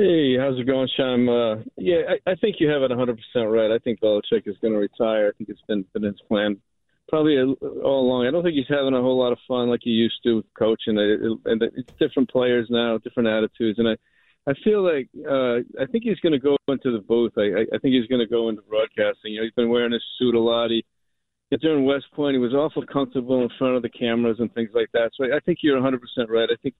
Hey, 0.00 0.38
how's 0.38 0.58
it 0.58 0.66
going, 0.66 0.88
Sean? 0.96 1.28
Uh, 1.28 1.62
yeah, 1.76 2.00
I, 2.08 2.30
I 2.30 2.34
think 2.36 2.56
you 2.58 2.68
have 2.70 2.80
it 2.80 2.90
100% 2.90 3.18
right. 3.52 3.70
I 3.70 3.76
think 3.80 4.00
Belichick 4.00 4.48
is 4.48 4.56
going 4.62 4.72
to 4.72 4.78
retire. 4.78 5.28
I 5.28 5.32
think 5.36 5.50
it's 5.50 5.60
been, 5.68 5.84
been 5.92 6.04
his 6.04 6.18
plan 6.26 6.56
probably 7.06 7.36
all 7.36 8.06
along. 8.06 8.26
I 8.26 8.30
don't 8.30 8.42
think 8.42 8.54
he's 8.54 8.64
having 8.66 8.94
a 8.94 9.02
whole 9.02 9.18
lot 9.18 9.32
of 9.32 9.38
fun 9.46 9.68
like 9.68 9.80
he 9.82 9.90
used 9.90 10.22
to 10.24 10.36
with 10.36 10.46
coaching. 10.58 10.96
It, 10.96 11.20
it, 11.20 11.38
and 11.44 11.62
it's 11.76 11.92
different 11.98 12.30
players 12.30 12.68
now, 12.70 12.96
different 12.96 13.28
attitudes. 13.28 13.78
And 13.78 13.88
I, 13.88 13.96
I 14.50 14.54
feel 14.64 14.82
like 14.82 15.10
uh, 15.28 15.56
I 15.78 15.84
think 15.92 16.04
he's 16.04 16.20
going 16.20 16.32
to 16.32 16.38
go 16.38 16.56
into 16.68 16.92
the 16.92 17.04
booth. 17.06 17.32
I, 17.36 17.60
I, 17.60 17.60
I 17.74 17.78
think 17.82 17.92
he's 17.92 18.06
going 18.06 18.24
to 18.24 18.26
go 18.26 18.48
into 18.48 18.62
broadcasting. 18.62 19.34
You 19.34 19.40
know, 19.40 19.44
he's 19.44 19.52
been 19.52 19.68
wearing 19.68 19.92
his 19.92 20.04
suit 20.18 20.34
a 20.34 20.40
lot. 20.40 20.70
He, 20.70 20.82
during 21.60 21.84
West 21.84 22.06
Point, 22.14 22.36
he 22.36 22.38
was 22.38 22.54
awful 22.54 22.86
comfortable 22.86 23.42
in 23.42 23.50
front 23.58 23.76
of 23.76 23.82
the 23.82 23.90
cameras 23.90 24.38
and 24.40 24.50
things 24.54 24.70
like 24.72 24.88
that. 24.94 25.10
So 25.14 25.26
I, 25.26 25.36
I 25.36 25.40
think 25.40 25.58
you're 25.60 25.78
100% 25.78 25.98
right. 26.30 26.48
I 26.50 26.56
think 26.62 26.74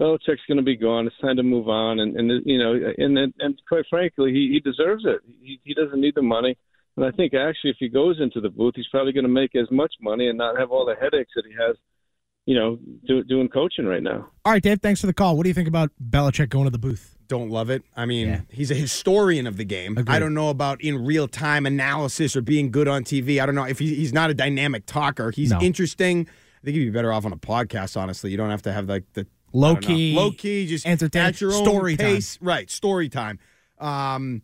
Belichick's 0.00 0.42
going 0.48 0.56
to 0.56 0.62
be 0.62 0.76
gone. 0.76 1.06
It's 1.06 1.16
time 1.20 1.36
to 1.36 1.42
move 1.42 1.68
on, 1.68 2.00
and 2.00 2.16
and 2.16 2.42
you 2.44 2.58
know, 2.58 2.72
and 2.98 3.16
and, 3.16 3.32
and 3.38 3.60
quite 3.68 3.84
frankly, 3.88 4.32
he 4.32 4.50
he 4.52 4.60
deserves 4.60 5.04
it. 5.06 5.20
He 5.40 5.60
he 5.64 5.74
doesn't 5.74 6.00
need 6.00 6.14
the 6.16 6.22
money, 6.22 6.56
and 6.96 7.04
I 7.06 7.10
think 7.12 7.32
actually, 7.34 7.70
if 7.70 7.76
he 7.78 7.88
goes 7.88 8.20
into 8.20 8.40
the 8.40 8.48
booth, 8.50 8.74
he's 8.76 8.88
probably 8.90 9.12
going 9.12 9.24
to 9.24 9.30
make 9.30 9.54
as 9.54 9.70
much 9.70 9.92
money 10.00 10.28
and 10.28 10.36
not 10.36 10.58
have 10.58 10.70
all 10.72 10.84
the 10.84 10.96
headaches 11.00 11.30
that 11.36 11.44
he 11.46 11.52
has, 11.52 11.76
you 12.46 12.56
know, 12.56 12.78
do, 13.06 13.22
doing 13.22 13.48
coaching 13.48 13.86
right 13.86 14.02
now. 14.02 14.28
All 14.44 14.52
right, 14.52 14.62
Dave, 14.62 14.80
thanks 14.80 15.00
for 15.00 15.06
the 15.06 15.14
call. 15.14 15.36
What 15.36 15.44
do 15.44 15.48
you 15.50 15.54
think 15.54 15.68
about 15.68 15.92
Belichick 16.10 16.48
going 16.48 16.64
to 16.64 16.70
the 16.70 16.78
booth? 16.78 17.10
don't 17.26 17.48
love 17.48 17.70
it. 17.70 17.82
I 17.96 18.04
mean, 18.04 18.28
Yeah. 18.28 18.40
he's 18.50 18.70
a 18.70 18.74
historian 18.74 19.46
of 19.46 19.56
the 19.56 19.64
game. 19.64 19.96
Agreed. 19.96 20.14
I 20.14 20.18
don't 20.18 20.34
know 20.34 20.50
about 20.50 20.82
in 20.82 21.06
real 21.06 21.26
time 21.26 21.64
analysis 21.64 22.36
or 22.36 22.42
being 22.42 22.70
good 22.70 22.86
on 22.86 23.02
TV. 23.02 23.40
I 23.40 23.46
don't 23.46 23.54
know 23.54 23.64
if 23.64 23.78
he, 23.78 23.94
he's 23.94 24.12
not 24.12 24.28
a 24.28 24.34
dynamic 24.34 24.84
talker. 24.84 25.30
He's 25.30 25.50
No. 25.50 25.58
interesting. 25.62 26.28
I 26.28 26.64
think 26.66 26.76
he'd 26.76 26.84
be 26.84 26.90
better 26.90 27.10
off 27.14 27.24
on 27.24 27.32
a 27.32 27.38
podcast. 27.38 27.96
Honestly, 27.96 28.30
you 28.30 28.36
don't 28.36 28.50
have 28.50 28.60
to 28.62 28.72
have 28.74 28.90
like 28.90 29.04
the 29.14 29.26
Low 29.54 29.70
I 29.70 29.74
don't 29.74 29.82
know, 29.82 29.88
key, 29.96 30.14
low 30.16 30.30
key, 30.32 30.66
just 30.66 30.84
entertain- 30.86 31.22
at 31.26 31.40
your 31.40 31.52
own 31.54 31.64
story 31.64 31.96
time. 31.96 32.06
pace. 32.16 32.38
Right, 32.42 32.68
story 32.70 33.08
time. 33.08 33.38
Um, 33.78 34.42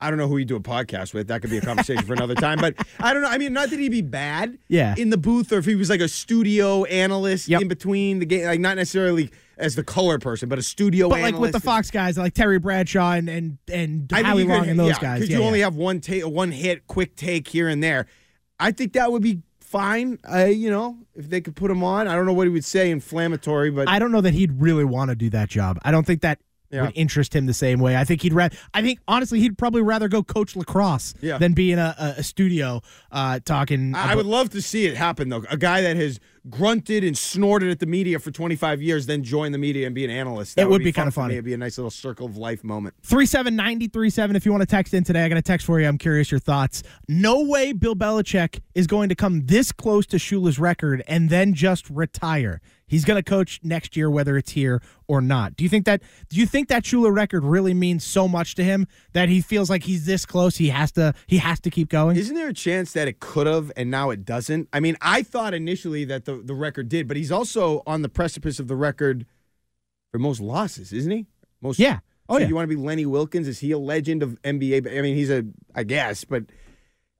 I 0.00 0.10
don't 0.10 0.18
know 0.18 0.28
who 0.28 0.36
you 0.36 0.44
do 0.44 0.56
a 0.56 0.60
podcast 0.60 1.14
with. 1.14 1.28
That 1.28 1.40
could 1.40 1.50
be 1.50 1.56
a 1.56 1.62
conversation 1.62 2.04
for 2.04 2.12
another 2.12 2.34
time. 2.34 2.58
But 2.60 2.74
I 3.00 3.14
don't 3.14 3.22
know. 3.22 3.28
I 3.28 3.38
mean, 3.38 3.52
not 3.54 3.70
that 3.70 3.78
he'd 3.78 3.90
be 3.90 4.02
bad 4.02 4.58
Yeah. 4.68 4.94
in 4.98 5.08
the 5.08 5.16
booth 5.16 5.52
or 5.52 5.58
if 5.58 5.64
he 5.64 5.74
was 5.74 5.88
like 5.88 6.00
a 6.02 6.08
studio 6.08 6.84
analyst 6.84 7.48
Yep. 7.48 7.62
in 7.62 7.68
between 7.68 8.18
the 8.18 8.26
game, 8.26 8.44
like 8.46 8.60
not 8.60 8.76
necessarily 8.76 9.30
as 9.56 9.74
the 9.74 9.82
color 9.82 10.18
person, 10.18 10.50
but 10.50 10.58
a 10.58 10.62
studio 10.62 11.08
But 11.08 11.20
like 11.22 11.38
with 11.38 11.52
the 11.52 11.60
Fox 11.60 11.90
guys, 11.90 12.18
like 12.18 12.34
Terry 12.34 12.58
Bradshaw 12.58 13.12
and 13.12 13.28
and, 13.30 13.58
and 13.72 14.10
I 14.12 14.22
Howie 14.22 14.42
you 14.42 14.46
could- 14.48 14.52
Long 14.54 14.68
and 14.68 14.78
those 14.78 14.88
yeah, 14.90 15.00
guys. 15.00 15.20
Because 15.20 15.30
Yeah, 15.30 15.38
you 15.38 15.44
only 15.44 15.60
have 15.60 15.76
one 15.76 16.00
take, 16.00 16.26
one 16.26 16.52
hit, 16.52 16.86
quick 16.86 17.16
take 17.16 17.48
here 17.48 17.66
and 17.68 17.82
there. 17.82 18.06
I 18.60 18.72
think 18.72 18.92
that 18.94 19.10
would 19.12 19.22
be 19.22 19.40
fine. 19.66 20.18
Uh, 20.30 20.44
you 20.44 20.70
know, 20.70 20.96
if 21.14 21.28
they 21.28 21.40
could 21.40 21.56
put 21.56 21.70
him 21.70 21.82
on. 21.84 22.08
I 22.08 22.14
don't 22.14 22.26
know 22.26 22.32
what 22.32 22.46
he 22.46 22.50
would 22.52 22.64
say 22.64 22.90
inflammatory, 22.90 23.70
but 23.70 23.88
I 23.88 23.98
don't 23.98 24.12
know 24.12 24.20
that 24.20 24.34
he'd 24.34 24.60
really 24.60 24.84
want 24.84 25.10
to 25.10 25.14
do 25.16 25.30
that 25.30 25.48
job. 25.48 25.78
I 25.82 25.90
don't 25.90 26.06
think 26.06 26.22
that 26.22 26.38
Yeah. 26.70 26.82
would 26.82 26.92
interest 26.96 27.34
him 27.34 27.46
the 27.46 27.54
same 27.54 27.78
way. 27.80 27.96
I 27.96 28.04
think 28.04 28.22
he'd 28.22 28.32
rather. 28.32 28.56
I 28.74 28.82
think 28.82 28.98
honestly, 29.06 29.40
he'd 29.40 29.56
probably 29.56 29.82
rather 29.82 30.08
go 30.08 30.22
coach 30.22 30.56
lacrosse 30.56 31.14
Yeah. 31.20 31.38
than 31.38 31.52
be 31.52 31.70
in 31.72 31.78
a, 31.78 31.94
a, 31.98 32.20
a 32.20 32.22
studio 32.22 32.80
uh, 33.12 33.38
talking. 33.44 33.94
I 33.94 34.12
I 34.12 34.14
would 34.14 34.26
love 34.26 34.50
to 34.50 34.62
see 34.62 34.86
it 34.86 34.96
happen 34.96 35.28
though. 35.28 35.44
A 35.50 35.56
guy 35.56 35.80
that 35.82 35.96
has 35.96 36.18
grunted 36.50 37.04
and 37.04 37.16
snorted 37.16 37.70
at 37.70 37.80
the 37.80 37.86
media 37.86 38.18
for 38.18 38.30
25 38.30 38.82
years, 38.82 39.06
then 39.06 39.22
join 39.22 39.52
the 39.52 39.58
media 39.58 39.86
and 39.86 39.94
be 39.94 40.04
an 40.04 40.10
analyst. 40.10 40.56
That 40.56 40.62
It 40.62 40.68
would 40.68 40.82
be 40.82 40.92
fun 40.92 41.04
kinda 41.04 41.12
funny. 41.12 41.34
It'd 41.34 41.44
be 41.44 41.54
a 41.54 41.58
nice 41.58 41.78
little 41.78 41.90
circle 41.90 42.26
of 42.26 42.36
life 42.36 42.62
moment. 42.64 42.94
Three 43.02 43.26
seven 43.26 43.56
ninety 43.56 43.88
three 43.88 44.10
seven. 44.10 44.36
If 44.36 44.46
you 44.46 44.52
want 44.52 44.62
to 44.62 44.66
text 44.66 44.94
in 44.94 45.04
today, 45.04 45.24
I 45.24 45.28
got 45.28 45.38
a 45.38 45.42
text 45.42 45.66
for 45.66 45.80
you. 45.80 45.86
I'm 45.86 45.98
curious 45.98 46.30
your 46.30 46.40
thoughts. 46.40 46.82
No 47.08 47.42
way 47.44 47.72
Bill 47.72 47.96
Belichick 47.96 48.60
is 48.74 48.86
going 48.86 49.08
to 49.08 49.14
come 49.14 49.46
this 49.46 49.72
close 49.72 50.06
to 50.06 50.16
Shula's 50.16 50.58
record 50.58 51.02
and 51.08 51.30
then 51.30 51.54
just 51.54 51.88
retire. 51.90 52.60
He's 52.88 53.04
going 53.04 53.16
to 53.16 53.28
coach 53.28 53.58
next 53.62 53.96
year, 53.96 54.08
whether 54.08 54.36
it's 54.36 54.52
here 54.52 54.80
or 55.08 55.20
not. 55.20 55.56
Do 55.56 55.64
you 55.64 55.70
think 55.70 55.86
that? 55.86 56.02
Do 56.28 56.36
you 56.36 56.46
think 56.46 56.68
that 56.68 56.84
Shula 56.84 57.14
record 57.14 57.44
really 57.44 57.74
means 57.74 58.04
so 58.04 58.28
much 58.28 58.54
to 58.56 58.64
him 58.64 58.86
that 59.12 59.28
he 59.28 59.40
feels 59.40 59.68
like 59.68 59.82
he's 59.82 60.06
this 60.06 60.24
close? 60.24 60.56
He 60.56 60.68
has 60.68 60.92
to. 60.92 61.12
He 61.26 61.38
has 61.38 61.58
to 61.60 61.70
keep 61.70 61.88
going. 61.88 62.16
Isn't 62.16 62.36
there 62.36 62.48
a 62.48 62.54
chance 62.54 62.92
that 62.92 63.08
it 63.08 63.18
could 63.18 63.48
have 63.48 63.72
and 63.76 63.90
now 63.90 64.10
it 64.10 64.24
doesn't? 64.24 64.68
I 64.72 64.80
mean, 64.80 64.96
I 65.00 65.22
thought 65.22 65.52
initially 65.52 66.04
that 66.04 66.26
the, 66.26 66.36
the 66.36 66.54
record 66.54 66.88
did, 66.88 67.08
but 67.08 67.16
he's 67.16 67.32
also 67.32 67.82
on 67.86 68.02
the 68.02 68.08
precipice 68.08 68.60
of 68.60 68.68
the 68.68 68.76
record 68.76 69.26
for 70.12 70.18
most 70.18 70.40
losses, 70.40 70.92
isn't 70.92 71.10
he? 71.10 71.26
Most 71.60 71.78
Yeah. 71.78 71.98
Oh, 72.28 72.34
so 72.36 72.40
yeah. 72.40 72.48
You 72.48 72.54
want 72.54 72.68
to 72.68 72.76
be 72.76 72.80
Lenny 72.80 73.04
Wilkens? 73.04 73.46
Is 73.46 73.60
he 73.60 73.70
a 73.72 73.78
legend 73.78 74.22
of 74.22 74.40
NBA? 74.42 74.98
I 74.98 75.00
mean, 75.00 75.14
he's 75.14 75.30
a, 75.30 75.44
I 75.74 75.84
guess, 75.84 76.24
but 76.24 76.44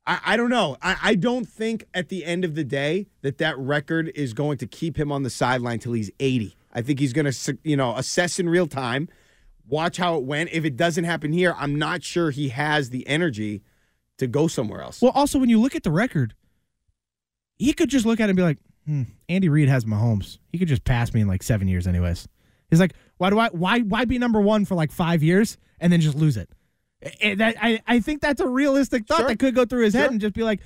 I, 0.07 0.21
I 0.25 0.37
don't 0.37 0.51
know. 0.51 0.77
I, 0.81 0.97
I 1.03 1.15
don't 1.15 1.47
think 1.47 1.87
at 1.93 2.09
the 2.09 2.25
end 2.25 2.45
of 2.45 2.55
the 2.55 2.65
day 2.65 3.07
that 3.23 3.39
that 3.39 3.59
record 3.59 4.13
is 4.15 4.33
going 4.33 4.59
to 4.59 4.67
keep 4.67 4.99
him 4.99 5.11
on 5.11 5.23
the 5.23 5.31
sideline 5.31 5.79
till 5.79 5.93
he's 5.93 6.11
80. 6.21 6.57
I 6.73 6.83
think 6.83 7.01
he's 7.01 7.13
going 7.13 7.31
to, 7.31 7.59
you 7.65 7.77
know, 7.77 7.97
assess 7.97 8.39
in 8.39 8.49
real 8.49 8.67
time, 8.67 9.09
watch 9.67 9.97
how 9.97 10.17
it 10.17 10.25
went. 10.25 10.51
If 10.53 10.65
it 10.65 10.77
doesn't 10.77 11.05
happen 11.05 11.33
here, 11.33 11.55
I'm 11.59 11.77
not 11.77 12.03
sure 12.03 12.31
he 12.31 12.51
has 12.51 12.91
the 12.91 13.07
energy 13.07 13.63
to 14.19 14.27
go 14.27 14.47
somewhere 14.47 14.83
else. 14.83 15.01
Well, 15.03 15.13
also 15.15 15.39
when 15.39 15.49
you 15.49 15.61
look 15.61 15.75
at 15.75 15.83
the 15.83 15.91
record, 15.91 16.35
he 17.59 17.73
could 17.73 17.89
just 17.89 18.07
look 18.07 18.21
at 18.21 18.25
it 18.25 18.31
and 18.31 18.37
be 18.37 18.43
like, 18.43 18.59
hmm, 18.87 19.03
"Andy 19.29 19.49
Reid 19.49 19.69
has 19.69 19.85
Mahomes. 19.85 20.39
He 20.53 20.59
could 20.59 20.69
just 20.69 20.85
pass 20.85 21.13
me 21.13 21.23
in 21.23 21.29
like 21.29 21.43
seven 21.43 21.69
years, 21.69 21.87
anyways." 21.87 22.29
He's 22.71 22.81
like, 22.81 22.93
"Why 23.17 23.31
do 23.31 23.39
I? 23.39 23.49
Why? 23.49 23.81
Why 23.81 24.05
be 24.05 24.19
number 24.19 24.41
one 24.41 24.65
for 24.65 24.75
like 24.75 24.93
five 24.93 25.23
years 25.23 25.57
and 25.81 25.93
then 25.93 26.01
just 26.01 26.17
lose 26.17 26.37
it?" 26.37 26.51
And 27.21 27.41
that, 27.41 27.57
I, 27.61 27.81
I 27.87 28.01
think 28.01 28.23
that's 28.23 28.41
a 28.41 28.49
realistic 28.49 29.07
thought 29.07 29.19
Sure. 29.19 29.29
that 29.29 29.39
could 29.39 29.55
go 29.55 29.65
through 29.65 29.85
his 29.85 29.95
head 29.95 30.11
and 30.11 30.21
just 30.21 30.35
be 30.35 30.43
like, 30.43 30.61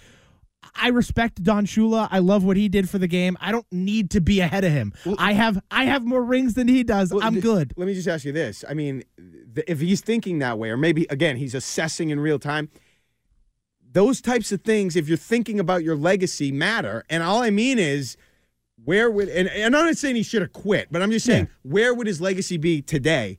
I 0.75 0.89
respect 0.89 1.43
Don 1.43 1.67
Shula. 1.67 2.07
I 2.11 2.21
love 2.21 2.45
what 2.45 2.57
he 2.57 2.69
did 2.69 2.89
for 2.89 2.99
the 2.99 3.09
game. 3.09 3.37
I 3.41 3.51
don't 3.51 3.67
need 3.73 4.11
to 4.11 4.21
be 4.21 4.41
ahead 4.41 4.63
of 4.63 4.71
him. 4.71 4.93
I 5.19 5.33
have 5.33 5.61
I 5.71 5.85
have 5.87 6.05
more 6.05 6.23
rings 6.23 6.55
than 6.55 6.69
he 6.69 6.85
does. 6.85 7.13
Well, 7.13 7.25
I'm 7.25 7.41
good. 7.41 7.73
Let 7.77 7.87
me 7.87 7.95
just 7.95 8.07
ask 8.07 8.25
you 8.25 8.33
this. 8.33 8.65
I 8.69 8.75
mean, 8.75 9.03
th- 9.55 9.65
if 9.67 9.81
he's 9.81 10.01
thinking 10.03 10.39
that 10.41 10.59
way, 10.59 10.71
or 10.71 10.77
maybe, 10.77 11.07
again, 11.11 11.37
he's 11.37 11.55
assessing 11.55 12.11
in 12.11 12.21
real 12.21 12.39
time, 12.39 12.69
those 13.93 14.21
types 14.21 14.53
of 14.53 14.61
things, 14.63 14.95
if 14.97 15.09
you're 15.09 15.17
thinking 15.19 15.59
about 15.59 15.83
your 15.83 15.97
legacy, 15.97 16.53
matter. 16.53 17.05
And 17.11 17.23
all 17.23 17.43
I 17.43 17.51
mean 17.51 17.79
is, 17.79 18.17
where 18.85 19.11
would, 19.11 19.29
and, 19.29 19.49
and 19.49 19.75
I'm 19.75 19.87
not 19.87 19.97
saying 19.97 20.15
he 20.17 20.23
should 20.23 20.43
have 20.43 20.53
quit, 20.53 20.89
but 20.91 21.03
I'm 21.03 21.11
just 21.11 21.27
saying, 21.27 21.49
where 21.63 21.93
would 21.93 22.07
his 22.07 22.21
legacy 22.21 22.57
be 22.57 22.81
today 22.83 23.39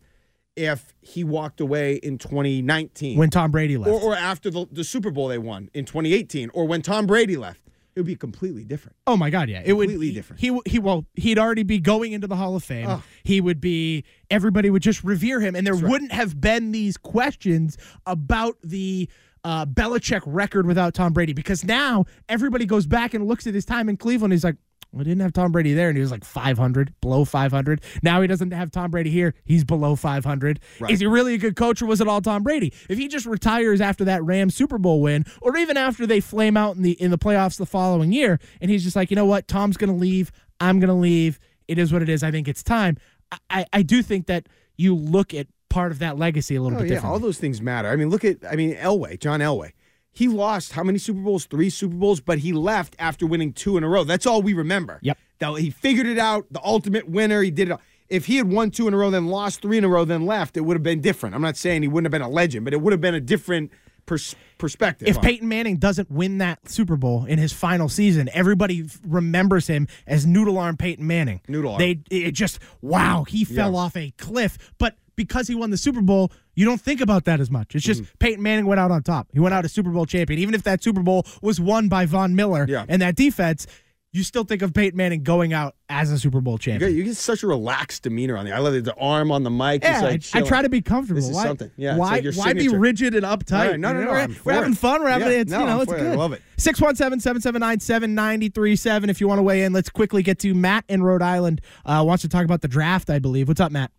if 0.55 0.93
he 1.01 1.23
walked 1.23 1.59
away 1.61 1.95
in 1.95 2.17
2019? 2.17 3.17
When 3.17 3.29
Tom 3.29 3.51
Brady 3.51 3.77
left. 3.77 3.91
or, 3.91 3.99
or 4.01 4.15
after 4.15 4.49
the, 4.49 4.67
the 4.71 4.83
Super 4.83 5.11
Bowl 5.11 5.27
they 5.27 5.37
won 5.37 5.69
in 5.73 5.85
2018, 5.85 6.49
or 6.53 6.65
when 6.65 6.81
Tom 6.81 7.05
Brady 7.05 7.37
left? 7.37 7.59
It 7.93 7.99
would 7.99 8.07
be 8.07 8.15
completely 8.15 8.63
different. 8.63 8.95
Oh 9.05 9.17
my 9.17 9.29
God! 9.29 9.49
Yeah, 9.49 9.63
it 9.65 9.73
would 9.73 9.89
be 9.89 9.93
Completely 9.95 10.15
different. 10.15 10.39
He 10.39 10.57
he 10.65 10.79
well, 10.79 11.05
he'd 11.15 11.37
already 11.37 11.63
be 11.63 11.77
going 11.77 12.13
into 12.13 12.25
the 12.25 12.37
Hall 12.37 12.55
of 12.55 12.63
Fame. 12.63 12.87
Oh. 12.87 13.03
He 13.23 13.41
would 13.41 13.59
be. 13.59 14.05
Everybody 14.29 14.69
would 14.69 14.81
just 14.81 15.03
revere 15.03 15.41
him, 15.41 15.57
and 15.57 15.67
there 15.67 15.75
wouldn't 15.75 16.13
have 16.13 16.39
been 16.39 16.71
these 16.71 16.95
questions 16.95 17.77
about 18.05 18.55
the 18.63 19.09
uh, 19.43 19.65
Belichick 19.65 20.21
record 20.25 20.65
without 20.67 20.93
Tom 20.93 21.11
Brady 21.11 21.33
because 21.33 21.65
now 21.65 22.05
everybody 22.29 22.65
goes 22.65 22.85
back 22.85 23.13
and 23.13 23.27
looks 23.27 23.45
at 23.45 23.53
his 23.53 23.65
time 23.65 23.89
in 23.89 23.97
Cleveland. 23.97 24.31
He's 24.31 24.45
like. 24.45 24.55
We 24.93 25.05
didn't 25.05 25.21
have 25.21 25.31
Tom 25.31 25.51
Brady 25.53 25.73
there, 25.73 25.87
and 25.87 25.97
he 25.97 26.01
was 26.01 26.11
like 26.11 26.25
500, 26.25 26.93
below 26.99 27.23
500. 27.23 27.81
Now 28.03 28.19
he 28.21 28.27
doesn't 28.27 28.51
have 28.51 28.71
Tom 28.71 28.91
Brady 28.91 29.09
here; 29.09 29.33
he's 29.45 29.63
below 29.63 29.95
500. 29.95 30.59
Right. 30.79 30.91
Is 30.91 30.99
he 30.99 31.05
really 31.07 31.33
a 31.35 31.37
good 31.37 31.55
coach, 31.55 31.81
or 31.81 31.85
was 31.85 32.01
it 32.01 32.07
all 32.09 32.19
Tom 32.21 32.43
Brady? 32.43 32.73
If 32.89 32.97
he 32.97 33.07
just 33.07 33.25
retires 33.25 33.79
after 33.79 34.03
that 34.05 34.23
Rams 34.23 34.53
Super 34.55 34.77
Bowl 34.77 35.01
win, 35.01 35.25
or 35.41 35.55
even 35.55 35.77
after 35.77 36.05
they 36.05 36.19
flame 36.19 36.57
out 36.57 36.75
in 36.75 36.81
the 36.81 36.91
in 37.01 37.09
the 37.11 37.17
playoffs 37.17 37.57
the 37.57 37.65
following 37.65 38.11
year, 38.11 38.39
and 38.59 38.69
he's 38.69 38.83
just 38.83 38.95
like, 38.97 39.09
you 39.09 39.15
know 39.15 39.25
what, 39.25 39.47
Tom's 39.47 39.77
going 39.77 39.91
to 39.91 39.95
leave, 39.95 40.31
I'm 40.59 40.79
going 40.79 40.89
to 40.89 40.93
leave. 40.93 41.39
It 41.69 41.77
is 41.77 41.93
what 41.93 42.01
it 42.01 42.09
is. 42.09 42.21
I 42.21 42.31
think 42.31 42.49
it's 42.49 42.63
time. 42.63 42.97
I, 43.31 43.37
I, 43.49 43.65
I 43.71 43.81
do 43.83 44.01
think 44.01 44.27
that 44.27 44.47
you 44.77 44.93
look 44.93 45.33
at 45.33 45.47
part 45.69 45.93
of 45.93 45.99
that 45.99 46.17
legacy 46.17 46.55
a 46.57 46.61
little 46.61 46.77
Oh 46.77 46.81
bit 46.81 46.89
yeah, 46.89 46.95
differently. 46.95 47.13
all 47.13 47.19
those 47.19 47.37
things 47.37 47.61
matter. 47.61 47.87
I 47.87 47.95
mean, 47.95 48.09
look 48.09 48.25
at 48.25 48.39
I 48.49 48.57
mean 48.57 48.75
Elway, 48.75 49.17
John 49.17 49.39
Elway. 49.39 49.71
He 50.13 50.27
lost 50.27 50.73
how 50.73 50.83
many 50.83 50.97
Super 50.97 51.21
Bowls? 51.21 51.45
Three 51.45 51.69
Super 51.69 51.95
Bowls, 51.95 52.19
but 52.19 52.39
he 52.39 52.51
left 52.53 52.95
after 52.99 53.25
winning 53.25 53.53
two 53.53 53.77
in 53.77 53.83
a 53.83 53.87
row. 53.87 54.03
That's 54.03 54.25
all 54.25 54.41
we 54.41 54.53
remember. 54.53 54.99
Yep. 55.01 55.17
That 55.39 55.53
he 55.55 55.69
figured 55.69 56.05
it 56.07 56.17
out, 56.19 56.45
the 56.51 56.61
ultimate 56.63 57.09
winner. 57.09 57.41
He 57.41 57.51
did 57.51 57.69
it. 57.69 57.71
all. 57.71 57.81
If 58.09 58.25
he 58.25 58.35
had 58.35 58.51
won 58.51 58.71
two 58.71 58.87
in 58.89 58.93
a 58.93 58.97
row, 58.97 59.09
then 59.09 59.27
lost 59.27 59.61
three 59.61 59.77
in 59.77 59.85
a 59.85 59.87
row, 59.87 60.03
then 60.03 60.25
left, 60.25 60.57
it 60.57 60.61
would 60.61 60.75
have 60.75 60.83
been 60.83 60.99
different. 60.99 61.33
I'm 61.33 61.41
not 61.41 61.55
saying 61.55 61.81
he 61.81 61.87
wouldn't 61.87 62.05
have 62.05 62.11
been 62.11 62.21
a 62.21 62.29
legend, 62.29 62.65
but 62.65 62.73
it 62.73 62.81
would 62.81 62.91
have 62.91 62.99
been 62.99 63.15
a 63.15 63.21
different 63.21 63.71
pers- 64.05 64.35
perspective. 64.57 65.07
if 65.07 65.17
on. 65.17 65.23
Peyton 65.23 65.47
Manning 65.47 65.77
doesn't 65.77 66.11
win 66.11 66.39
that 66.39 66.67
Super 66.69 66.97
Bowl 66.97 67.23
in 67.23 67.39
his 67.39 67.53
final 67.53 67.87
season, 67.87 68.29
everybody 68.33 68.83
remembers 69.07 69.67
him 69.67 69.87
as 70.05 70.25
Noodle 70.25 70.57
Arm 70.57 70.75
Peyton 70.75 71.07
Manning. 71.07 71.39
Noodle 71.47 71.71
arm. 71.71 71.79
They 71.79 71.99
it 72.09 72.31
just 72.33 72.59
wow, 72.81 73.23
he 73.25 73.45
fell 73.45 73.71
Yeah. 73.71 73.79
off 73.79 73.95
a 73.95 74.11
cliff. 74.17 74.57
But 74.77 74.97
because 75.15 75.47
he 75.47 75.55
won 75.55 75.69
the 75.69 75.77
Super 75.77 76.01
Bowl, 76.01 76.31
you 76.55 76.65
don't 76.65 76.81
think 76.81 77.01
about 77.01 77.25
that 77.25 77.39
as 77.39 77.51
much. 77.51 77.75
It's 77.75 77.85
just 77.85 78.01
Mm-hmm. 78.03 78.17
Peyton 78.19 78.43
Manning 78.43 78.65
went 78.65 78.79
out 78.79 78.91
on 78.91 79.03
top. 79.03 79.27
He 79.33 79.39
went 79.39 79.53
out 79.53 79.65
a 79.65 79.69
Super 79.69 79.89
Bowl 79.91 80.05
champion. 80.05 80.39
Even 80.39 80.55
if 80.55 80.63
that 80.63 80.83
Super 80.83 81.01
Bowl 81.01 81.25
was 81.41 81.59
won 81.59 81.89
by 81.89 82.05
Von 82.05 82.35
Miller 82.35 82.65
Yeah. 82.67 82.85
and 82.87 83.01
that 83.01 83.15
defense, 83.15 83.67
you 84.13 84.23
still 84.23 84.43
think 84.43 84.61
of 84.61 84.73
Peyton 84.73 84.97
Manning 84.97 85.23
going 85.23 85.53
out 85.53 85.73
as 85.87 86.11
a 86.11 86.19
Super 86.19 86.41
Bowl 86.41 86.55
you 86.55 86.59
champion. 86.59 86.91
get, 86.91 86.97
you 86.97 87.03
get 87.05 87.15
such 87.15 87.43
a 87.43 87.47
relaxed 87.47 88.03
demeanor 88.03 88.35
on 88.35 88.43
the. 88.43 88.51
I 88.51 88.57
love. 88.59 88.73
The 88.83 88.93
arm 88.95 89.31
on 89.31 89.43
the 89.43 89.49
mic. 89.49 89.85
Yeah, 89.85 90.01
like 90.01 90.21
I, 90.33 90.39
I 90.39 90.41
try 90.41 90.61
to 90.61 90.67
be 90.67 90.81
comfortable. 90.81 91.21
This 91.21 91.29
is 91.29 91.35
why, 91.35 91.43
something. 91.45 91.71
Yeah, 91.77 91.95
why, 91.95 92.19
like 92.19 92.35
why 92.35 92.51
be 92.51 92.67
rigid 92.67 93.15
and 93.15 93.23
uptight? 93.23 93.69
Right, 93.71 93.79
no, 93.79 93.93
no, 93.93 93.99
You 93.99 94.05
know, 94.05 94.11
no, 94.11 94.13
We're, 94.17 94.19
I'm 94.19 94.35
we're 94.43 94.51
having 94.53 94.73
it. 94.73 94.77
fun. 94.77 95.01
We're 95.01 95.11
having 95.11 95.29
Yeah, 95.29 95.33
it's 95.35 95.51
no, 95.51 95.59
you 95.61 95.65
know 95.65 95.75
I'm 95.75 95.81
it's 95.83 95.91
for 95.93 95.97
it. 95.97 96.01
I 96.01 96.09
good. 96.09 96.19
love 96.19 96.33
it. 96.33 96.41
617-779-7937 96.57 99.09
if 99.09 99.21
you 99.21 99.27
want 99.27 99.39
to 99.39 99.43
weigh 99.43 99.63
in. 99.63 99.73
Let's 99.73 99.89
quickly 99.89 100.23
get 100.23 100.39
to 100.39 100.53
Matt 100.53 100.85
in 100.89 101.03
Rhode 101.03 101.21
Island. 101.21 101.61
Uh, 101.85 102.03
wants 102.05 102.21
to 102.23 102.29
talk 102.29 102.45
about 102.45 102.61
the 102.61 102.67
draft, 102.67 103.09
I 103.09 103.19
believe. 103.19 103.47
What's 103.47 103.61
up, 103.61 103.71
Matt? 103.71 103.91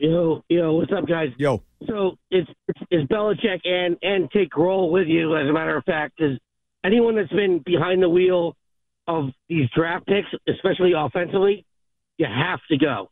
Yo, 0.00 0.42
yo, 0.48 0.72
what's 0.72 0.90
up, 0.96 1.06
guys? 1.06 1.28
Yo, 1.36 1.62
So 1.86 2.16
it's 2.30 2.48
it's, 2.68 2.80
it's 2.90 3.12
Belichick 3.12 3.60
and 3.64 3.98
and 4.00 4.30
take 4.30 4.48
Groh 4.48 4.90
with 4.90 5.06
you. 5.06 5.36
As 5.36 5.46
a 5.46 5.52
matter 5.52 5.76
of 5.76 5.84
fact, 5.84 6.14
is 6.20 6.38
anyone 6.82 7.16
that's 7.16 7.28
been 7.28 7.60
behind 7.66 8.02
the 8.02 8.08
wheel 8.08 8.56
of 9.06 9.26
these 9.50 9.68
draft 9.76 10.06
picks, 10.06 10.28
especially 10.48 10.92
offensively, 10.96 11.66
you 12.16 12.24
have 12.24 12.60
to 12.70 12.78
go. 12.78 13.10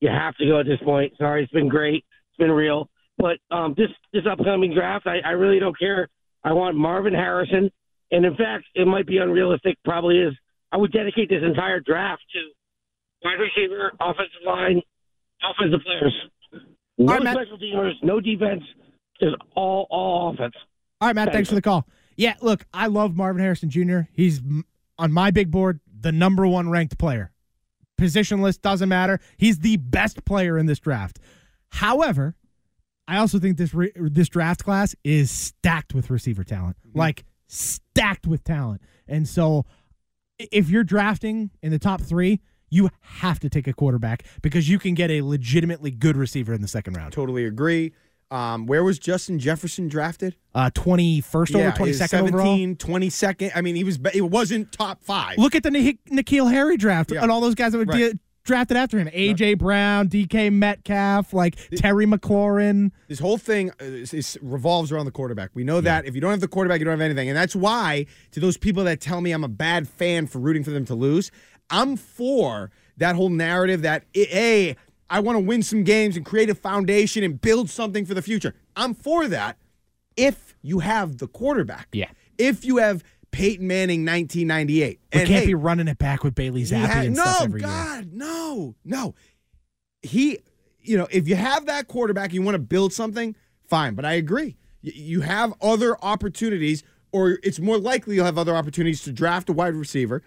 You 0.00 0.08
have 0.10 0.36
to 0.36 0.46
go 0.46 0.60
at 0.60 0.66
this 0.66 0.78
point. 0.84 1.14
Sorry, 1.18 1.42
it's 1.42 1.52
been 1.52 1.68
great. 1.68 2.04
It's 2.30 2.38
been 2.38 2.52
real. 2.52 2.88
But 3.18 3.38
um, 3.50 3.74
this 3.76 3.90
this 4.12 4.22
upcoming 4.30 4.72
draft, 4.72 5.08
I, 5.08 5.18
I 5.26 5.32
really 5.32 5.58
don't 5.58 5.76
care. 5.76 6.08
I 6.44 6.52
want 6.52 6.76
Marvin 6.76 7.12
Harrison, 7.12 7.72
and 8.12 8.24
in 8.24 8.36
fact, 8.36 8.66
it 8.76 8.86
might 8.86 9.06
be 9.08 9.18
unrealistic. 9.18 9.78
Probably 9.84 10.18
is. 10.18 10.32
I 10.70 10.76
would 10.76 10.92
dedicate 10.92 11.28
this 11.28 11.42
entire 11.44 11.80
draft 11.80 12.22
to 12.34 12.40
wide 13.24 13.40
receiver, 13.40 13.90
offensive 14.00 14.46
line, 14.46 14.80
offensive 15.42 15.80
players. 15.84 16.14
No 16.98 17.14
right, 17.14 17.22
special 17.22 17.58
teamers, 17.58 17.92
no 18.02 18.20
defense, 18.20 18.62
just 19.20 19.36
all 19.54 19.86
all 19.90 20.34
offense. 20.34 20.54
All 21.00 21.08
right, 21.08 21.14
Matt, 21.14 21.26
Thanks. 21.26 21.36
thanks 21.36 21.48
for 21.48 21.54
the 21.54 21.62
call. 21.62 21.86
Yeah, 22.16 22.34
look, 22.42 22.66
I 22.74 22.88
love 22.88 23.16
Marvin 23.16 23.40
Harrison 23.40 23.70
Jr. 23.70 24.00
He's 24.12 24.42
on 24.98 25.12
my 25.12 25.30
big 25.30 25.50
board, 25.50 25.80
the 26.00 26.12
number 26.12 26.46
one 26.46 26.68
ranked 26.68 26.98
player. 26.98 27.32
Position 27.96 28.42
list 28.42 28.60
doesn't 28.60 28.88
matter. 28.88 29.18
He's 29.38 29.60
the 29.60 29.78
best 29.78 30.24
player 30.26 30.58
in 30.58 30.66
this 30.66 30.78
draft. 30.78 31.18
However, 31.70 32.36
I 33.08 33.18
also 33.18 33.38
think 33.38 33.56
this 33.56 33.74
re- 33.74 33.92
this 33.96 34.28
draft 34.28 34.64
class 34.64 34.94
is 35.04 35.30
stacked 35.30 35.94
with 35.94 36.10
receiver 36.10 36.44
talent, 36.44 36.76
mm-hmm. 36.86 36.98
like 36.98 37.24
stacked 37.48 38.26
with 38.26 38.44
talent. 38.44 38.82
And 39.08 39.26
so, 39.26 39.64
if 40.38 40.70
you're 40.70 40.84
drafting 40.84 41.50
in 41.62 41.72
the 41.72 41.78
top 41.78 42.00
three, 42.00 42.40
you 42.70 42.88
have 43.00 43.38
to 43.40 43.48
take 43.50 43.66
a 43.66 43.72
quarterback 43.72 44.24
because 44.42 44.68
you 44.68 44.78
can 44.78 44.94
get 44.94 45.10
a 45.10 45.22
legitimately 45.22 45.90
good 45.90 46.16
receiver 46.16 46.52
in 46.54 46.62
the 46.62 46.68
second 46.68 46.96
round. 46.96 47.12
totally 47.12 47.44
agree. 47.44 47.92
Um, 48.30 48.66
where 48.66 48.84
was 48.84 49.00
Justin 49.00 49.40
Jefferson 49.40 49.88
drafted? 49.88 50.36
Uh, 50.54 50.70
twenty 50.72 51.20
first 51.20 51.52
over, 51.52 51.72
twenty 51.72 51.92
second 51.92 52.28
overall. 52.28 52.56
22nd. 52.56 53.50
I 53.56 53.60
mean, 53.60 53.74
he 53.74 53.82
was. 53.82 53.98
It 54.14 54.20
wasn't 54.22 54.70
top 54.70 55.02
five. 55.02 55.36
Look 55.36 55.56
at 55.56 55.64
the 55.64 55.70
Nik- 55.72 56.04
N'Keal 56.04 56.48
Harry 56.50 56.76
draft 56.76 57.10
Yeah. 57.12 57.22
and 57.22 57.30
all 57.32 57.40
those 57.40 57.56
guys 57.56 57.72
that 57.72 57.78
were 57.78 57.84
Right. 57.86 58.12
di- 58.12 58.18
drafted 58.44 58.76
after 58.76 58.98
him. 58.98 59.08
AJ 59.12 59.54
Brown, 59.58 60.08
DK 60.08 60.48
Metcalf, 60.50 61.32
like 61.34 61.56
Terry 61.76 62.06
McLaurin. 62.06 62.90
This 63.08 63.18
whole 63.18 63.36
thing 63.36 63.70
uh, 63.72 63.84
is, 63.84 64.14
is 64.14 64.38
revolves 64.42 64.92
around 64.92 65.06
the 65.06 65.10
quarterback. 65.12 65.50
We 65.54 65.64
know 65.64 65.80
that 65.80 66.06
if 66.06 66.14
you 66.14 66.20
don't 66.20 66.30
have 66.30 66.40
the 66.40 66.48
quarterback, 66.48 66.78
you 66.78 66.84
don't 66.84 66.92
have 66.92 67.00
anything, 67.00 67.28
and 67.28 67.36
that's 67.36 67.56
why 67.56 68.06
to 68.30 68.40
those 68.40 68.56
people 68.56 68.84
that 68.84 69.00
tell 69.00 69.20
me 69.20 69.32
I'm 69.32 69.44
a 69.44 69.48
bad 69.48 69.88
fan 69.88 70.26
for 70.26 70.38
rooting 70.38 70.62
for 70.64 70.70
them 70.70 70.84
to 70.86 70.94
lose, 70.94 71.30
I'm 71.70 71.96
for 71.96 72.70
that 72.96 73.16
whole 73.16 73.30
narrative 73.30 73.82
that 73.82 74.04
eh, 74.14 74.26
a 74.32 74.76
I 75.08 75.20
want 75.20 75.36
to 75.36 75.40
win 75.40 75.62
some 75.62 75.82
games 75.82 76.16
and 76.16 76.24
create 76.24 76.50
a 76.50 76.54
foundation 76.54 77.24
and 77.24 77.40
build 77.40 77.68
something 77.68 78.06
for 78.06 78.14
the 78.14 78.22
future. 78.22 78.54
I'm 78.76 78.94
for 78.94 79.26
that 79.28 79.56
if 80.16 80.54
you 80.62 80.80
have 80.80 81.18
the 81.18 81.26
quarterback. 81.26 81.88
Yeah. 81.92 82.10
If 82.38 82.64
you 82.64 82.76
have 82.76 83.02
Peyton 83.32 83.66
Manning 83.66 84.04
1998. 84.04 85.00
We 85.12 85.20
and 85.20 85.28
can't 85.28 85.40
hey, 85.40 85.46
be 85.46 85.54
running 85.54 85.88
it 85.88 85.98
back 85.98 86.24
with 86.24 86.34
Bailey 86.34 86.62
Zappe 86.62 86.86
had- 86.86 87.06
and 87.06 87.16
no, 87.16 87.24
stuff 87.24 87.42
every 87.42 87.60
year. 87.60 87.68
God, 87.70 88.12
no, 88.12 88.74
no. 88.84 89.14
He, 90.02 90.38
you 90.80 90.96
know, 90.96 91.06
if 91.10 91.28
you 91.28 91.36
have 91.36 91.66
that 91.66 91.88
quarterback, 91.88 92.32
you 92.32 92.42
want 92.42 92.54
to 92.54 92.60
build 92.60 92.92
something, 92.92 93.36
fine. 93.68 93.94
But 93.94 94.04
I 94.04 94.14
agree. 94.14 94.56
You 94.82 95.20
have 95.20 95.52
other 95.60 96.02
opportunities, 96.02 96.82
or 97.12 97.38
it's 97.42 97.58
more 97.58 97.78
likely 97.78 98.14
you'll 98.14 98.24
have 98.24 98.38
other 98.38 98.56
opportunities 98.56 99.02
to 99.02 99.12
draft 99.12 99.48
a 99.50 99.52
wide 99.52 99.74
receiver. 99.74 100.22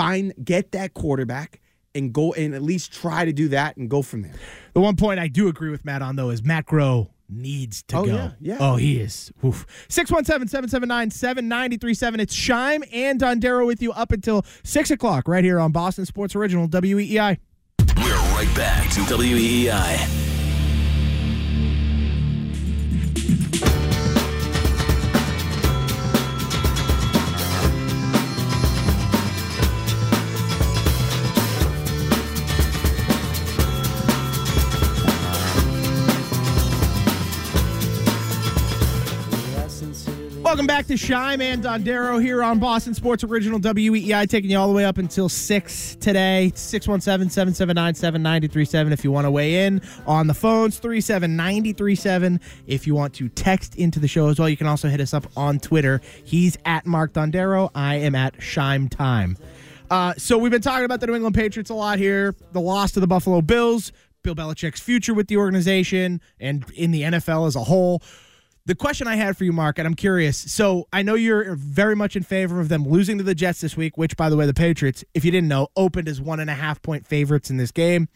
Fine, 0.00 0.32
get 0.42 0.72
that 0.72 0.94
quarterback 0.94 1.60
and 1.94 2.10
go 2.12 2.32
and 2.32 2.54
at 2.54 2.62
least 2.62 2.90
try 2.92 3.24
to 3.26 3.32
do 3.32 3.48
that 3.48 3.76
and 3.76 3.90
go 3.90 4.00
from 4.00 4.22
there. 4.22 4.32
The 4.72 4.80
one 4.80 4.96
point 4.96 5.20
I 5.20 5.28
do 5.28 5.48
agree 5.48 5.70
with 5.70 5.84
Matt 5.84 6.00
on 6.02 6.16
though 6.16 6.30
is 6.30 6.42
Matt 6.42 6.66
Groh 6.66 7.10
needs 7.28 7.82
to 7.84 7.96
Oh, 7.98 8.06
go. 8.06 8.14
yeah, 8.14 8.30
yeah. 8.40 8.56
Oh, 8.60 8.76
he 8.76 8.98
is. 8.98 9.30
Oof. 9.44 9.66
617-779-7937. 9.88 12.18
It's 12.20 12.34
Scheim 12.34 12.82
and 12.92 13.20
Dondero 13.20 13.66
with 13.66 13.82
you 13.82 13.92
up 13.92 14.10
until 14.12 14.44
6 14.64 14.90
o'clock 14.90 15.28
right 15.28 15.44
here 15.44 15.60
on 15.60 15.70
Boston 15.70 16.06
Sports 16.06 16.34
Original 16.34 16.64
E 16.64 16.68
WEEI. 16.68 17.38
We're 17.96 18.14
right 18.34 18.50
back 18.56 18.90
to 18.92 19.00
E 19.00 19.04
WEEI. 19.66 20.29
Welcome 40.50 40.66
back 40.66 40.88
to 40.88 40.94
Scheim 40.94 41.40
and 41.40 41.62
Dondero 41.62 42.20
here 42.20 42.42
on 42.42 42.58
Boston 42.58 42.92
Sports 42.92 43.22
Original 43.22 43.60
WEEI, 43.60 44.28
taking 44.28 44.50
you 44.50 44.58
all 44.58 44.66
the 44.66 44.74
way 44.74 44.84
up 44.84 44.98
until 44.98 45.28
6 45.28 45.94
today. 46.00 46.50
617 46.56 47.30
779 47.30 47.94
7937 47.94 48.92
if 48.92 49.04
you 49.04 49.12
want 49.12 49.26
to 49.26 49.30
weigh 49.30 49.64
in 49.64 49.80
on 50.08 50.26
the 50.26 50.34
phones. 50.34 50.80
37937 50.80 52.40
if 52.66 52.84
you 52.84 52.96
want 52.96 53.14
to 53.14 53.28
text 53.28 53.76
into 53.76 54.00
the 54.00 54.08
show 54.08 54.26
as 54.26 54.40
well. 54.40 54.48
You 54.48 54.56
can 54.56 54.66
also 54.66 54.88
hit 54.88 55.00
us 55.00 55.14
up 55.14 55.28
on 55.36 55.60
Twitter. 55.60 56.00
He's 56.24 56.58
at 56.64 56.84
Mark 56.84 57.12
Dondero. 57.12 57.70
I 57.72 57.94
am 57.98 58.16
at 58.16 58.36
Scheim 58.38 58.90
Time. 58.90 59.36
Uh, 59.88 60.14
so 60.18 60.36
we've 60.36 60.50
been 60.50 60.60
talking 60.60 60.84
about 60.84 60.98
the 60.98 61.06
New 61.06 61.14
England 61.14 61.36
Patriots 61.36 61.70
a 61.70 61.74
lot 61.74 62.00
here. 62.00 62.34
The 62.50 62.60
loss 62.60 62.90
to 62.92 63.00
the 63.00 63.06
Buffalo 63.06 63.40
Bills, 63.40 63.92
Bill 64.24 64.34
Belichick's 64.34 64.80
future 64.80 65.14
with 65.14 65.28
the 65.28 65.36
organization, 65.36 66.20
and 66.40 66.68
in 66.74 66.90
the 66.90 67.02
NFL 67.02 67.46
as 67.46 67.54
a 67.54 67.62
whole. 67.62 68.02
The 68.66 68.74
question 68.74 69.08
I 69.08 69.16
had 69.16 69.36
for 69.36 69.44
you, 69.44 69.52
Mark, 69.52 69.78
and 69.78 69.86
I'm 69.86 69.94
curious. 69.94 70.36
So 70.36 70.86
I 70.92 71.02
know 71.02 71.14
you're 71.14 71.54
very 71.56 71.96
much 71.96 72.14
in 72.14 72.22
favor 72.22 72.60
of 72.60 72.68
them 72.68 72.86
losing 72.86 73.18
to 73.18 73.24
the 73.24 73.34
Jets 73.34 73.60
this 73.60 73.76
week, 73.76 73.96
which, 73.96 74.16
by 74.16 74.28
the 74.28 74.36
way, 74.36 74.46
the 74.46 74.54
Patriots, 74.54 75.02
if 75.14 75.24
you 75.24 75.30
didn't 75.30 75.48
know, 75.48 75.68
opened 75.76 76.08
as 76.08 76.20
one 76.20 76.40
and 76.40 76.50
a 76.50 76.54
half 76.54 76.82
point 76.82 77.06
favorites 77.06 77.50
in 77.50 77.56
this 77.56 77.72
game, 77.72 78.08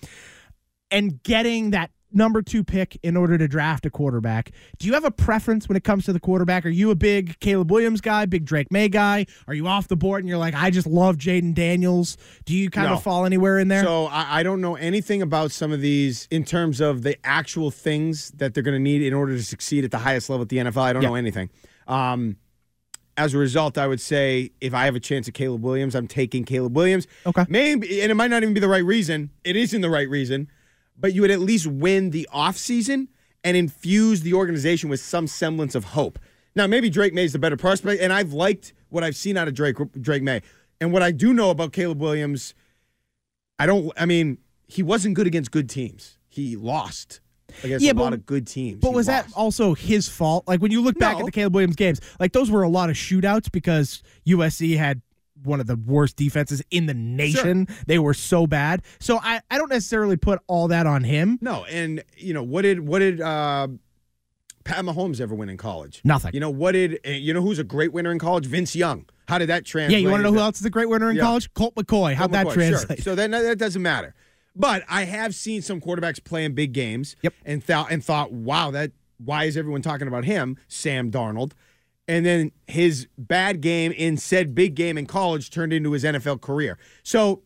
and 0.90 1.22
getting 1.22 1.70
that 1.70 1.90
number 2.14 2.42
two 2.42 2.62
pick 2.64 2.98
in 3.02 3.16
order 3.16 3.36
to 3.38 3.48
draft 3.48 3.84
a 3.86 3.90
quarterback. 3.90 4.50
Do 4.78 4.86
you 4.86 4.94
have 4.94 5.04
a 5.04 5.10
preference 5.10 5.68
when 5.68 5.76
it 5.76 5.84
comes 5.84 6.04
to 6.06 6.12
the 6.12 6.20
quarterback? 6.20 6.64
Are 6.64 6.70
you 6.70 6.90
a 6.90 6.94
big 6.94 7.38
Caleb 7.40 7.70
Williams 7.70 8.00
guy, 8.00 8.26
big 8.26 8.44
Drake 8.44 8.70
Maye 8.70 8.88
guy? 8.88 9.26
Are 9.48 9.54
you 9.54 9.66
off 9.66 9.88
the 9.88 9.96
board 9.96 10.20
and 10.20 10.28
you're 10.28 10.38
like, 10.38 10.54
I 10.54 10.70
just 10.70 10.86
love 10.86 11.16
Jayden 11.16 11.54
Daniels? 11.54 12.16
Do 12.44 12.54
you 12.54 12.70
kind 12.70 12.88
No. 12.88 12.94
of 12.94 13.02
fall 13.02 13.24
anywhere 13.24 13.58
in 13.58 13.68
there? 13.68 13.82
So 13.84 14.06
I, 14.06 14.40
I 14.40 14.42
don't 14.42 14.60
know 14.60 14.76
anything 14.76 15.22
about 15.22 15.50
some 15.50 15.72
of 15.72 15.80
these 15.80 16.28
in 16.30 16.44
terms 16.44 16.80
of 16.80 17.02
the 17.02 17.16
actual 17.24 17.70
things 17.70 18.30
that 18.36 18.54
they're 18.54 18.62
going 18.62 18.74
to 18.76 18.78
need 18.82 19.02
in 19.02 19.12
order 19.14 19.36
to 19.36 19.42
succeed 19.42 19.84
at 19.84 19.90
the 19.90 19.98
highest 19.98 20.30
level 20.30 20.42
at 20.42 20.48
the 20.48 20.58
NFL. 20.58 20.78
I 20.82 20.92
don't 20.92 21.02
Yeah. 21.02 21.08
know 21.10 21.14
anything. 21.16 21.50
Um, 21.86 22.36
as 23.16 23.32
a 23.32 23.38
result, 23.38 23.78
I 23.78 23.86
would 23.86 24.00
say 24.00 24.50
if 24.60 24.74
I 24.74 24.86
have 24.86 24.96
a 24.96 25.00
chance 25.00 25.28
at 25.28 25.34
Caleb 25.34 25.62
Williams, 25.62 25.94
I'm 25.94 26.08
taking 26.08 26.44
Caleb 26.44 26.74
Williams. 26.74 27.06
Okay. 27.24 27.44
Maybe, 27.48 28.00
and 28.02 28.10
it 28.10 28.14
might 28.16 28.28
not 28.30 28.42
even 28.42 28.54
be 28.54 28.60
the 28.60 28.68
right 28.68 28.84
reason. 28.84 29.30
It 29.44 29.54
isn't 29.54 29.80
the 29.82 29.88
right 29.90 30.08
reason, 30.08 30.48
but 30.98 31.12
you 31.14 31.20
would 31.22 31.30
at 31.30 31.40
least 31.40 31.66
win 31.66 32.10
the 32.10 32.28
offseason 32.32 33.08
and 33.42 33.56
infuse 33.56 34.22
the 34.22 34.34
organization 34.34 34.88
with 34.88 35.00
some 35.00 35.26
semblance 35.26 35.74
of 35.74 35.84
hope. 35.84 36.18
Now, 36.56 36.66
maybe 36.66 36.88
Drake 36.88 37.12
Maye 37.12 37.24
is 37.24 37.32
the 37.32 37.38
better 37.38 37.56
prospect, 37.56 38.00
and 38.00 38.12
I've 38.12 38.32
liked 38.32 38.72
what 38.88 39.02
I've 39.04 39.16
seen 39.16 39.36
out 39.36 39.48
of 39.48 39.54
Drake 39.54 39.76
Drake 40.00 40.22
Maye. 40.22 40.40
And 40.80 40.92
what 40.92 41.02
I 41.02 41.10
do 41.10 41.34
know 41.34 41.50
about 41.50 41.72
Caleb 41.72 42.00
Williams, 42.00 42.54
I 43.58 43.66
don't. 43.66 43.92
I 43.98 44.06
mean, 44.06 44.38
he 44.66 44.82
wasn't 44.82 45.14
good 45.14 45.26
against 45.26 45.50
good 45.50 45.68
teams. 45.68 46.18
He 46.28 46.56
lost 46.56 47.20
against 47.62 47.84
Yeah, 47.84 47.92
a 47.92 47.94
but- 47.94 48.02
lot 48.02 48.12
of 48.12 48.26
good 48.26 48.46
teams. 48.46 48.80
But 48.80 48.90
He 48.90 48.94
was 48.96 49.06
that 49.06 49.26
also 49.34 49.74
his 49.74 50.08
fault? 50.08 50.44
Like 50.46 50.60
when 50.60 50.70
you 50.72 50.80
look 50.80 50.98
back 50.98 51.14
No. 51.14 51.20
at 51.20 51.26
the 51.26 51.32
Caleb 51.32 51.54
Williams 51.54 51.76
games, 51.76 52.00
like 52.18 52.32
those 52.32 52.50
were 52.50 52.62
a 52.62 52.68
lot 52.68 52.88
of 52.90 52.96
shootouts 52.96 53.50
because 53.52 54.02
USC 54.26 54.76
had 54.76 55.00
one 55.44 55.60
of 55.60 55.66
the 55.66 55.76
worst 55.76 56.16
defenses 56.16 56.62
in 56.70 56.86
the 56.86 56.94
nation. 56.94 57.68
They 57.86 57.98
were 57.98 58.14
so 58.14 58.46
bad. 58.46 58.82
So 58.98 59.18
I, 59.22 59.40
I 59.50 59.58
don't 59.58 59.70
necessarily 59.70 60.16
put 60.16 60.40
all 60.46 60.68
that 60.68 60.86
on 60.86 61.04
him. 61.04 61.38
No, 61.40 61.64
and 61.64 62.02
you 62.16 62.34
know 62.34 62.42
what 62.42 62.62
did 62.62 62.80
what 62.86 63.00
did 63.00 63.20
uh, 63.20 63.68
Pat 64.64 64.84
Mahomes 64.84 65.20
ever 65.20 65.34
win 65.34 65.48
in 65.48 65.56
college? 65.56 66.00
Nothing. 66.04 66.32
You 66.34 66.40
know 66.40 66.50
what 66.50 66.72
did 66.72 67.00
uh, 67.06 67.10
you 67.10 67.34
know 67.34 67.42
who's 67.42 67.58
a 67.58 67.64
great 67.64 67.92
winner 67.92 68.10
in 68.10 68.18
college? 68.18 68.46
Vince 68.46 68.74
Young. 68.74 69.06
How 69.28 69.38
did 69.38 69.48
that 69.48 69.64
translate? 69.64 69.92
Yeah, 69.98 70.02
you 70.02 70.10
want 70.10 70.20
to 70.20 70.24
know 70.24 70.32
who 70.34 70.40
else 70.40 70.60
is 70.60 70.66
a 70.66 70.70
great 70.70 70.88
winner 70.88 71.08
in 71.10 71.16
Yeah. 71.16 71.22
college? 71.22 71.52
Colt 71.54 71.74
McCoy. 71.76 72.14
How'd 72.14 72.32
that 72.32 72.44
Colt 72.44 72.56
McCoy, 72.56 72.60
sure. 72.60 72.70
translate? 72.70 73.02
So 73.02 73.14
then 73.14 73.30
that 73.30 73.58
doesn't 73.58 73.80
matter. 73.80 74.14
But 74.56 74.84
I 74.88 75.04
have 75.04 75.34
seen 75.34 75.62
some 75.62 75.80
quarterbacks 75.80 76.22
play 76.22 76.44
in 76.44 76.54
big 76.54 76.72
games. 76.72 77.16
Yep. 77.22 77.34
And 77.44 77.64
thought 77.64 77.90
and 77.90 78.04
thought, 78.04 78.32
wow, 78.32 78.70
that 78.72 78.92
why 79.18 79.44
is 79.44 79.56
everyone 79.56 79.82
talking 79.82 80.08
about 80.08 80.24
him, 80.24 80.58
Sam 80.68 81.10
Darnold? 81.10 81.52
And 82.06 82.26
then 82.26 82.52
his 82.66 83.08
bad 83.16 83.60
game 83.60 83.92
in 83.92 84.16
said 84.16 84.54
big 84.54 84.74
game 84.74 84.98
in 84.98 85.06
college 85.06 85.50
turned 85.50 85.72
into 85.72 85.92
his 85.92 86.04
NFL 86.04 86.40
career. 86.40 86.78
So 87.02 87.42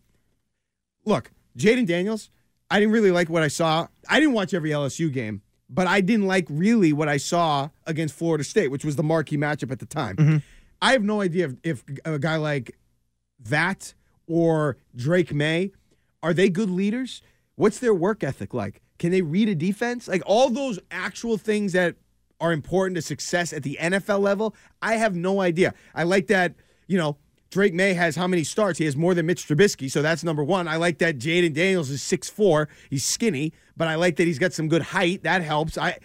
look, 1.04 1.30
Jayden 1.56 1.86
Daniels, 1.86 2.30
I 2.70 2.80
didn't 2.80 2.92
really 2.92 3.11
like 3.11 3.28
what 3.28 3.42
I 3.42 3.48
saw. 3.48 3.86
I 4.09 4.20
didn't 4.20 4.34
watch 4.34 4.52
every 4.52 4.70
LSU 4.70 5.12
game, 5.12 5.42
but 5.70 5.86
I 5.86 6.00
didn't 6.00 6.26
like 6.26 6.46
really 6.50 6.92
what 6.92 7.09
I 7.09 7.16
saw 7.16 7.70
against 7.86 8.14
Florida 8.14 8.44
State, 8.44 8.70
which 8.70 8.84
was 8.84 8.96
the 8.96 9.02
marquee 9.02 9.36
matchup 9.36 9.70
at 9.70 9.78
the 9.78 9.86
time. 9.86 10.16
Mm-hmm. 10.16 10.36
I 10.82 10.92
have 10.92 11.02
no 11.02 11.20
idea 11.20 11.46
if, 11.62 11.82
if 11.82 11.84
a 12.04 12.18
guy 12.18 12.36
like 12.36 12.76
that 13.40 13.94
or 14.26 14.76
Drake 14.94 15.32
Maye 15.32 15.72
are 16.22 16.34
they 16.34 16.48
good 16.48 16.70
leaders? 16.70 17.22
What's 17.54 17.78
their 17.78 17.94
work 17.94 18.22
ethic 18.22 18.52
like? 18.54 18.82
Can 18.98 19.11
they 19.12 19.22
read 19.22 19.48
a 19.48 19.54
defense? 19.54 20.09
Like 20.09 20.22
all 20.26 20.50
those 20.50 20.78
actual 20.90 21.38
things 21.38 21.72
that 21.72 21.96
are 22.41 22.53
important 22.53 22.97
to 22.97 23.03
success 23.03 23.53
at 23.53 23.62
the 23.62 23.78
NFL 23.80 24.20
level, 24.20 24.55
I 24.80 24.95
have 24.95 25.14
no 25.14 25.41
idea. 25.41 25.74
I 25.95 26.05
like 26.05 26.28
that, 26.28 26.55
you 26.86 26.97
know, 26.97 27.16
Drake 27.51 27.72
Maye 27.72 27.95
has 27.95 28.14
how 28.14 28.26
many 28.26 28.45
starts? 28.45 28.78
He 28.78 28.84
has 28.84 28.97
more 28.97 29.14
than 29.14 29.26
Mitch 29.26 29.47
Trubisky, 29.49 29.91
so 29.91 30.03
that's 30.03 30.22
number 30.22 30.45
one. 30.45 30.68
I 30.68 30.76
like 30.76 30.99
that 30.99 31.18
Jayden 31.18 31.55
Daniels 31.55 31.89
is 31.89 32.03
6'4. 32.03 32.66
He's 32.91 33.05
skinny, 33.05 33.55
but 33.76 33.89
I 33.89 33.95
like 33.95 34.16
that 34.16 34.26
he's 34.26 34.39
got 34.39 34.53
some 34.53 34.68
good 34.68 34.82
height. 34.82 35.22
That 35.22 35.43
helps. 35.43 35.78
I 35.78 35.99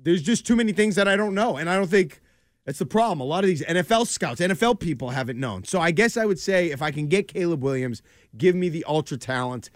there's 0.00 0.22
just 0.22 0.46
too 0.46 0.56
many 0.56 0.72
things 0.72 0.94
that 0.96 1.08
I 1.08 1.16
don't 1.16 1.34
know. 1.34 1.56
And 1.56 1.68
I 1.68 1.76
don't 1.76 1.88
think 1.88 2.20
that's 2.64 2.78
the 2.78 2.86
problem. 2.86 3.20
A 3.20 3.24
lot 3.24 3.44
of 3.44 3.48
these 3.48 3.62
NFL 3.62 4.06
scouts, 4.06 4.40
NFL 4.40 4.80
people 4.80 5.10
haven't 5.10 5.38
known. 5.38 5.64
So 5.64 5.80
I 5.80 5.90
guess 5.90 6.16
I 6.16 6.24
would 6.24 6.38
say 6.38 6.70
if 6.70 6.82
I 6.82 6.90
can 6.90 7.08
get 7.08 7.28
Caleb 7.28 7.62
Williams, 7.62 8.02
give 8.36 8.54
me 8.54 8.68
the 8.68 8.84
ultra 8.86 9.16
talent, 9.16 9.70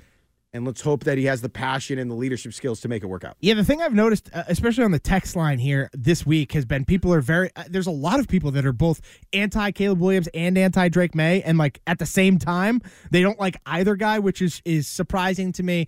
and 0.52 0.66
let's 0.66 0.82
hope 0.82 1.04
that 1.04 1.16
he 1.16 1.24
has 1.24 1.40
the 1.40 1.48
passion 1.48 1.98
and 1.98 2.10
the 2.10 2.14
leadership 2.14 2.52
skills 2.52 2.80
to 2.80 2.88
make 2.88 3.02
it 3.02 3.06
work 3.06 3.24
out. 3.24 3.36
Yeah, 3.40 3.54
the 3.54 3.64
thing 3.64 3.80
I've 3.80 3.94
noticed, 3.94 4.28
uh, 4.34 4.44
especially 4.48 4.84
on 4.84 4.90
the 4.90 4.98
text 4.98 5.34
line 5.34 5.58
here 5.58 5.88
this 5.92 6.26
week, 6.26 6.52
has 6.52 6.64
been 6.64 6.84
people 6.84 7.12
are 7.12 7.20
very. 7.20 7.50
Uh, 7.56 7.64
there's 7.68 7.86
a 7.86 7.92
lot 7.92 8.20
of 8.20 8.28
people 8.28 8.50
that 8.52 8.66
are 8.66 8.72
both 8.72 9.00
anti 9.32 9.70
Caleb 9.70 10.00
Williams 10.00 10.28
and 10.34 10.58
anti 10.58 10.88
Drake 10.88 11.14
Maye, 11.14 11.42
and 11.42 11.58
like 11.58 11.80
at 11.86 11.98
the 11.98 12.06
same 12.06 12.38
time, 12.38 12.80
they 13.10 13.22
don't 13.22 13.40
like 13.40 13.56
either 13.66 13.96
guy, 13.96 14.18
which 14.18 14.42
is 14.42 14.60
is 14.64 14.86
surprising 14.86 15.52
to 15.52 15.62
me. 15.62 15.86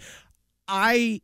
I 0.66 1.20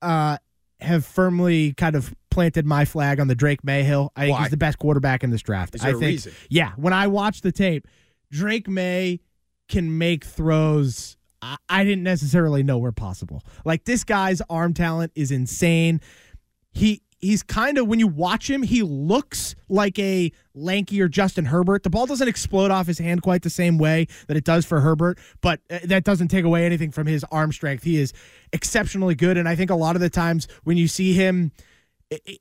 uh, 0.00 0.38
have 0.80 1.04
firmly 1.04 1.72
kind 1.72 1.96
of 1.96 2.14
planted 2.30 2.66
my 2.66 2.84
flag 2.84 3.20
on 3.20 3.28
the 3.28 3.34
Drake 3.34 3.64
Maye 3.64 3.82
hill. 3.82 4.12
I 4.14 4.22
think 4.26 4.36
Why? 4.36 4.42
he's 4.42 4.50
the 4.50 4.56
best 4.56 4.78
quarterback 4.78 5.24
in 5.24 5.30
this 5.30 5.42
draft. 5.42 5.74
Is 5.74 5.80
there 5.82 5.92
I 5.92 5.94
a 5.94 5.98
think. 5.98 6.10
reason? 6.10 6.32
Yeah, 6.48 6.72
when 6.76 6.92
I 6.92 7.08
watch 7.08 7.40
the 7.40 7.52
tape, 7.52 7.88
Drake 8.30 8.68
Maye 8.68 9.20
can 9.68 9.98
make 9.98 10.24
throws. 10.24 11.16
I- 11.68 11.84
didn't 11.84 12.04
necessarily 12.04 12.62
know 12.62 12.78
were 12.78 12.92
possible. 12.92 13.42
Like 13.64 13.84
this 13.84 14.04
guy's 14.04 14.40
arm 14.48 14.74
talent 14.74 15.12
is 15.14 15.30
insane. 15.30 16.00
He 16.72 17.02
he's 17.18 17.42
kind 17.42 17.78
of 17.78 17.86
when 17.86 17.98
you 17.98 18.06
watch 18.06 18.50
him, 18.50 18.62
he 18.62 18.82
looks 18.82 19.54
like 19.68 19.98
a 19.98 20.30
lankier 20.56 21.10
Justin 21.10 21.46
Herbert. 21.46 21.82
The 21.82 21.90
ball 21.90 22.06
doesn't 22.06 22.28
explode 22.28 22.70
off 22.70 22.86
his 22.86 22.98
hand 22.98 23.22
quite 23.22 23.42
the 23.42 23.50
same 23.50 23.78
way 23.78 24.06
that 24.28 24.36
it 24.36 24.44
does 24.44 24.64
for 24.66 24.80
Herbert, 24.80 25.18
but 25.40 25.60
uh, 25.70 25.78
that 25.84 26.04
doesn't 26.04 26.28
take 26.28 26.44
away 26.44 26.66
anything 26.66 26.90
from 26.90 27.06
his 27.06 27.24
arm 27.30 27.52
strength. 27.52 27.84
He 27.84 27.96
is 27.98 28.12
exceptionally 28.52 29.14
good, 29.14 29.36
and 29.36 29.48
I 29.48 29.56
think 29.56 29.70
a 29.70 29.74
lot 29.74 29.96
of 29.96 30.02
the 30.02 30.10
times 30.10 30.48
when 30.64 30.76
you 30.76 30.88
see 30.88 31.12
him 31.14 31.52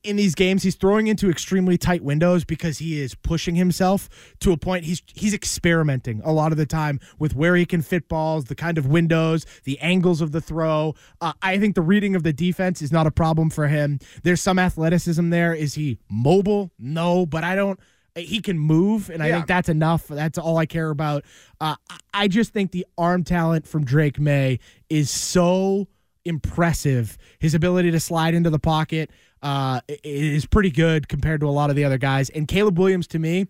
in 0.03 0.15
these 0.15 0.36
games 0.36 0.63
he's 0.63 0.76
throwing 0.76 1.07
into 1.07 1.30
extremely 1.30 1.78
tight 1.78 2.03
windows 2.03 2.43
because 2.45 2.78
he 2.80 2.99
is 3.01 3.15
pushing 3.15 3.55
himself 3.55 4.09
to 4.39 4.51
a 4.51 4.57
point. 4.57 4.86
He's 4.86 5.01
he's 5.13 5.34
experimenting 5.34 6.21
a 6.24 6.32
lot 6.32 6.51
of 6.51 6.57
the 6.57 6.65
time 6.65 6.99
with 7.19 7.36
where 7.36 7.55
he 7.55 7.65
can 7.65 7.82
fit 7.82 8.07
balls 8.09 8.45
the 8.45 8.55
kind 8.55 8.78
of 8.78 8.86
windows 8.88 9.45
the 9.63 9.80
angles 9.80 10.21
of 10.21 10.32
the 10.32 10.41
throw. 10.41 10.93
Uh, 11.21 11.34
i 11.41 11.57
think 11.57 11.76
the 11.76 11.82
reading 11.82 12.15
of 12.15 12.24
the 12.24 12.34
defense 12.34 12.82
is 12.82 12.91
not 12.91 13.07
a 13.07 13.11
problem 13.11 13.49
for 13.49 13.67
him. 13.67 13.99
There's 14.24 14.41
some 14.41 14.59
athleticism 14.59 15.30
there. 15.30 15.53
Is 15.53 15.76
he 15.76 15.99
mobile? 16.09 16.71
No 16.80 17.26
but 17.26 17.43
i 17.43 17.55
don't 17.55 17.80
he 18.15 18.41
can 18.41 18.59
move 18.59 19.09
and 19.09 19.24
i 19.24 19.28
Yeah. 19.30 19.36
think 19.36 19.47
that's 19.47 19.69
enough. 19.69 20.07
That's 20.07 20.38
all 20.38 20.57
i 20.57 20.65
care 20.65 20.89
about. 20.89 21.24
Uh, 21.61 21.76
I- 21.89 21.97
i 22.13 22.28
just 22.28 22.53
think 22.53 22.71
the 22.71 22.86
arm 22.97 23.24
talent 23.24 23.67
from 23.67 23.86
drake 23.86 24.19
maye 24.19 24.59
is 24.89 25.09
so 25.09 25.88
impressive. 26.26 27.17
His 27.39 27.53
ability 27.53 27.91
to 27.91 27.99
slide 27.99 28.34
into 28.34 28.49
the 28.49 28.59
pocket 28.59 29.09
uh, 29.44 29.82
is 30.04 30.46
pretty 30.46 30.72
good 30.72 31.08
compared 31.08 31.41
to 31.41 31.48
a 31.48 31.52
lot 31.52 31.70
of 31.70 31.76
the 31.76 31.84
other 31.84 32.00
guys. 32.00 32.30
And 32.30 32.48
Caleb 32.48 32.80
Williams, 32.80 33.06
to 33.08 33.20
me, 33.20 33.48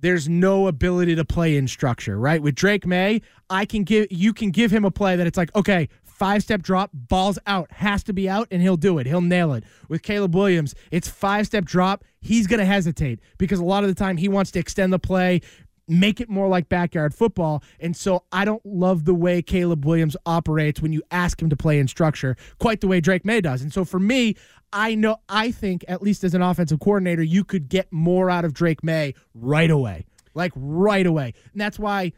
there's 0.00 0.28
no 0.28 0.66
ability 0.66 1.14
to 1.14 1.24
play 1.24 1.56
in 1.56 1.68
structure, 1.68 2.18
right? 2.18 2.42
With 2.42 2.56
Drake 2.56 2.84
Maye, 2.86 3.20
I 3.48 3.64
can 3.64 3.84
give 3.84 4.08
you 4.10 4.32
can 4.32 4.50
give 4.50 4.72
him 4.72 4.84
a 4.84 4.90
play 4.90 5.14
that 5.14 5.26
it's 5.26 5.38
like, 5.38 5.54
okay, 5.54 5.88
five 6.02 6.42
step 6.42 6.62
drop, 6.62 6.90
balls 6.92 7.38
out, 7.46 7.70
has 7.70 8.02
to 8.04 8.12
be 8.12 8.28
out, 8.28 8.48
and 8.50 8.60
he'll 8.62 8.76
do 8.76 8.98
it. 8.98 9.06
He'll 9.06 9.20
nail 9.20 9.52
it. 9.52 9.62
With 9.88 10.02
Caleb 10.02 10.34
Williams, 10.34 10.74
it's 10.90 11.08
five 11.08 11.46
step 11.46 11.64
drop, 11.64 12.04
he's 12.20 12.46
gonna 12.46 12.64
hesitate 12.64 13.20
because 13.38 13.60
a 13.60 13.64
lot 13.64 13.84
of 13.84 13.88
the 13.88 13.94
time 13.94 14.16
he 14.16 14.28
wants 14.28 14.50
to 14.52 14.58
extend 14.58 14.92
the 14.92 14.98
play, 14.98 15.40
make 15.88 16.20
it 16.20 16.28
more 16.28 16.48
like 16.48 16.68
backyard 16.68 17.14
football. 17.14 17.62
And 17.80 17.96
so 17.96 18.24
I 18.32 18.44
don't 18.44 18.64
love 18.64 19.04
the 19.04 19.14
way 19.14 19.42
Caleb 19.42 19.84
Williams 19.84 20.16
operates 20.24 20.80
when 20.80 20.92
you 20.92 21.02
ask 21.10 21.40
him 21.40 21.50
to 21.50 21.56
play 21.56 21.78
in 21.78 21.88
structure, 21.88 22.36
quite 22.58 22.80
the 22.80 22.88
way 22.88 23.00
Drake 23.00 23.24
Maye 23.24 23.40
does. 23.40 23.62
And 23.62 23.72
so 23.72 23.84
for 23.84 23.98
me, 23.98 24.36
I 24.72 24.94
know 24.94 25.18
I 25.28 25.50
think 25.50 25.84
at 25.88 26.02
least 26.02 26.24
as 26.24 26.34
an 26.34 26.42
offensive 26.42 26.80
coordinator, 26.80 27.22
you 27.22 27.44
could 27.44 27.68
get 27.68 27.92
more 27.92 28.30
out 28.30 28.44
of 28.44 28.54
Drake 28.54 28.82
Maye 28.82 29.14
right 29.34 29.70
away. 29.70 30.06
Like 30.34 30.52
right 30.56 31.06
away. 31.06 31.34
And 31.52 31.60
that's 31.60 31.78
why 31.78 32.12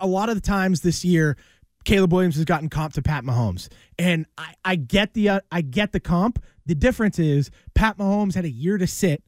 a 0.00 0.06
lot 0.06 0.28
of 0.28 0.34
the 0.34 0.40
times 0.40 0.80
this 0.80 1.04
year 1.04 1.36
Caleb 1.84 2.12
Williams 2.12 2.36
has 2.36 2.44
gotten 2.44 2.68
comp 2.68 2.94
to 2.94 3.02
Pat 3.02 3.24
Mahomes. 3.24 3.68
And 3.98 4.26
I, 4.36 4.54
I 4.64 4.76
get 4.76 5.14
the 5.14 5.28
uh, 5.28 5.40
I 5.52 5.60
get 5.60 5.92
the 5.92 6.00
comp. 6.00 6.42
The 6.66 6.74
difference 6.74 7.18
is 7.18 7.50
Pat 7.74 7.98
Mahomes 7.98 8.34
had 8.34 8.44
a 8.44 8.50
year 8.50 8.78
to 8.78 8.86
sit 8.86 9.22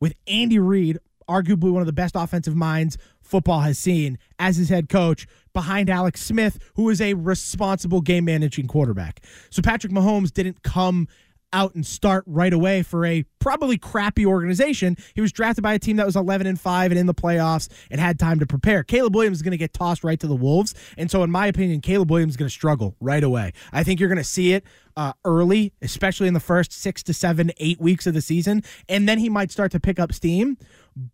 with 0.00 0.14
Andy 0.26 0.58
Reid, 0.58 0.98
arguably 1.28 1.70
one 1.70 1.82
of 1.82 1.86
the 1.86 1.92
best 1.92 2.14
offensive 2.16 2.56
minds 2.56 2.96
football 3.20 3.60
has 3.60 3.78
seen, 3.78 4.18
as 4.38 4.56
his 4.56 4.68
head 4.68 4.88
coach, 4.88 5.26
behind 5.52 5.90
Alex 5.90 6.22
Smith, 6.22 6.58
who 6.74 6.88
is 6.88 7.00
a 7.00 7.14
responsible 7.14 8.00
game 8.00 8.24
managing 8.24 8.66
quarterback. 8.66 9.20
So 9.50 9.62
Patrick 9.62 9.92
Mahomes 9.92 10.32
didn't 10.32 10.62
come 10.62 11.08
out 11.52 11.74
and 11.74 11.86
start 11.86 12.24
right 12.26 12.52
away 12.52 12.82
for 12.82 13.04
a 13.06 13.24
probably 13.38 13.78
crappy 13.78 14.26
organization. 14.26 14.96
He 15.14 15.20
was 15.20 15.32
drafted 15.32 15.62
by 15.62 15.74
a 15.74 15.78
team 15.78 15.96
that 15.96 16.06
was 16.06 16.16
11 16.16 16.46
and 16.46 16.60
5 16.60 16.90
and 16.90 16.98
in 16.98 17.06
the 17.06 17.14
playoffs 17.14 17.68
and 17.90 18.00
had 18.00 18.18
time 18.18 18.38
to 18.40 18.46
prepare. 18.46 18.82
Caleb 18.82 19.14
Williams 19.14 19.38
is 19.38 19.42
going 19.42 19.52
to 19.52 19.58
get 19.58 19.72
tossed 19.72 20.04
right 20.04 20.18
to 20.20 20.26
the 20.26 20.36
Wolves. 20.36 20.74
And 20.96 21.10
so, 21.10 21.22
in 21.22 21.30
my 21.30 21.46
opinion, 21.46 21.80
Caleb 21.80 22.10
Williams 22.10 22.32
is 22.32 22.36
going 22.36 22.48
to 22.48 22.54
struggle 22.54 22.96
right 23.00 23.24
away. 23.24 23.52
I 23.72 23.82
think 23.84 24.00
you're 24.00 24.08
going 24.08 24.18
to 24.18 24.24
see 24.24 24.52
it 24.52 24.64
uh, 24.96 25.12
early, 25.24 25.72
especially 25.80 26.28
in 26.28 26.34
the 26.34 26.40
first 26.40 26.72
six 26.72 27.02
to 27.04 27.14
seven, 27.14 27.52
eight 27.58 27.80
weeks 27.80 28.06
of 28.06 28.14
the 28.14 28.20
season. 28.20 28.62
And 28.88 29.08
then 29.08 29.18
he 29.18 29.28
might 29.28 29.50
start 29.50 29.72
to 29.72 29.80
pick 29.80 29.98
up 29.98 30.12
steam. 30.12 30.58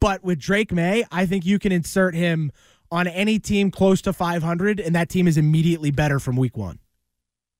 But 0.00 0.24
with 0.24 0.38
Drake 0.38 0.72
Maye, 0.72 1.04
I 1.12 1.26
think 1.26 1.44
you 1.44 1.58
can 1.58 1.72
insert 1.72 2.14
him 2.14 2.52
on 2.90 3.06
any 3.06 3.38
team 3.38 3.70
close 3.70 4.00
to 4.02 4.12
500, 4.12 4.80
and 4.80 4.94
that 4.94 5.08
team 5.08 5.28
is 5.28 5.36
immediately 5.36 5.90
better 5.90 6.18
from 6.18 6.36
week 6.36 6.56
one. 6.56 6.78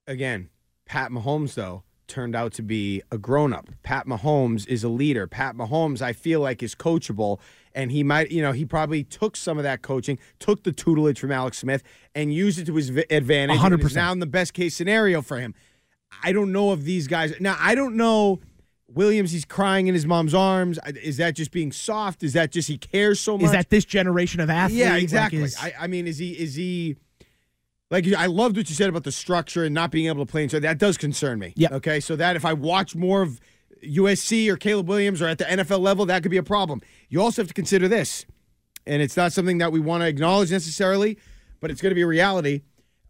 Again, 0.07 0.49
Pat 0.87 1.11
Mahomes, 1.11 1.55
though, 1.55 1.83
turned 2.07 2.35
out 2.35 2.53
to 2.53 2.63
be 2.63 3.03
a 3.11 3.19
grown 3.19 3.53
up. 3.53 3.69
Pat 3.83 4.07
Mahomes 4.07 4.67
is 4.69 4.85
a 4.85 4.89
leader. 4.89 5.27
Pat 5.27 5.55
Mahomes, 5.57 6.01
I 6.01 6.13
feel 6.13 6.41
like, 6.41 6.63
is 6.63 6.75
coachable. 6.75 7.41
And 7.75 7.91
he 7.91 8.03
might, 8.03 8.31
you 8.31 8.41
know, 8.41 8.53
he 8.53 8.65
probably 8.65 9.03
took 9.03 9.37
some 9.37 9.59
of 9.59 9.65
that 9.65 9.83
coaching, 9.83 10.19
took 10.39 10.63
the 10.63 10.73
tutelage 10.73 11.19
from 11.19 11.33
Alex 11.33 11.59
Smith, 11.59 11.83
and 12.15 12.33
used 12.33 12.59
it 12.59 12.67
to 12.67 12.75
his 12.77 12.91
advantage. 13.11 13.59
100%. 13.59 13.73
and 13.73 13.83
is 13.83 13.97
now 13.97 14.13
in 14.13 14.21
the 14.21 14.27
best 14.27 14.55
case 14.55 14.77
scenario 14.77 15.21
for 15.21 15.39
him. 15.39 15.55
I 16.23 16.33
don't 16.33 16.53
know 16.53 16.73
if 16.73 16.81
these 16.83 17.09
guys. 17.09 17.35
Now, 17.41 17.57
I 17.59 17.75
don't 17.75 17.97
know. 17.97 18.41
Williams, 18.89 19.33
he's 19.33 19.45
crying 19.45 19.87
in 19.87 19.95
his 19.95 20.07
mom's 20.07 20.35
arms. 20.35 20.79
Is 21.03 21.17
that 21.17 21.35
just 21.35 21.51
being 21.51 21.73
soft? 21.73 22.23
Is 22.23 22.35
that 22.35 22.51
just 22.53 22.69
he 22.69 22.77
cares 22.79 23.19
so 23.19 23.37
much? 23.37 23.47
Is 23.47 23.53
that 23.53 23.71
this 23.71 23.85
generation 23.85 24.41
of 24.41 24.51
athletes? 24.51 24.79
Yeah, 24.79 24.93
Like, 24.93 25.03
exactly. 25.03 25.43
is- 25.43 25.57
I, 25.57 25.73
I 25.81 25.87
mean, 25.87 26.07
is 26.07 26.19
he 26.19 26.33
is 26.33 26.55
he 26.55 26.97
like 27.91 28.07
I 28.13 28.27
loved 28.27 28.57
what 28.57 28.69
you 28.69 28.75
said 28.75 28.89
about 28.89 29.05
the 29.05 29.13
structure 29.13 29.65
and 29.65 29.75
not 29.75 29.91
being 29.91 30.07
able 30.07 30.25
to 30.25 30.31
play 30.31 30.43
inside. 30.45 30.61
That 30.63 30.79
does 30.79 30.99
concern 30.99 31.39
me. 31.39 31.53
Yeah. 31.57 31.69
Okay. 31.73 32.01
So 32.01 32.17
that 32.17 32.37
if 32.37 32.45
I 32.45 32.53
watch 32.53 32.95
more 32.95 33.23
of 33.23 33.41
USC 33.85 34.49
or 34.49 34.57
Caleb 34.57 34.89
Williams 34.89 35.21
or 35.23 35.27
at 35.29 35.39
the 35.39 35.45
NFL 35.45 35.81
level, 35.81 36.07
that 36.07 36.23
could 36.23 36.31
be 36.31 36.37
a 36.39 36.43
problem. 36.43 36.81
You 37.09 37.21
also 37.21 37.43
have 37.43 37.49
to 37.49 37.55
consider 37.55 37.89
this, 37.89 38.25
and 38.87 39.01
it's 39.03 39.17
not 39.17 39.33
something 39.33 39.59
that 39.59 39.73
we 39.73 39.81
want 39.81 40.03
to 40.03 40.07
acknowledge 40.07 40.51
necessarily, 40.51 41.19
but 41.61 41.71
it's 41.71 41.81
going 41.81 41.91
to 41.91 41.95
be 41.95 42.03
a 42.03 42.07
reality. 42.07 42.63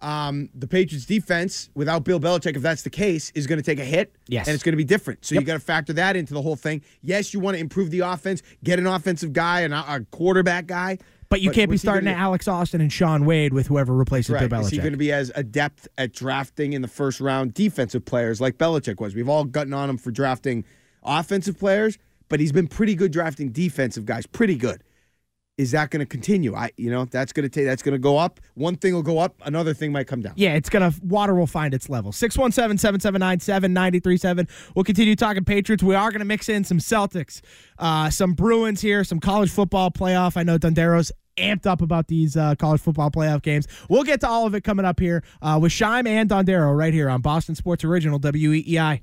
Um, 0.05 0.51
the 0.55 0.67
Patriots 0.67 1.07
defense, 1.07 1.71
without 1.75 2.05
Bill 2.05 2.21
Belichick, 2.21 2.57
if 2.57 2.63
that's 2.63 2.83
the 2.83 2.91
case, 2.91 3.33
is 3.35 3.47
going 3.47 3.59
to 3.59 3.63
take 3.63 3.79
a 3.79 3.85
hit. 3.85 4.15
Yes. 4.29 4.47
And 4.47 4.55
it's 4.55 4.63
going 4.63 4.75
to 4.75 4.77
be 4.77 4.85
different. 4.85 5.25
So 5.25 5.35
you 5.35 5.41
got 5.41 5.55
to 5.55 5.61
factor 5.61 5.95
that 5.95 6.15
into 6.15 6.35
the 6.35 6.43
whole 6.43 6.57
thing. 6.57 6.83
Yes, 7.01 7.33
you 7.33 7.41
want 7.41 7.55
to 7.55 7.61
improve 7.61 7.91
the 7.91 8.01
offense, 8.01 8.43
get 8.63 8.79
an 8.79 8.87
offensive 8.87 9.33
guy 9.33 9.63
and 9.63 9.73
a, 9.73 10.05
quarterback 10.11 10.67
guy. 10.67 10.99
but 11.31 11.41
you 11.41 11.51
can't 11.51 11.71
be 11.71 11.79
starting 11.79 12.09
Alex 12.09 12.47
Austin 12.47 12.83
and 12.83 12.93
Shaun 12.93 13.25
Wade 13.25 13.55
with 13.55 13.67
whoever 13.67 13.95
replaces 13.95 14.35
Right. 14.35 14.49
Bill 14.51 14.61
Is 14.61 14.69
he 14.69 14.77
going 14.77 14.93
to 14.93 14.99
be 14.99 15.11
as 15.11 15.33
adept 15.35 15.89
at 15.97 16.13
drafting 16.13 16.75
in 16.75 16.83
the 16.83 16.89
first 16.89 17.19
round 17.19 17.55
defensive 17.55 18.05
players 18.05 18.43
like 18.43 18.59
Belichick 18.59 19.01
was? 19.01 19.15
We've 19.15 19.29
all 19.29 19.45
gotten 19.45 19.73
on 19.73 19.89
him 19.89 19.97
for 19.97 20.11
drafting 20.11 20.65
offensive 21.03 21.59
players, 21.59 21.97
but 22.29 22.41
he's 22.41 22.53
been 22.53 22.69
pretty 22.69 22.95
good 22.95 23.11
drafting 23.11 23.51
defensive 23.53 24.05
guys. 24.05 24.27
Pretty 24.27 24.57
good. 24.57 24.83
Is 25.57 25.71
that 25.71 25.91
going 25.91 26.01
to 26.01 26.07
continue? 26.07 26.57
I, 26.57 26.73
you 26.77 26.91
know, 26.91 27.05
that's 27.05 27.33
going 27.33 27.45
to 27.45 27.49
take. 27.49 27.65
That's 27.65 27.83
going 27.83 27.93
to 27.93 27.99
go 27.99 28.19
up. 28.19 28.41
One 28.55 28.75
thing 28.77 28.93
will 28.93 29.05
go 29.05 29.19
up. 29.19 29.41
Another 29.45 29.73
thing 29.73 29.93
might 29.93 30.09
come 30.09 30.21
down. 30.21 30.33
Yeah, 30.37 30.55
it's 30.55 30.69
gonna 30.69 30.93
water 31.03 31.35
will 31.35 31.47
find 31.47 31.73
its 31.73 31.89
level. 31.89 32.11
617-779-7937. 32.11 34.49
We'll 34.75 34.85
continue 34.85 35.15
talking 35.15 35.45
Patriots. 35.45 35.81
We 35.83 35.95
are 35.95 36.11
gonna 36.11 36.25
mix 36.25 36.49
in 36.49 36.65
some 36.65 36.79
Celtics, 36.79 37.41
uh, 37.79 38.11
some 38.11 38.33
Bruins 38.33 38.81
here, 38.81 39.05
some 39.05 39.21
college 39.21 39.51
football 39.51 39.93
playoff. 39.93 40.37
I 40.37 40.43
know 40.43 40.59
Dondero's 40.59 41.13
amped 41.37 41.67
up 41.67 41.83
about 41.83 42.09
these 42.09 42.37
uh, 42.37 42.55
college 42.57 42.81
football 42.81 43.11
playoff 43.11 43.43
games. 43.43 43.67
We'll 43.89 44.05
get 44.05 44.21
to 44.21 44.29
all 44.29 44.47
of 44.47 44.55
it 44.55 44.63
coming 44.63 44.85
up 44.85 45.01
here 45.01 45.25
uh, 45.43 45.59
with 45.61 45.73
Scheim 45.73 46.07
and 46.09 46.29
Dondero 46.29 46.77
right 46.77 46.93
here 46.93 47.09
on 47.09 47.21
Boston 47.21 47.55
Sports 47.55 47.85
Original 47.85 48.19
WEEI. 48.21 49.03